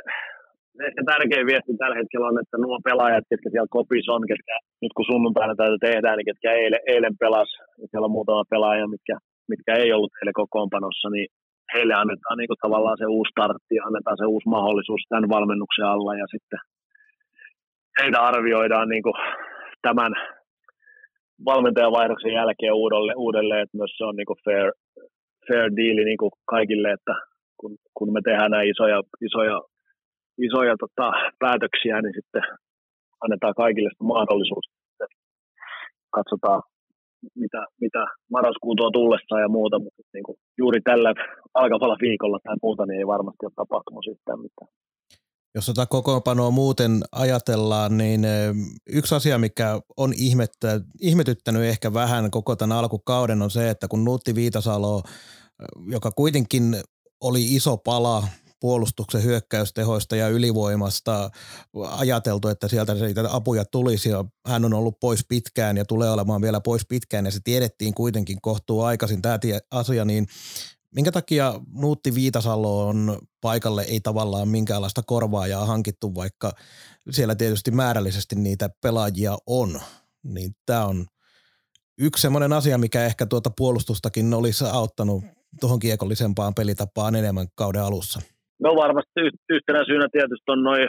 ehkä 0.87 1.03
tärkein 1.13 1.47
viesti 1.51 1.73
tällä 1.79 1.97
hetkellä 2.01 2.27
on, 2.31 2.41
että 2.43 2.57
nuo 2.59 2.79
pelaajat, 2.89 3.25
ketkä 3.31 3.49
siellä 3.51 3.77
kopissa 3.79 4.13
on, 4.17 4.25
ketkä 4.31 4.55
nyt 4.83 4.93
kun 4.97 5.11
sunnuntaina 5.11 5.55
täytyy 5.57 5.81
tehdään, 5.89 6.17
niin 6.17 6.31
ketkä 6.31 6.49
eilen, 6.53 6.83
eilen 6.93 7.17
pelas, 7.23 7.51
niin 7.79 7.89
siellä 7.91 8.09
on 8.09 8.17
muutama 8.17 8.51
pelaaja, 8.55 8.93
mitkä, 8.95 9.15
mitkä 9.53 9.73
ei 9.83 9.93
ollut 9.93 10.13
heille 10.17 10.33
kokoonpanossa, 10.41 11.09
niin 11.11 11.29
heille 11.75 11.95
annetaan 11.95 12.37
niin 12.39 12.51
kuin 12.51 12.63
tavallaan 12.65 12.99
se 12.99 13.07
uusi 13.17 13.31
startti 13.33 13.75
ja 13.79 13.85
annetaan 13.89 14.17
se 14.21 14.27
uusi 14.33 14.49
mahdollisuus 14.49 15.03
tämän 15.09 15.29
valmennuksen 15.35 15.87
alla 15.93 16.13
ja 16.23 16.27
sitten 16.35 16.61
heitä 18.01 18.19
arvioidaan 18.31 18.89
niin 18.89 19.03
kuin 19.03 19.19
tämän 19.83 20.13
valmentajavaihdoksen 21.45 22.33
jälkeen 22.33 22.75
uudelleen, 22.75 23.19
uudelleen 23.19 23.63
että 23.63 23.77
myös 23.77 23.93
se 23.97 24.05
on 24.05 24.17
niin 24.17 24.27
kuin 24.27 24.43
fair, 24.45 24.73
fair 25.49 25.67
deal 25.77 26.05
niin 26.05 26.21
kuin 26.23 26.33
kaikille, 26.45 26.91
että 26.93 27.15
kun, 27.61 27.77
kun 27.95 28.13
me 28.13 28.21
tehdään 28.25 28.51
näin 28.51 28.71
isoja, 28.71 29.03
isoja, 29.27 29.61
isoja 30.47 30.75
tota, 30.83 31.07
päätöksiä, 31.39 32.03
niin 32.03 32.15
sitten 32.19 32.43
annetaan 33.25 33.55
kaikille 33.55 33.91
sitä 33.93 34.05
mahdollisuus. 34.05 34.67
Katsotaan, 36.17 36.63
mitä, 37.35 37.61
mitä 37.81 38.03
marraskuun 38.31 38.77
tuo 38.77 38.91
tullessa 38.91 39.41
ja 39.41 39.49
muuta, 39.49 39.79
mutta 39.79 40.03
niin 40.15 40.25
kuin 40.25 40.37
juuri 40.59 40.81
tällä 40.81 41.15
alkavalla 41.55 41.97
viikolla 42.01 42.39
tai 42.45 42.57
muuta, 42.63 42.87
niin 42.87 42.99
ei 42.99 43.07
varmasti 43.07 43.47
ole 43.47 43.53
tapahtumassa 43.57 44.11
yhtään 44.11 44.41
mitään. 44.41 44.71
Jos 45.55 45.67
tätä 45.67 45.87
kokoonpanoa 45.87 46.51
muuten 46.51 47.05
ajatellaan, 47.13 47.99
niin 47.99 48.27
yksi 48.87 49.15
asia, 49.15 49.39
mikä 49.39 49.81
on 49.97 50.13
ihmettä, 50.17 50.81
ihmetyttänyt 51.01 51.63
ehkä 51.63 51.95
vähän 51.95 52.31
koko 52.31 52.57
tämän 52.57 52.79
alkukauden 52.79 53.43
on 53.43 53.51
se, 53.51 53.71
että 53.71 53.89
kun 53.89 54.05
Nuutti 54.05 54.35
Viitasalo, 54.35 55.03
joka 55.87 56.11
kuitenkin 56.11 56.83
oli 57.21 57.55
iso 57.55 57.77
pala 57.77 58.29
puolustuksen 58.61 59.25
hyökkäystehoista 59.25 60.17
ja 60.17 60.29
ylivoimasta 60.29 61.31
ajateltu, 61.91 62.49
että 62.49 62.69
sieltä 62.69 62.99
siitä 62.99 63.25
apuja 63.31 63.65
tulisi 63.65 64.09
ja 64.09 64.25
hän 64.47 64.65
on 64.65 64.75
ollut 64.75 65.01
pois 65.01 65.25
pitkään 65.29 65.77
ja 65.77 65.85
tulee 65.85 66.11
olemaan 66.11 66.43
vielä 66.43 66.61
pois 66.61 66.83
pitkään 66.89 67.25
ja 67.25 67.31
se 67.31 67.41
tiedettiin 67.45 67.95
kuitenkin 67.95 68.39
kohtuu 68.43 68.83
aikaisin 68.83 69.23
tämä 69.23 69.39
asia, 69.71 70.05
niin 70.05 70.27
Minkä 70.95 71.13
takia 71.13 71.53
Nuutti 71.81 72.15
Viitasalo 72.15 72.89
on 72.89 73.19
paikalle 73.41 73.83
ei 73.83 74.01
tavallaan 74.01 74.49
minkäänlaista 74.49 75.03
korvaajaa 75.07 75.67
hankittu, 75.67 76.15
vaikka 76.15 76.51
siellä 77.11 77.35
tietysti 77.35 77.71
määrällisesti 77.71 78.37
niitä 78.37 78.69
pelaajia 78.83 79.37
on. 79.47 79.81
Niin 80.25 80.53
tämä 80.67 80.85
on 80.85 81.07
yksi 81.99 82.23
semmoinen 82.23 82.53
asia, 82.53 82.79
mikä 82.79 83.05
ehkä 83.05 83.27
tuota 83.27 83.51
puolustustakin 83.59 84.35
olisi 84.35 84.65
auttanut 84.73 85.25
tuohon 85.61 85.79
kiekollisempaan 85.79 86.55
pelitapaan 86.55 87.15
enemmän 87.15 87.47
kauden 87.55 87.83
alussa. 87.83 88.21
No 88.59 88.77
varmasti 88.77 89.21
yhtenä 89.49 89.85
syynä 89.87 90.09
tietysti 90.13 90.49
on, 90.49 90.63
noi, 90.63 90.81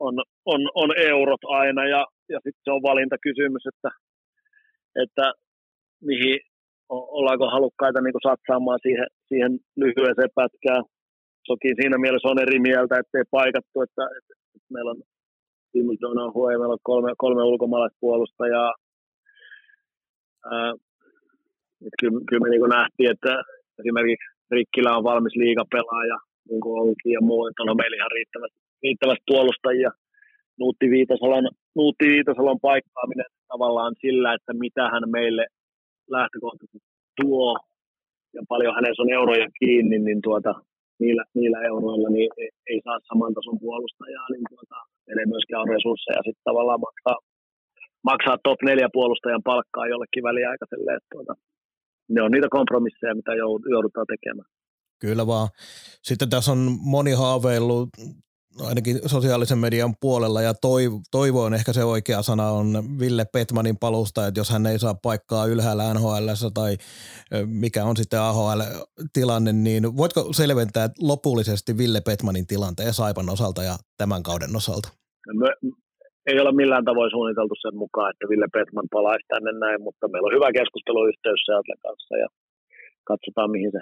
on, 0.00 0.14
on, 0.44 0.60
on 0.74 0.90
eurot 0.98 1.40
aina 1.48 1.88
ja, 1.88 2.06
ja 2.28 2.38
sitten 2.44 2.62
se 2.64 2.70
on 2.70 2.82
valintakysymys, 2.82 3.62
että, 3.66 3.88
että 5.02 5.32
mihin, 6.00 6.38
ollaanko 6.90 7.46
halukkaita 7.56 8.00
niin 8.00 8.26
satsaamaan 8.28 8.78
siihen, 8.82 9.06
siihen 9.28 9.52
lyhyeseen 9.76 10.32
pätkään, 10.34 10.82
toki 11.46 11.68
siinä 11.80 11.98
mielessä 11.98 12.28
on 12.28 12.42
eri 12.42 12.58
mieltä, 12.58 12.94
ettei 12.98 13.24
paikattu, 13.30 13.76
että, 13.86 14.04
että, 14.18 14.32
että 14.56 14.70
meillä 14.74 14.90
on 14.90 15.02
Timo 15.72 15.92
Donohue, 16.00 16.58
meillä 16.58 16.78
on 16.78 16.88
kolme, 16.90 17.12
kolme 17.18 17.42
ulkomaalaispuolustajaa. 17.42 18.74
Ää, 20.52 20.72
kyllä, 22.00 22.20
kyllä 22.28 22.42
me 22.42 22.48
niin 22.50 22.74
nähtiin, 22.78 23.10
että 23.10 23.32
esimerkiksi 23.80 24.26
Rikkilä 24.50 24.96
on 24.96 25.04
valmis 25.04 25.36
liigapelaaja, 25.36 26.18
niin 26.48 26.60
kuin 26.60 26.80
onkin, 26.82 27.12
ja 27.12 27.20
muu, 27.20 27.46
että 27.46 27.62
on 27.62 27.76
meillä 27.76 27.96
ihan 27.96 28.16
riittävästi, 28.18 28.58
riittävästi 28.82 29.24
puolustajia. 29.26 29.90
Nuutti 30.60 30.86
Viitasalon, 30.90 31.48
Nuutti 31.76 32.06
Viitasalon 32.08 32.60
paikkaaminen 32.60 33.30
tavallaan 33.48 33.94
sillä, 34.00 34.34
että 34.34 34.52
mitä 34.52 34.84
hän 34.92 35.10
meille 35.10 35.46
lähtökohtaisesti 36.18 36.78
tuo, 37.20 37.48
ja 38.36 38.42
paljon 38.48 38.74
hänessä 38.74 39.02
on 39.02 39.12
euroja 39.18 39.46
kiinni, 39.60 39.98
niin 39.98 40.20
tuota, 40.22 40.52
niillä, 41.02 41.24
niillä 41.34 41.58
euroilla 41.70 42.08
niin 42.16 42.30
ei, 42.42 42.50
ei 42.70 42.80
saa 42.84 42.98
saman 43.08 43.34
tason 43.34 43.58
puolustajaa, 43.64 44.26
niin 44.32 44.46
tuota, 44.50 44.76
ei 45.08 45.26
myöskään 45.34 45.62
ole 45.62 45.74
resursseja 45.76 46.22
sitten 46.26 46.48
tavallaan 46.48 46.80
maksaa, 46.86 47.18
maksaa 48.10 48.36
top 48.44 48.58
neljä 48.62 48.88
puolustajan 48.92 49.42
palkkaa 49.50 49.92
jollekin 49.92 50.22
väliaikaiselle. 50.28 50.90
Että 50.94 51.12
tuota, 51.14 51.34
ne 52.08 52.22
on 52.22 52.30
niitä 52.30 52.48
kompromisseja, 52.50 53.14
mitä 53.14 53.32
joudutaan 53.74 54.06
tekemään. 54.14 54.50
Kyllä 55.00 55.26
vaan. 55.26 55.48
Sitten 56.08 56.30
tässä 56.30 56.52
on 56.52 56.78
moni 56.94 57.12
haaveillut 57.12 57.88
ainakin 58.58 58.96
sosiaalisen 59.06 59.58
median 59.58 59.94
puolella 60.00 60.42
ja 60.42 60.54
toivo 61.10 61.42
on 61.42 61.54
ehkä 61.54 61.72
se 61.72 61.84
oikea 61.84 62.22
sana 62.22 62.50
on 62.50 62.66
Ville 63.00 63.24
Petmanin 63.32 63.76
palusta, 63.76 64.26
että 64.26 64.40
jos 64.40 64.50
hän 64.50 64.66
ei 64.66 64.78
saa 64.78 64.94
paikkaa 64.94 65.46
ylhäällä 65.46 65.94
NHL 65.94 66.28
tai 66.54 66.76
mikä 67.46 67.84
on 67.84 67.96
sitten 67.96 68.20
AHL-tilanne, 68.20 69.52
niin 69.52 69.96
voitko 69.96 70.32
selventää 70.32 70.88
lopullisesti 71.00 71.78
Ville 71.78 72.00
Petmanin 72.00 72.46
tilanteen 72.46 72.94
Saipan 72.94 73.30
osalta 73.30 73.62
ja 73.62 73.74
tämän 73.96 74.22
kauden 74.22 74.56
osalta? 74.56 74.88
Me, 75.34 75.48
ei 76.26 76.40
ole 76.40 76.52
millään 76.52 76.84
tavoin 76.84 77.10
suunniteltu 77.10 77.54
sen 77.62 77.76
mukaan, 77.76 78.10
että 78.10 78.28
Ville 78.30 78.48
Petman 78.52 78.88
palaisi 78.96 79.26
tänne 79.28 79.52
näin, 79.64 79.82
mutta 79.82 80.08
meillä 80.08 80.26
on 80.26 80.36
hyvä 80.36 80.50
keskusteluyhteys 80.58 81.40
Seattle 81.46 81.76
kanssa 81.86 82.14
ja 82.16 82.28
katsotaan 83.10 83.50
mihin 83.50 83.72
se, 83.76 83.80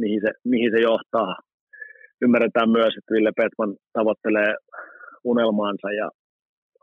mihin 0.00 0.20
se, 0.24 0.30
mihin 0.52 0.70
se 0.74 0.80
johtaa 0.80 1.30
ymmärretään 2.24 2.70
myös, 2.78 2.92
että 2.94 3.12
Ville 3.14 3.32
Petman 3.40 3.72
tavoittelee 3.98 4.52
unelmaansa 5.32 5.88
ja 6.00 6.06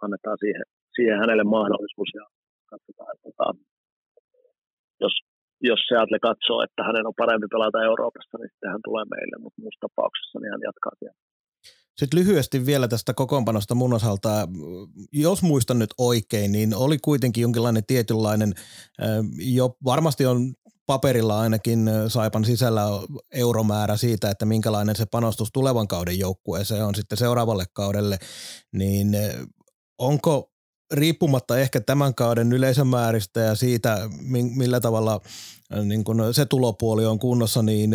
annetaan 0.06 0.38
siihen, 0.44 0.66
siihen 0.96 1.20
hänelle 1.22 1.46
mahdollisuus 1.58 2.10
ja 2.20 2.26
katsotaan, 2.72 3.10
että 3.14 3.24
tota, 3.28 3.48
jos, 5.04 5.14
jos 5.70 5.80
Seattle 5.88 6.20
katsoo, 6.30 6.60
että 6.66 6.82
hänen 6.88 7.08
on 7.10 7.20
parempi 7.24 7.48
pelata 7.54 7.88
Euroopassa, 7.90 8.38
niin 8.38 8.52
sitten 8.52 8.72
hän 8.74 8.86
tulee 8.88 9.06
meille, 9.14 9.36
mutta 9.44 9.62
muussa 9.62 9.86
tapauksessa 9.86 10.40
niin 10.40 10.52
hän 10.54 10.68
jatkaa 10.70 10.96
siellä. 11.00 11.20
Sitten 12.00 12.20
lyhyesti 12.20 12.66
vielä 12.66 12.88
tästä 12.88 13.14
kokoonpanosta 13.14 13.76
mun 13.76 13.94
osalta, 13.94 14.30
jos 15.12 15.44
muistan 15.44 15.80
nyt 15.80 15.94
oikein, 15.98 16.52
niin 16.52 16.76
oli 16.76 16.98
kuitenkin 16.98 17.42
jonkinlainen 17.42 17.84
tietynlainen, 17.88 18.52
jo 19.58 19.66
varmasti 19.86 20.26
on 20.26 20.40
paperilla 20.90 21.40
ainakin 21.40 21.90
Saipan 22.08 22.46
sisällä 22.46 22.82
euromäärä 23.32 23.98
siitä, 23.98 24.30
että 24.30 24.46
minkälainen 24.46 24.96
se 24.96 25.06
panostus 25.06 25.50
tulevan 25.54 25.88
kauden 25.88 26.20
joukkueeseen 26.20 26.86
on 26.86 26.96
sitten 26.96 27.18
seuraavalle 27.18 27.66
kaudelle, 27.74 28.18
niin 28.72 29.18
onko 29.98 30.52
riippumatta 30.94 31.60
ehkä 31.60 31.82
tämän 31.82 32.16
kauden 32.16 32.54
yleisömääristä 32.54 33.40
ja 33.40 33.56
siitä, 33.56 34.10
millä 34.56 34.80
tavalla 34.80 35.22
niin 35.86 36.04
kun 36.04 36.24
se 36.32 36.46
tulopuoli 36.46 37.06
on 37.06 37.20
kunnossa, 37.20 37.64
niin 37.64 37.92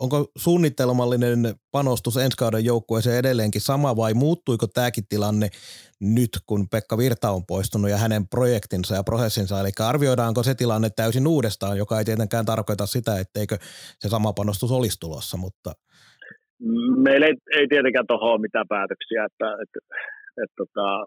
onko 0.00 0.30
suunnitelmallinen 0.38 1.54
panostus 1.70 2.16
ensi 2.16 2.36
kauden 2.36 2.64
joukkueeseen 2.64 3.18
edelleenkin 3.18 3.60
sama 3.60 3.96
vai 3.96 4.14
muuttuiko 4.14 4.66
tämäkin 4.66 5.04
tilanne 5.08 5.48
nyt, 6.00 6.30
kun 6.46 6.68
Pekka 6.68 6.98
Virta 6.98 7.30
on 7.30 7.46
poistunut 7.46 7.90
ja 7.90 7.96
hänen 7.96 8.28
projektinsa 8.28 8.94
ja 8.94 9.02
prosessinsa, 9.02 9.60
eli 9.60 9.70
arvioidaanko 9.78 10.42
se 10.42 10.54
tilanne 10.54 10.90
täysin 10.90 11.26
uudestaan, 11.26 11.78
joka 11.78 11.98
ei 11.98 12.04
tietenkään 12.04 12.46
tarkoita 12.46 12.86
sitä, 12.86 13.20
etteikö 13.20 13.58
se 13.98 14.08
sama 14.08 14.32
panostus 14.32 14.72
olisi 14.72 15.00
tulossa, 15.00 15.36
mutta 15.36 15.72
Meillä 16.96 17.26
ei, 17.26 17.34
ei 17.58 17.68
tietenkään 17.68 18.06
tuohon 18.06 18.40
mitään 18.40 18.68
päätöksiä, 18.68 19.24
että, 19.24 19.48
että, 19.62 19.62
että, 19.62 19.94
että 20.42 20.54
tota, 20.56 21.06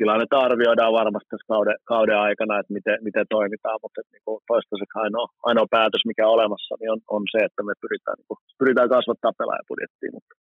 tilannetta 0.00 0.44
arvioidaan 0.46 0.98
varmasti 1.00 1.30
tässä 1.30 1.52
kauden, 1.54 1.78
kauden 1.92 2.18
aikana, 2.26 2.58
että 2.60 2.76
miten, 2.78 2.96
miten 3.08 3.26
toimitaan, 3.36 3.78
mutta 3.82 3.98
että, 4.00 4.12
niin 4.14 4.26
kuin 4.26 4.38
toistaiseksi 4.52 4.98
ainoa, 5.04 5.26
ainoa 5.48 5.72
päätös, 5.76 6.04
mikä 6.10 6.22
on 6.26 6.36
olemassa, 6.38 6.74
niin 6.80 6.92
on, 6.94 7.00
on 7.16 7.22
se, 7.32 7.38
että 7.48 7.62
me 7.68 7.74
pyritään, 7.82 8.16
niin 8.18 8.30
kuin, 8.30 8.40
pyritään 8.60 8.94
kasvattaa 8.96 9.38
pelaajapudjettiin, 9.40 10.12
mutta 10.16 10.34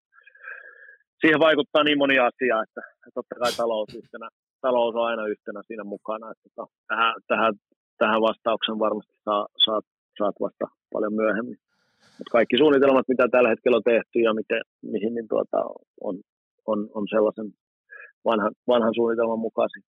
siihen 1.21 1.45
vaikuttaa 1.49 1.85
niin 1.85 2.01
moni 2.03 2.17
asia, 2.29 2.57
että, 2.65 2.83
että 3.07 3.17
totta 3.19 3.41
kai 3.43 3.53
talous, 3.61 3.91
yhtenä, 4.01 4.29
talous 4.67 4.95
on 4.95 5.07
aina 5.11 5.25
yhtenä 5.33 5.61
siinä 5.69 5.85
mukana, 5.95 6.27
että 6.31 6.47
että 6.47 6.57
tota, 6.57 6.73
tähän, 6.91 7.15
tähän, 7.31 7.53
tähän 8.01 8.21
vastauksen 8.29 8.79
varmasti 8.85 9.15
saa, 9.25 9.47
saat, 9.65 9.85
saat 10.19 10.37
vasta 10.45 10.67
paljon 10.93 11.15
myöhemmin. 11.23 11.59
Mutta 12.19 12.35
kaikki 12.37 12.57
suunnitelmat, 12.59 13.09
mitä 13.09 13.25
tällä 13.29 13.49
hetkellä 13.49 13.77
on 13.77 13.91
tehty 13.93 14.19
ja 14.27 14.35
miten, 14.41 14.63
mihin, 14.83 15.15
niin 15.15 15.29
tuota, 15.29 15.59
on, 16.01 16.15
on, 16.67 16.79
on 16.95 17.05
sellaisen 17.15 17.49
vanhan, 18.27 18.53
vanhan 18.69 18.95
suunnitelman 18.95 19.39
mukaisia. 19.39 19.83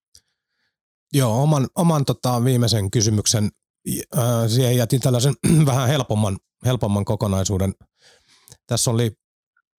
Joo, 1.13 1.43
oman, 1.43 1.69
oman 1.75 2.05
tota, 2.05 2.45
viimeisen 2.45 2.91
kysymyksen, 2.91 3.51
äh, 4.19 4.49
siihen 4.49 4.77
jätin 4.77 5.01
tällaisen 5.01 5.35
vähän 5.67 5.89
helpomman, 5.89 6.37
helpomman 6.65 7.05
kokonaisuuden. 7.05 7.75
Tässä 8.67 8.91
oli 8.91 9.13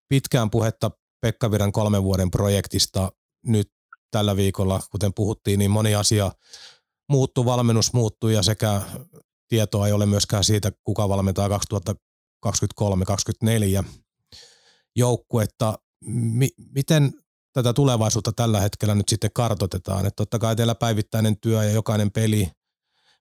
pitkään 0.09 0.49
puhetta 0.49 0.91
Pekka 1.21 1.51
Viran 1.51 1.71
kolmen 1.71 2.03
vuoden 2.03 2.31
projektista. 2.31 3.11
Nyt 3.45 3.71
tällä 4.11 4.35
viikolla, 4.35 4.79
kuten 4.91 5.11
puhuttiin, 5.15 5.59
niin 5.59 5.71
moni 5.71 5.95
asia 5.95 6.31
muuttuu, 7.09 7.45
valmennus 7.45 7.93
muuttuu 7.93 8.29
ja 8.29 8.43
sekä 8.43 8.81
tietoa 9.47 9.87
ei 9.87 9.93
ole 9.93 10.05
myöskään 10.05 10.43
siitä, 10.43 10.71
kuka 10.83 11.09
valmentaa 11.09 11.49
2023-2024 12.45 13.83
joukkuetta. 14.95 15.79
Mi- 16.05 16.55
miten 16.73 17.13
tätä 17.53 17.73
tulevaisuutta 17.73 18.31
tällä 18.35 18.59
hetkellä 18.59 18.95
nyt 18.95 19.09
sitten 19.09 19.29
kartotetaan. 19.33 20.05
Että 20.07 20.21
totta 20.23 20.39
kai 20.39 20.55
teillä 20.55 20.75
päivittäinen 20.75 21.35
työ 21.43 21.63
ja 21.63 21.71
jokainen 21.71 22.11
peli 22.11 22.43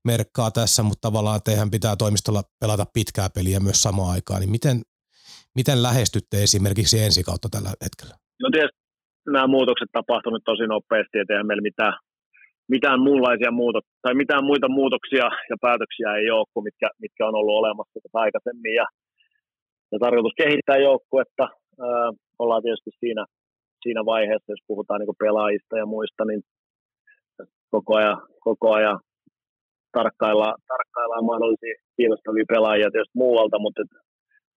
merkkaa 0.04 0.50
tässä, 0.50 0.82
mutta 0.82 1.04
tavallaan 1.08 1.40
teidän 1.44 1.70
pitää 1.70 1.96
toimistolla 1.96 2.42
pelata 2.60 2.84
pitkää 2.94 3.28
peliä 3.36 3.60
myös 3.60 3.82
samaan 3.82 4.10
aikaan. 4.16 4.40
Niin 4.40 4.54
miten, 4.56 4.76
miten 5.58 5.78
lähestytte 5.82 6.36
esimerkiksi 6.46 6.96
ensi 7.06 7.22
kautta 7.28 7.48
tällä 7.54 7.72
hetkellä? 7.86 8.14
No 8.42 8.48
tietysti 8.52 8.80
nämä 9.36 9.46
muutokset 9.56 9.90
tapahtuneet 9.92 10.44
tosi 10.50 10.66
nopeasti, 10.66 11.18
että 11.18 11.32
eihän 11.32 11.46
meillä 11.50 11.68
mitään, 11.70 11.94
mitään 12.74 13.00
muunlaisia 13.06 13.50
muutok- 13.60 13.92
tai 14.02 14.14
mitään 14.22 14.44
muita 14.50 14.68
muutoksia 14.78 15.26
ja 15.50 15.56
päätöksiä 15.66 16.08
ei 16.20 16.30
ole 16.36 16.50
kuin 16.52 16.64
mitkä, 16.68 16.88
mitkä 17.04 17.22
on 17.28 17.34
ollut 17.38 17.58
olemassa 17.62 17.98
aikaisemmin. 18.24 18.74
Ja, 18.80 18.86
ja 19.92 19.98
tarkoitus 20.04 20.36
kehittää 20.42 20.78
joukkuetta. 20.88 21.44
Öö, 21.84 22.10
ollaan 22.42 22.62
tietysti 22.62 22.90
siinä 23.00 23.24
siinä 23.82 24.04
vaiheessa, 24.04 24.52
jos 24.52 24.62
puhutaan 24.66 25.00
niin 25.00 25.22
pelaajista 25.24 25.78
ja 25.78 25.86
muista, 25.86 26.24
niin 26.24 26.42
koko 27.70 27.96
ajan, 27.96 28.16
koko 28.40 28.72
ajan 28.72 28.98
tarkkaillaan, 29.92 30.54
tarkkaillaan 30.68 31.24
mahdollisia 31.24 31.74
kiinnostavia 31.96 32.52
pelaajia 32.54 32.90
tietysti 32.90 33.20
muualta, 33.24 33.58
mutta 33.58 33.82
et 33.82 33.92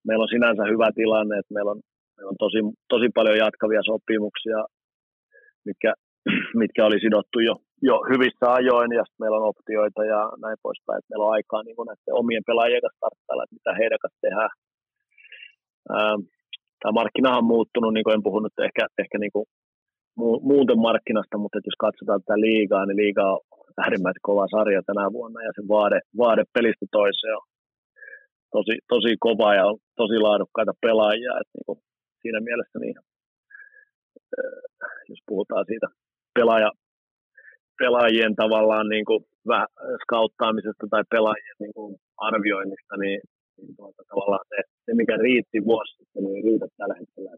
meillä 0.08 0.24
on 0.24 0.36
sinänsä 0.36 0.64
hyvä 0.74 0.90
tilanne, 0.96 1.36
että 1.38 1.54
meillä 1.54 1.72
on, 1.72 1.82
meillä 2.18 2.32
on 2.34 2.42
tosi, 2.46 2.60
tosi 2.94 3.08
paljon 3.18 3.38
jatkavia 3.38 3.84
sopimuksia, 3.92 4.60
mitkä, 5.68 5.92
mitkä 6.62 6.86
oli 6.86 7.00
sidottu 7.06 7.40
jo, 7.40 7.56
jo 7.90 7.96
hyvissä 8.12 8.46
ajoin, 8.60 8.92
ja 9.00 9.04
meillä 9.20 9.38
on 9.38 9.50
optioita 9.52 10.02
ja 10.14 10.22
näin 10.44 10.58
poispäin, 10.66 10.98
että 10.98 11.10
meillä 11.10 11.26
on 11.26 11.36
aikaa 11.38 11.64
niin 11.64 11.88
näiden 11.90 12.20
omien 12.22 12.44
pelaajien 12.50 12.84
kanssa 12.84 13.04
tarkkailla, 13.06 13.44
että 13.44 13.58
mitä 13.60 13.72
heidän 13.80 14.02
kanssa 14.04 14.24
tehdään. 14.26 14.54
Ähm, 15.96 16.22
tämä 16.82 17.00
markkina 17.00 17.38
on 17.38 17.52
muuttunut, 17.54 17.94
niin 17.94 18.04
kuin 18.04 18.14
en 18.14 18.24
puhunut 18.24 18.54
ehkä, 18.68 18.84
ehkä 19.02 19.18
niin 19.18 19.34
kuin 19.36 19.46
muuten 20.50 20.80
markkinasta, 20.80 21.38
mutta 21.38 21.58
jos 21.58 21.78
katsotaan 21.86 22.22
tätä 22.22 22.40
liigaa, 22.48 22.86
niin 22.86 23.02
liiga 23.04 23.24
on 23.34 23.40
äärimmäisen 23.84 24.28
kova 24.30 24.46
sarja 24.56 24.82
tänä 24.86 25.06
vuonna 25.18 25.40
ja 25.44 25.52
se 25.56 25.62
vaade, 25.68 26.00
vaade 26.18 26.44
pelistä 26.54 26.86
toiseen 26.92 27.36
on 27.40 27.46
tosi, 28.56 28.76
tosi 28.94 29.12
kova 29.20 29.56
ja 29.56 29.64
on 29.66 29.78
tosi 30.02 30.18
laadukkaita 30.28 30.74
pelaajia. 30.86 31.32
Että 31.42 31.54
niin 31.56 31.68
kuin 31.68 31.80
siinä 32.22 32.40
mielessä, 32.48 32.80
niin, 32.80 32.96
jos 35.10 35.20
puhutaan 35.28 35.66
siitä 35.68 35.88
pelaaja, 36.40 36.72
pelaajien 37.80 38.36
tavallaan 38.36 38.88
niin 38.90 39.06
kuin 39.06 39.22
skauttaamisesta 40.04 40.86
tai 40.90 41.04
pelaajien 41.10 41.58
niin 41.60 41.74
kuin 41.74 41.96
arvioinnista, 42.18 42.98
niin 42.98 43.22
niin 43.58 43.76
tuota, 43.76 44.04
tavallaan 44.10 44.46
se, 44.50 44.58
se, 44.86 44.94
mikä 44.94 45.18
riitti 45.18 45.66
vuosi 45.66 45.92
sitten, 45.98 46.24
niin 46.24 46.36
ei 46.36 46.42
riitä 46.42 46.66
tällä 46.78 46.96
hetkellä. 47.00 47.32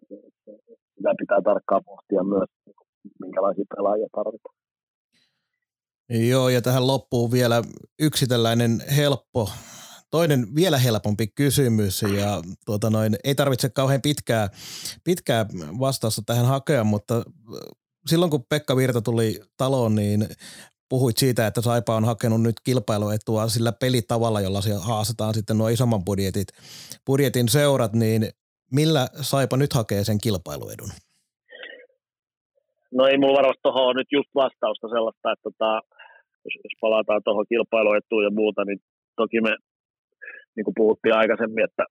Sitä 0.95 1.11
pitää 1.19 1.41
tarkkaan 1.43 1.83
pohtia 1.85 2.23
myös, 2.23 2.49
minkälaisia 3.19 3.65
pelaajia 3.75 4.07
tarvitaan. 4.15 4.55
Joo, 6.29 6.49
ja 6.49 6.61
tähän 6.61 6.87
loppuun 6.87 7.31
vielä 7.31 7.61
yksi 7.99 8.27
tällainen 8.27 8.71
helppo 8.97 9.49
toinen 10.11 10.55
vielä 10.55 10.77
helpompi 10.77 11.27
kysymys 11.27 12.01
ja 12.01 12.41
tuota 12.65 12.89
noin, 12.89 13.15
ei 13.23 13.35
tarvitse 13.35 13.69
kauhean 13.69 14.01
pitkää, 14.01 14.49
pitkää 15.03 15.45
vastausta 15.79 16.21
tähän 16.25 16.45
hakea, 16.45 16.83
mutta 16.83 17.23
silloin 18.07 18.31
kun 18.31 18.45
Pekka 18.49 18.75
Virta 18.75 19.01
tuli 19.01 19.39
taloon, 19.57 19.95
niin 19.95 20.27
puhuit 20.93 21.17
siitä, 21.23 21.47
että 21.47 21.61
Saipa 21.67 21.99
on 21.99 22.09
hakenut 22.11 22.41
nyt 22.47 22.57
kilpailuetua 22.67 23.47
sillä 23.55 23.73
pelitavalla, 23.83 24.41
jolla 24.45 24.61
se 24.61 24.73
haastetaan 24.89 25.33
sitten 25.37 25.57
nuo 25.57 25.69
isomman 25.75 26.05
budjetit, 26.07 26.49
budjetin 27.07 27.47
seurat, 27.55 27.93
niin 28.03 28.21
millä 28.79 29.03
Saipa 29.29 29.55
nyt 29.57 29.73
hakee 29.79 30.01
sen 30.09 30.19
kilpailuedun? 30.25 30.91
No 32.97 33.01
ei 33.09 33.17
mulla 33.17 33.37
varmasti 33.39 33.63
tuohon 33.63 33.95
nyt 33.95 34.11
just 34.17 34.31
vastausta 34.43 34.87
sellaista, 34.95 35.31
että 35.33 35.45
tota, 35.47 35.69
jos, 36.45 36.55
jos 36.65 36.75
palataan 36.81 37.21
tuohon 37.23 37.45
kilpailuetuun 37.51 38.23
ja 38.27 38.31
muuta, 38.39 38.61
niin 38.65 38.79
toki 39.21 39.41
me, 39.41 39.53
niin 40.55 40.65
kuin 40.65 40.77
puhuttiin 40.79 41.15
aikaisemmin, 41.21 41.63
että 41.67 41.83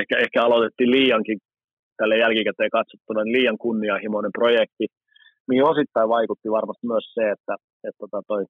ehkä, 0.00 0.14
ehkä 0.24 0.38
aloitettiin 0.46 0.90
liiankin 0.96 1.38
tälle 1.98 2.16
jälkikäteen 2.24 2.76
katsottuna 2.78 3.20
niin 3.24 3.36
liian 3.36 3.58
kunnianhimoinen 3.64 4.34
projekti, 4.38 4.86
mihin 5.48 5.64
osittain 5.64 6.08
vaikutti 6.08 6.50
varmasti 6.50 6.86
myös 6.86 7.06
se, 7.14 7.30
että, 7.30 7.54
että 7.86 7.98
tota 7.98 8.22
toi, 8.26 8.44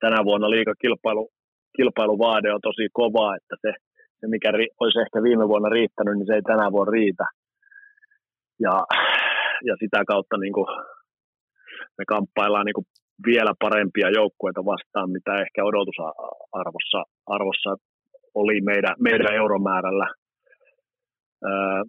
tänä 0.00 0.24
vuonna 0.24 0.50
liikakilpailu 0.50 1.30
kilpailuvaade 1.76 2.52
on 2.52 2.60
tosi 2.60 2.88
kova, 2.92 3.36
että 3.36 3.56
se, 3.62 3.72
se 4.20 4.26
mikä 4.26 4.50
ri, 4.50 4.66
olisi 4.80 5.00
ehkä 5.00 5.22
viime 5.22 5.48
vuonna 5.48 5.68
riittänyt, 5.68 6.14
niin 6.14 6.26
se 6.26 6.34
ei 6.34 6.42
tänä 6.42 6.72
vuonna 6.72 6.90
riitä. 6.90 7.24
Ja, 8.60 8.74
ja 9.68 9.74
sitä 9.80 10.02
kautta 10.06 10.36
niin 10.36 10.52
kuin, 10.52 10.66
me 11.98 12.04
kamppaillaan 12.08 12.66
niin 12.66 12.78
kuin 12.78 12.86
vielä 13.26 13.52
parempia 13.60 14.10
joukkueita 14.10 14.64
vastaan, 14.64 15.10
mitä 15.10 15.32
ehkä 15.42 15.64
odotusarvossa 15.64 17.00
arvossa 17.26 17.70
oli 18.34 18.60
meidän, 18.60 18.94
meidän 19.00 19.34
euromäärällä. 19.34 20.06
Öö, 21.44 21.82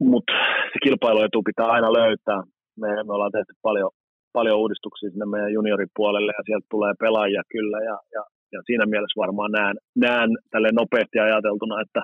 Mutta 0.00 0.32
se 0.72 0.78
kilpailuetu 0.84 1.42
pitää 1.42 1.66
aina 1.66 1.92
löytää 1.92 2.42
me, 2.80 2.88
me 3.06 3.12
ollaan 3.14 3.36
tehty 3.38 3.52
paljon, 3.62 3.90
paljon 4.32 4.58
uudistuksia 4.62 5.10
sinne 5.10 5.26
meidän 5.26 5.56
junioripuolelle 5.58 6.32
ja 6.38 6.42
sieltä 6.46 6.66
tulee 6.70 6.92
pelaajia 7.04 7.42
kyllä 7.54 7.78
ja, 7.90 7.96
ja, 8.14 8.22
ja 8.52 8.60
siinä 8.66 8.86
mielessä 8.86 9.22
varmaan 9.24 9.52
näen, 9.58 9.76
näen 10.06 10.30
tälle 10.50 10.70
nopeasti 10.72 11.18
ajateltuna, 11.18 11.80
että, 11.84 12.02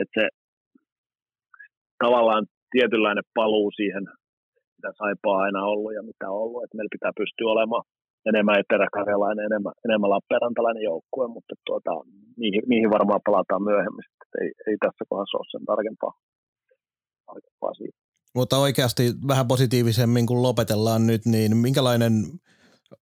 että 0.00 0.14
se 0.20 0.24
tavallaan 2.04 2.44
tietynlainen 2.70 3.26
paluu 3.34 3.70
siihen, 3.70 4.04
mitä 4.76 4.90
Saipaa 4.98 5.38
aina 5.44 5.70
ollut 5.72 5.94
ja 5.94 6.02
mitä 6.02 6.24
on 6.30 6.42
ollut, 6.44 6.62
että 6.64 6.76
meillä 6.76 6.96
pitää 6.96 7.18
pystyä 7.20 7.52
olemaan 7.54 7.84
enemmän 8.30 8.60
eteräkarjalainen, 8.62 9.46
enemmän, 9.50 9.74
enemmän 9.86 10.14
lappeenrantalainen 10.14 10.82
joukkue, 10.90 11.26
mutta 11.36 11.54
tuota, 11.66 11.90
niihin, 12.40 12.62
niihin 12.70 12.90
varmaan 12.96 13.26
palataan 13.28 13.62
myöhemmin, 13.70 14.06
että 14.22 14.36
ei, 14.42 14.50
ei 14.68 14.76
tässä 14.84 15.04
kohdassa 15.08 15.38
ole 15.38 15.50
sen 15.50 15.64
tarkempaa, 15.70 16.14
tarkempaa 17.26 17.74
siitä. 17.74 18.09
Mutta 18.34 18.58
oikeasti 18.58 19.02
vähän 19.28 19.48
positiivisemmin, 19.48 20.26
kun 20.26 20.42
lopetellaan 20.42 21.06
nyt, 21.06 21.26
niin 21.26 21.56
minkälainen 21.56 22.12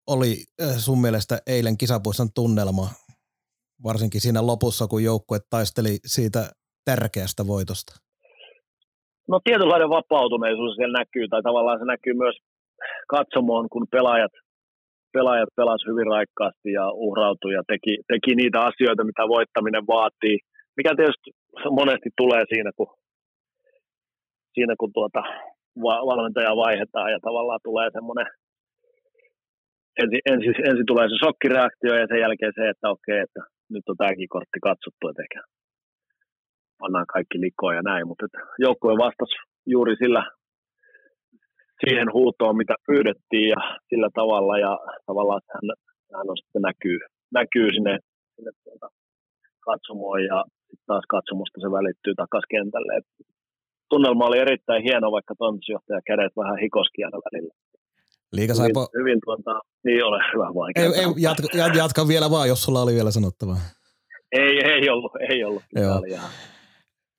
oli 0.07 0.33
äh, 0.63 0.77
sun 0.77 1.01
mielestä 1.01 1.39
eilen 1.47 1.79
kisapuiston 1.79 2.29
tunnelma, 2.35 2.87
varsinkin 3.85 4.21
siinä 4.21 4.47
lopussa, 4.47 4.87
kun 4.87 5.05
joukkue 5.05 5.39
taisteli 5.51 5.95
siitä 6.07 6.51
tärkeästä 6.85 7.47
voitosta? 7.47 7.93
No 9.29 9.41
tietynlainen 9.45 9.89
vapautuneisuus 9.89 10.75
siellä 10.77 10.99
näkyy, 10.99 11.29
tai 11.29 11.43
tavallaan 11.43 11.79
se 11.79 11.85
näkyy 11.85 12.15
myös 12.15 12.37
katsomoon, 13.09 13.67
kun 13.73 13.87
pelaajat, 13.91 14.33
pelaajat 15.13 15.49
pelasivat 15.57 15.93
hyvin 15.93 16.07
raikkaasti 16.17 16.73
ja 16.73 16.91
uhrautui 16.91 17.53
ja 17.53 17.63
teki, 17.73 17.93
teki 18.13 18.35
niitä 18.35 18.59
asioita, 18.61 19.05
mitä 19.05 19.23
voittaminen 19.29 19.87
vaatii, 19.87 20.39
mikä 20.77 20.91
tietysti 20.97 21.31
monesti 21.71 22.11
tulee 22.21 22.45
siinä, 22.53 22.71
kun 22.77 22.89
siinä 24.59 24.75
kun 24.81 24.93
tuota 24.99 25.23
valmentaja 26.11 26.61
vaihdetaan 26.65 27.11
ja 27.15 27.19
tavallaan 27.27 27.65
tulee 27.65 27.89
semmoinen, 27.97 28.27
ensin, 30.03 30.21
ensin, 30.31 30.55
ensin 30.71 30.87
tulee 30.91 31.07
se 31.09 31.17
shokkireaktio 31.23 31.93
ja 32.01 32.07
sen 32.11 32.21
jälkeen 32.25 32.53
se, 32.59 32.65
että 32.69 32.87
okei, 32.95 33.21
että 33.27 33.43
nyt 33.75 33.89
on 33.89 33.97
tämäkin 33.97 34.33
kortti 34.35 34.59
katsottu, 34.69 35.05
että 35.09 35.23
ehkä 35.27 35.41
pannaan 36.81 37.13
kaikki 37.15 37.37
likoon 37.45 37.77
ja 37.79 37.83
näin, 37.91 38.07
mutta 38.09 38.27
joukkue 38.67 38.93
vastasi 39.07 39.35
juuri 39.75 39.95
sillä 40.03 40.23
siihen 41.83 42.09
huutoon, 42.13 42.57
mitä 42.63 42.75
pyydettiin 42.87 43.49
ja 43.55 43.61
sillä 43.89 44.11
tavalla 44.21 44.55
ja 44.67 44.73
tavallaan 45.09 45.43
hän, 45.55 45.67
hän 46.17 46.31
on 46.33 46.39
sitten 46.41 46.63
näkyy, 46.69 46.99
näkyy 47.39 47.69
sinne, 47.75 47.95
sinne 48.35 48.53
tuota 48.65 48.89
katsomoon 49.69 50.21
ja 50.31 50.39
sitten 50.69 50.87
taas 50.91 51.07
katsomusta 51.09 51.61
se 51.61 51.69
välittyy 51.79 52.15
takaisin 52.15 52.53
kentälle. 52.55 52.93
Tunnelma 53.89 54.27
oli 54.27 54.39
erittäin 54.39 54.83
hieno, 54.83 55.13
vaikka 55.13 55.35
toimitusjohtaja 55.39 56.01
kädet 56.07 56.33
vähän 56.37 56.59
hikoski 56.59 57.05
aina 57.05 57.19
välillä. 57.19 57.55
Liika 58.33 58.55
hyvin, 58.55 58.73
po... 58.75 58.89
hyvin 58.99 59.19
tuota, 59.25 59.61
niin 59.85 60.05
ole 60.05 60.19
hyvä 60.35 60.55
vaikea. 60.55 60.85
Ei, 60.85 60.91
ei, 60.91 61.07
jatka, 61.17 61.47
jatka, 61.77 62.09
vielä 62.09 62.31
vaan, 62.31 62.49
jos 62.49 62.63
sulla 62.63 62.83
oli 62.83 62.95
vielä 62.95 63.11
sanottavaa. 63.11 63.57
Ei, 64.33 64.65
ei 64.65 64.91
ollut, 64.91 65.13
ei 65.31 65.45
ollut. 65.45 65.63
Joo. 65.75 66.03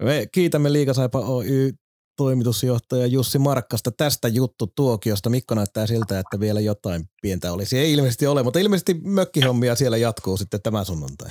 Me 0.04 0.26
kiitämme 0.32 0.74
Liikasaipa 0.74 1.20
Oy 1.20 1.72
toimitusjohtaja 2.18 3.06
Jussi 3.06 3.40
Markkasta 3.40 3.92
tästä 3.92 4.28
juttu 4.28 4.66
tuokiosta. 4.76 5.30
Mikko 5.30 5.56
näyttää 5.56 5.88
siltä, 5.88 6.20
että 6.20 6.40
vielä 6.40 6.60
jotain 6.60 7.02
pientä 7.22 7.54
olisi. 7.54 7.78
Ei 7.78 7.94
ilmeisesti 7.94 8.28
ole, 8.28 8.44
mutta 8.44 8.60
ilmeisesti 8.60 8.94
mökkihommia 9.04 9.76
siellä 9.76 9.98
jatkuu 9.98 10.38
sitten 10.38 10.62
tämä 10.62 10.84
sunnuntai. 10.84 11.30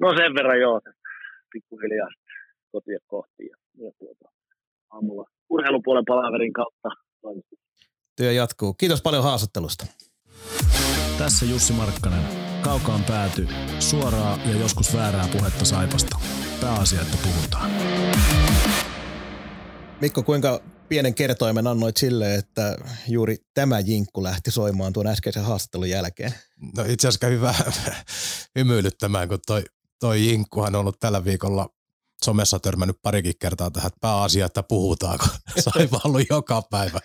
No 0.00 0.14
sen 0.16 0.34
verran 0.34 0.60
joo, 0.60 0.80
pikkuhiljaa 1.52 2.08
kotia 2.72 2.98
kohti. 3.06 3.46
Ja, 3.50 3.56
ja 3.84 3.92
tuota, 3.98 4.33
aamulla 4.94 5.24
urheilupuolen 5.50 6.04
palaverin 6.06 6.52
kautta. 6.52 6.88
Työ 8.16 8.32
jatkuu. 8.32 8.74
Kiitos 8.74 9.02
paljon 9.02 9.22
haastattelusta. 9.22 9.86
Tässä 11.18 11.46
Jussi 11.46 11.72
Markkanen. 11.72 12.22
Kaukaan 12.62 13.04
pääty. 13.04 13.48
Suoraa 13.78 14.38
ja 14.44 14.60
joskus 14.60 14.94
väärää 14.94 15.28
puhetta 15.32 15.64
Saipasta. 15.64 16.18
Pääasia, 16.60 17.00
että 17.00 17.16
puhutaan. 17.22 17.70
Mikko, 20.00 20.22
kuinka 20.22 20.60
pienen 20.88 21.14
kertoimen 21.14 21.66
annoit 21.66 21.96
sille, 21.96 22.34
että 22.34 22.76
juuri 23.08 23.36
tämä 23.54 23.80
jinkku 23.80 24.22
lähti 24.22 24.50
soimaan 24.50 24.92
tuon 24.92 25.06
äskeisen 25.06 25.44
haastattelun 25.44 25.90
jälkeen? 25.90 26.32
No 26.76 26.82
itse 26.82 27.08
asiassa 27.08 27.26
kävi 27.26 27.40
vähän 27.40 27.72
hymyilyttämään, 28.58 29.28
kun 29.28 29.38
toi, 29.46 29.62
toi 30.00 30.26
jinkkuhan 30.26 30.74
on 30.74 30.80
ollut 30.80 31.00
tällä 31.00 31.24
viikolla 31.24 31.68
somessa 32.24 32.58
törmännyt 32.58 33.02
parikin 33.02 33.34
kertaa 33.38 33.70
tähän, 33.70 33.86
että 33.86 33.98
pääasia, 34.00 34.46
että 34.46 34.62
puhutaanko. 34.62 35.26
Saipa 35.58 36.00
ollut 36.04 36.22
joka 36.30 36.62
päivä 36.70 37.00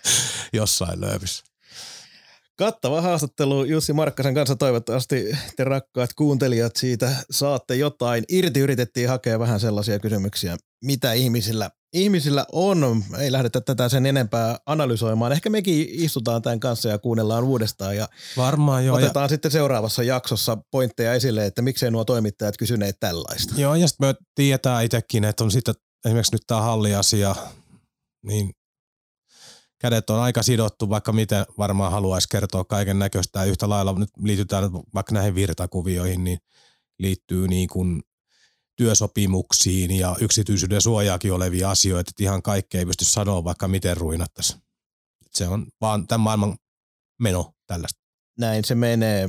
jossain 0.52 1.00
löyvissä. 1.00 1.44
Kattava 2.56 3.00
haastattelu 3.00 3.64
Jussi 3.64 3.92
Markkasen 3.92 4.34
kanssa. 4.34 4.56
Toivottavasti 4.56 5.36
te 5.56 5.64
rakkaat 5.64 6.14
kuuntelijat 6.14 6.76
siitä 6.76 7.16
saatte 7.30 7.76
jotain. 7.76 8.24
Irti 8.28 8.60
yritettiin 8.60 9.08
hakea 9.08 9.38
vähän 9.38 9.60
sellaisia 9.60 9.98
kysymyksiä, 9.98 10.56
mitä 10.84 11.12
ihmisillä 11.12 11.70
ihmisillä 11.92 12.46
on, 12.52 13.04
ei 13.18 13.32
lähdetä 13.32 13.60
tätä 13.60 13.88
sen 13.88 14.06
enempää 14.06 14.58
analysoimaan. 14.66 15.32
Ehkä 15.32 15.50
mekin 15.50 15.88
istutaan 15.90 16.42
tämän 16.42 16.60
kanssa 16.60 16.88
ja 16.88 16.98
kuunnellaan 16.98 17.44
uudestaan 17.44 17.96
ja 17.96 18.08
Varmaan 18.36 18.86
joo, 18.86 18.96
otetaan 18.96 19.24
ja... 19.24 19.28
sitten 19.28 19.50
seuraavassa 19.50 20.02
jaksossa 20.02 20.58
pointteja 20.70 21.14
esille, 21.14 21.46
että 21.46 21.62
miksei 21.62 21.90
nuo 21.90 22.04
toimittajat 22.04 22.56
kysyneet 22.56 22.96
tällaista. 23.00 23.54
Joo, 23.56 23.74
ja 23.74 23.88
sitten 23.88 24.08
me 24.08 24.14
tietää 24.34 24.82
itsekin, 24.82 25.24
että 25.24 25.44
on 25.44 25.50
sitten 25.50 25.74
esimerkiksi 26.04 26.34
nyt 26.34 26.42
tämä 26.46 26.60
halliasia, 26.60 27.34
niin 28.26 28.50
kädet 29.78 30.10
on 30.10 30.20
aika 30.20 30.42
sidottu, 30.42 30.90
vaikka 30.90 31.12
miten 31.12 31.46
varmaan 31.58 31.92
haluaisi 31.92 32.28
kertoa 32.28 32.64
kaiken 32.64 32.98
näköistä. 32.98 33.44
Yhtä 33.44 33.68
lailla 33.68 33.92
nyt 33.92 34.10
liitytään 34.22 34.72
vaikka 34.72 35.14
näihin 35.14 35.34
virtakuvioihin, 35.34 36.24
niin 36.24 36.38
liittyy 36.98 37.48
niin 37.48 37.68
kuin 37.68 38.02
työsopimuksiin 38.80 39.90
ja 39.90 40.16
yksityisyyden 40.20 40.80
suojaakin 40.80 41.32
olevia 41.32 41.70
asioita, 41.70 42.10
että 42.10 42.22
ihan 42.22 42.42
kaikkea 42.42 42.78
ei 42.78 42.86
pysty 42.86 43.04
sanoa 43.04 43.44
vaikka 43.44 43.68
miten 43.68 43.96
ruinattaisiin. 43.96 44.62
Se 45.30 45.48
on 45.48 45.66
vaan 45.80 46.06
tämän 46.06 46.20
maailman 46.20 46.56
meno 47.18 47.52
tällaista. 47.66 48.00
Näin 48.38 48.64
se 48.64 48.74
menee. 48.74 49.28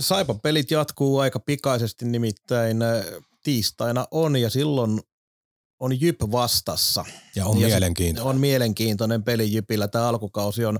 Saipan 0.00 0.40
pelit 0.40 0.70
jatkuu 0.70 1.18
aika 1.18 1.40
pikaisesti, 1.40 2.04
nimittäin 2.04 2.82
äh, 2.82 3.04
tiistaina 3.42 4.06
on 4.10 4.36
ja 4.36 4.50
silloin 4.50 5.00
on 5.80 6.00
Jyp 6.00 6.20
vastassa. 6.32 7.04
Ja 7.36 7.46
on 7.46 7.60
ja 7.60 7.68
mielenkiintoinen. 7.68 8.30
On 8.30 8.40
mielenkiintoinen 8.40 9.22
peli 9.22 9.52
Jypillä. 9.52 9.88
Tämä 9.88 10.08
alkukausi 10.08 10.64
on 10.64 10.78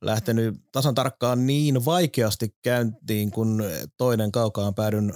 lähtenyt 0.00 0.54
tasan 0.72 0.94
tarkkaan 0.94 1.46
niin 1.46 1.84
vaikeasti 1.84 2.54
käyntiin, 2.62 3.30
kun 3.30 3.64
toinen 3.96 4.32
kaukaan 4.32 4.74
päädyn 4.74 5.12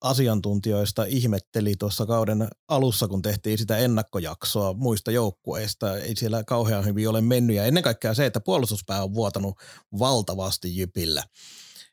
asiantuntijoista 0.00 1.04
ihmetteli 1.04 1.74
tuossa 1.78 2.06
kauden 2.06 2.48
alussa, 2.68 3.08
kun 3.08 3.22
tehtiin 3.22 3.58
sitä 3.58 3.78
ennakkojaksoa 3.78 4.72
muista 4.72 5.10
joukkueista. 5.10 5.96
Ei 5.96 6.16
siellä 6.16 6.44
kauhean 6.44 6.84
hyvin 6.84 7.08
ole 7.08 7.20
mennyt 7.20 7.56
ja 7.56 7.64
ennen 7.64 7.82
kaikkea 7.82 8.14
se, 8.14 8.26
että 8.26 8.40
puolustuspää 8.40 9.02
on 9.02 9.14
vuotanut 9.14 9.58
valtavasti 9.98 10.76
Jypillä. 10.76 11.22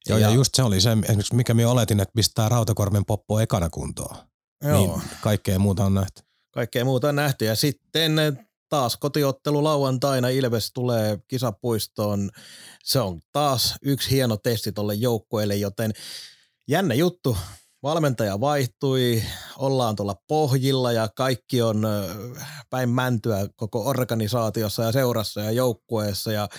Joo, 0.08 0.18
ja, 0.18 0.30
ja 0.30 0.34
just 0.34 0.56
se 0.56 0.64
oli 0.64 0.82
se, 0.82 0.92
esimerkiksi 0.92 1.36
mikä 1.36 1.54
minä 1.54 1.70
oletin, 1.70 2.00
että 2.00 2.14
pistää 2.16 2.50
Rautakorven 2.50 3.06
poppo 3.06 3.40
ekana 3.40 3.70
kuntoon. 3.70 4.18
Joo. 4.64 4.78
Niin 4.78 5.02
kaikkea 5.22 5.60
muuta 5.60 5.86
on 5.86 5.94
nähty. 5.94 6.22
Kaikkea 6.52 6.86
muuta 6.86 7.10
on 7.10 7.16
nähty. 7.16 7.46
Ja 7.46 7.56
sitten 7.56 8.14
taas 8.70 8.98
kotiottelu 8.98 9.64
lauantaina 9.64 10.30
Ilves 10.30 10.72
tulee 10.74 11.20
kisapuistoon. 11.28 12.30
Se 12.84 13.00
on 13.00 13.22
taas 13.32 13.76
yksi 13.82 14.10
hieno 14.10 14.38
testi 14.38 14.72
tolle 14.72 14.94
joukkueelle, 14.94 15.56
joten 15.56 15.94
jännä 16.70 16.94
juttu. 16.94 17.38
Valmentaja 17.84 18.40
vaihtui, 18.40 19.24
ollaan 19.58 19.96
tuolla 19.96 20.16
pohjilla 20.28 20.92
ja 20.92 21.10
kaikki 21.16 21.62
on 21.62 21.88
päin 22.70 22.90
mäntyä 22.90 23.48
koko 23.56 23.86
organisaatiossa 23.86 24.84
ja 24.84 24.92
seurassa 24.92 25.42
ja 25.42 25.52
joukkueessa 25.52 26.32
ja 26.32 26.50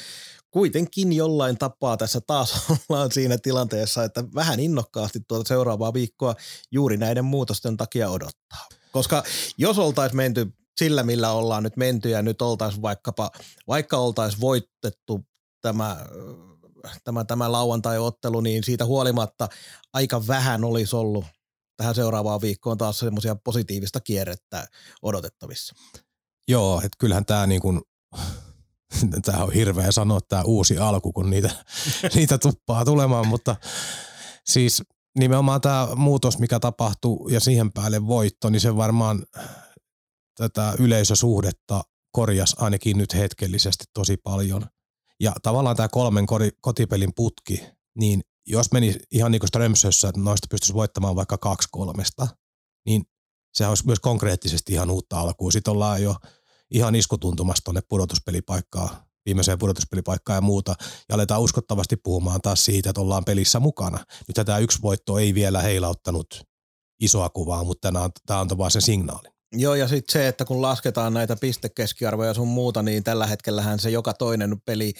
kuitenkin 0.50 1.12
jollain 1.12 1.58
tapaa 1.58 1.96
tässä 1.96 2.20
taas 2.26 2.54
ollaan 2.88 3.12
siinä 3.12 3.38
tilanteessa, 3.42 4.04
että 4.04 4.24
vähän 4.34 4.60
innokkaasti 4.60 5.20
tuota 5.28 5.48
seuraavaa 5.48 5.94
viikkoa 5.94 6.34
juuri 6.70 6.96
näiden 6.96 7.24
muutosten 7.24 7.76
takia 7.76 8.10
odottaa. 8.10 8.68
Koska 8.92 9.22
jos 9.58 9.78
oltaisiin 9.78 10.16
menty 10.16 10.46
sillä, 10.78 11.02
millä 11.02 11.32
ollaan 11.32 11.62
nyt 11.62 11.76
menty 11.76 12.08
ja 12.08 12.22
nyt 12.22 12.42
oltaisiin 12.42 12.82
vaikkapa, 12.82 13.30
vaikka 13.68 13.96
oltaisiin 13.96 14.40
voitettu 14.40 15.20
tämä, 15.62 15.96
tämä, 17.04 17.24
tämä 17.24 17.52
lauantai-ottelu, 17.52 18.40
niin 18.40 18.64
siitä 18.64 18.84
huolimatta 18.84 19.48
aika 19.92 20.26
vähän 20.26 20.64
olisi 20.64 20.96
ollut 20.96 21.24
tähän 21.76 21.94
seuraavaan 21.94 22.40
viikkoon 22.40 22.78
taas 22.78 22.98
semmoisia 22.98 23.36
positiivista 23.44 24.00
kierrettä 24.00 24.66
odotettavissa. 25.02 25.74
Joo, 26.48 26.78
että 26.78 26.96
kyllähän 26.98 27.24
tämä 27.24 27.46
niin 27.46 27.60
kuin, 27.60 27.80
tämä 29.24 29.44
on 29.44 29.52
hirveä 29.52 29.92
sanoa 29.92 30.20
tämä 30.28 30.42
uusi 30.42 30.78
alku, 30.78 31.12
kun 31.12 31.30
niitä, 31.30 31.50
niitä 32.14 32.38
tuppaa 32.38 32.84
tulemaan, 32.84 33.26
mutta 33.26 33.56
siis 34.46 34.82
nimenomaan 35.18 35.60
tämä 35.60 35.88
muutos, 35.96 36.38
mikä 36.38 36.60
tapahtuu 36.60 37.28
ja 37.28 37.40
siihen 37.40 37.72
päälle 37.72 38.06
voitto, 38.06 38.50
niin 38.50 38.60
se 38.60 38.76
varmaan 38.76 39.26
tätä 40.36 40.74
yleisösuhdetta 40.78 41.82
korjas 42.12 42.56
ainakin 42.58 42.98
nyt 42.98 43.14
hetkellisesti 43.14 43.84
tosi 43.94 44.16
paljon. 44.16 44.66
Ja 45.20 45.32
tavallaan 45.42 45.76
tämä 45.76 45.88
kolmen 45.88 46.26
kotipelin 46.60 47.12
putki, 47.16 47.62
niin 47.98 48.20
jos 48.46 48.72
meni 48.72 48.94
ihan 49.10 49.32
niin 49.32 49.40
kuin 49.40 49.48
Strömsössä, 49.48 50.08
että 50.08 50.20
noista 50.20 50.46
pystyisi 50.50 50.74
voittamaan 50.74 51.16
vaikka 51.16 51.38
kaksi 51.38 51.68
kolmesta, 51.70 52.28
niin 52.86 53.02
se 53.54 53.66
olisi 53.66 53.86
myös 53.86 54.00
konkreettisesti 54.00 54.72
ihan 54.72 54.90
uutta 54.90 55.20
alkua. 55.20 55.50
Sitten 55.50 55.72
ollaan 55.72 56.02
jo 56.02 56.16
ihan 56.70 56.94
iskutuntumassa 56.94 57.64
tuonne 57.64 57.80
pudotuspelipaikkaa, 57.88 59.06
viimeiseen 59.26 59.58
pudotuspelipaikkaan 59.58 60.36
ja 60.36 60.40
muuta, 60.40 60.74
ja 61.08 61.14
aletaan 61.14 61.40
uskottavasti 61.40 61.96
puhumaan 61.96 62.40
taas 62.40 62.64
siitä, 62.64 62.90
että 62.90 63.00
ollaan 63.00 63.24
pelissä 63.24 63.60
mukana. 63.60 64.04
Nyt 64.28 64.46
tämä 64.46 64.58
yksi 64.58 64.82
voitto 64.82 65.18
ei 65.18 65.34
vielä 65.34 65.62
heilauttanut 65.62 66.42
isoa 67.00 67.30
kuvaa, 67.30 67.64
mutta 67.64 67.92
tämä, 68.26 68.40
antoi 68.40 68.58
vaan 68.58 68.70
sen 68.70 68.82
signaalin. 68.82 69.32
Joo, 69.52 69.74
ja 69.74 69.88
sitten 69.88 70.12
se, 70.12 70.28
että 70.28 70.44
kun 70.44 70.62
lasketaan 70.62 71.14
näitä 71.14 71.36
pistekeskiarvoja 71.36 72.34
sun 72.34 72.48
muuta, 72.48 72.82
niin 72.82 73.04
tällä 73.04 73.26
hetkellähän 73.26 73.78
se 73.78 73.90
joka 73.90 74.12
toinen 74.12 74.60
peli 74.64 74.92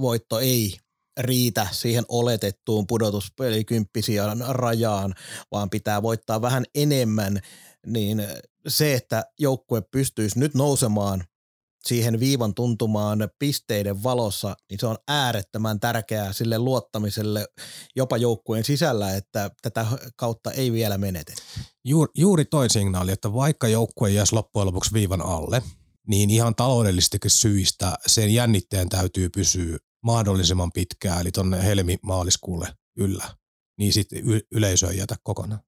voitto 0.00 0.38
ei 0.38 0.76
riitä 1.20 1.68
siihen 1.72 2.04
oletettuun 2.08 2.86
pudotuspelikymppisiä 2.86 4.24
rajaan, 4.48 5.14
vaan 5.52 5.70
pitää 5.70 6.02
voittaa 6.02 6.42
vähän 6.42 6.64
enemmän, 6.74 7.40
niin 7.86 8.26
se, 8.68 8.94
että 8.94 9.24
joukkue 9.38 9.82
pystyisi 9.90 10.38
nyt 10.38 10.54
nousemaan 10.54 11.24
siihen 11.86 12.20
viivan 12.20 12.54
tuntumaan 12.54 13.28
pisteiden 13.38 14.02
valossa, 14.02 14.56
niin 14.70 14.80
se 14.80 14.86
on 14.86 14.96
äärettömän 15.08 15.80
tärkeää 15.80 16.32
sille 16.32 16.58
luottamiselle 16.58 17.46
jopa 17.96 18.16
joukkueen 18.16 18.64
sisällä, 18.64 19.16
että 19.16 19.50
tätä 19.62 19.86
kautta 20.16 20.50
ei 20.50 20.72
vielä 20.72 20.98
menetetä. 20.98 21.42
Juuri, 21.84 22.12
juuri 22.16 22.44
toi 22.44 22.70
signaali, 22.70 23.12
että 23.12 23.32
vaikka 23.32 23.68
joukkue 23.68 24.10
jäisi 24.10 24.34
loppujen 24.34 24.66
lopuksi 24.66 24.92
viivan 24.92 25.22
alle, 25.22 25.62
niin 26.08 26.30
ihan 26.30 26.54
taloudellistikin 26.54 27.30
syistä 27.30 27.94
sen 28.06 28.34
jännitteen 28.34 28.88
täytyy 28.88 29.28
pysyä 29.28 29.78
mahdollisimman 30.04 30.72
pitkään, 30.72 31.20
eli 31.20 31.32
tuonne 31.32 31.64
helmi-maaliskuulle 31.64 32.68
yllä, 32.98 33.24
niin 33.78 33.92
sitten 33.92 34.22
yleisö 34.52 34.90
ei 34.90 34.98
jätä 34.98 35.16
kokonaan. 35.22 35.60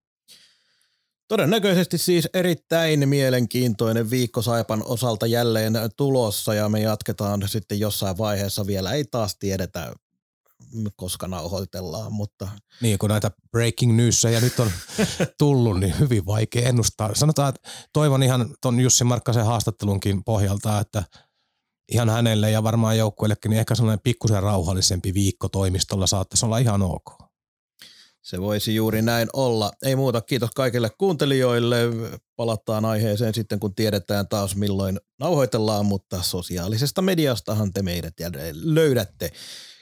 Todennäköisesti 1.28 1.98
siis 1.98 2.28
erittäin 2.34 3.08
mielenkiintoinen 3.08 4.10
viikko 4.10 4.42
Saipan 4.42 4.82
osalta 4.86 5.26
jälleen 5.26 5.72
tulossa 5.96 6.54
ja 6.54 6.68
me 6.68 6.80
jatketaan 6.80 7.48
sitten 7.48 7.80
jossain 7.80 8.18
vaiheessa 8.18 8.66
vielä. 8.66 8.92
Ei 8.92 9.04
taas 9.04 9.36
tiedetä, 9.38 9.92
koska 10.96 11.28
nauhoitellaan, 11.28 12.12
mutta... 12.12 12.48
Niin, 12.80 12.98
kun 12.98 13.10
näitä 13.10 13.30
breaking 13.50 13.96
newsia 13.96 14.40
nyt 14.40 14.60
on 14.60 14.70
tullut, 15.38 15.80
niin 15.80 15.98
hyvin 15.98 16.26
vaikea 16.26 16.68
ennustaa. 16.68 17.14
Sanotaan, 17.14 17.48
että 17.48 17.68
toivon 17.92 18.22
ihan 18.22 18.54
ton 18.60 18.80
Jussi 18.80 19.04
Markkasen 19.04 19.46
haastattelunkin 19.46 20.24
pohjalta, 20.24 20.80
että 20.80 21.04
ihan 21.92 22.10
hänelle 22.10 22.50
ja 22.50 22.62
varmaan 22.62 22.98
joukkueellekin 22.98 23.50
niin 23.50 23.60
ehkä 23.60 23.74
sellainen 23.74 24.02
pikkusen 24.02 24.42
rauhallisempi 24.42 25.14
viikko 25.14 25.48
toimistolla 25.48 26.06
saattaisi 26.06 26.46
olla 26.46 26.58
ihan 26.58 26.82
ok. 26.82 27.27
Se 28.28 28.40
voisi 28.40 28.74
juuri 28.74 29.02
näin 29.02 29.28
olla. 29.32 29.70
Ei 29.82 29.96
muuta, 29.96 30.20
kiitos 30.20 30.50
kaikille 30.50 30.90
kuuntelijoille. 30.98 31.76
Palataan 32.36 32.84
aiheeseen 32.84 33.34
sitten, 33.34 33.60
kun 33.60 33.74
tiedetään 33.74 34.28
taas 34.28 34.56
milloin 34.56 35.00
nauhoitellaan, 35.20 35.86
mutta 35.86 36.22
sosiaalisesta 36.22 37.02
mediastahan 37.02 37.72
te 37.72 37.82
meidät 37.82 38.14
löydätte. 38.52 39.30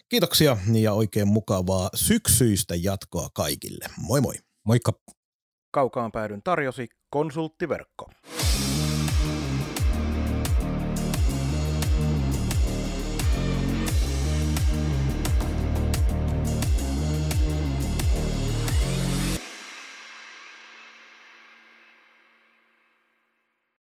Kiitoksia 0.09 0.57
ja 0.73 0.93
oikein 0.93 1.29
mukavaa 1.29 1.89
syksyistä 1.95 2.75
jatkoa 2.75 3.29
kaikille. 3.35 3.87
Moi 3.99 4.21
moi. 4.21 4.35
Moikka. 4.67 4.93
Kaukaan 5.71 6.13
päädyn 6.13 6.43
tarjosi 6.43 6.89
konsulttiverkko. 7.11 8.11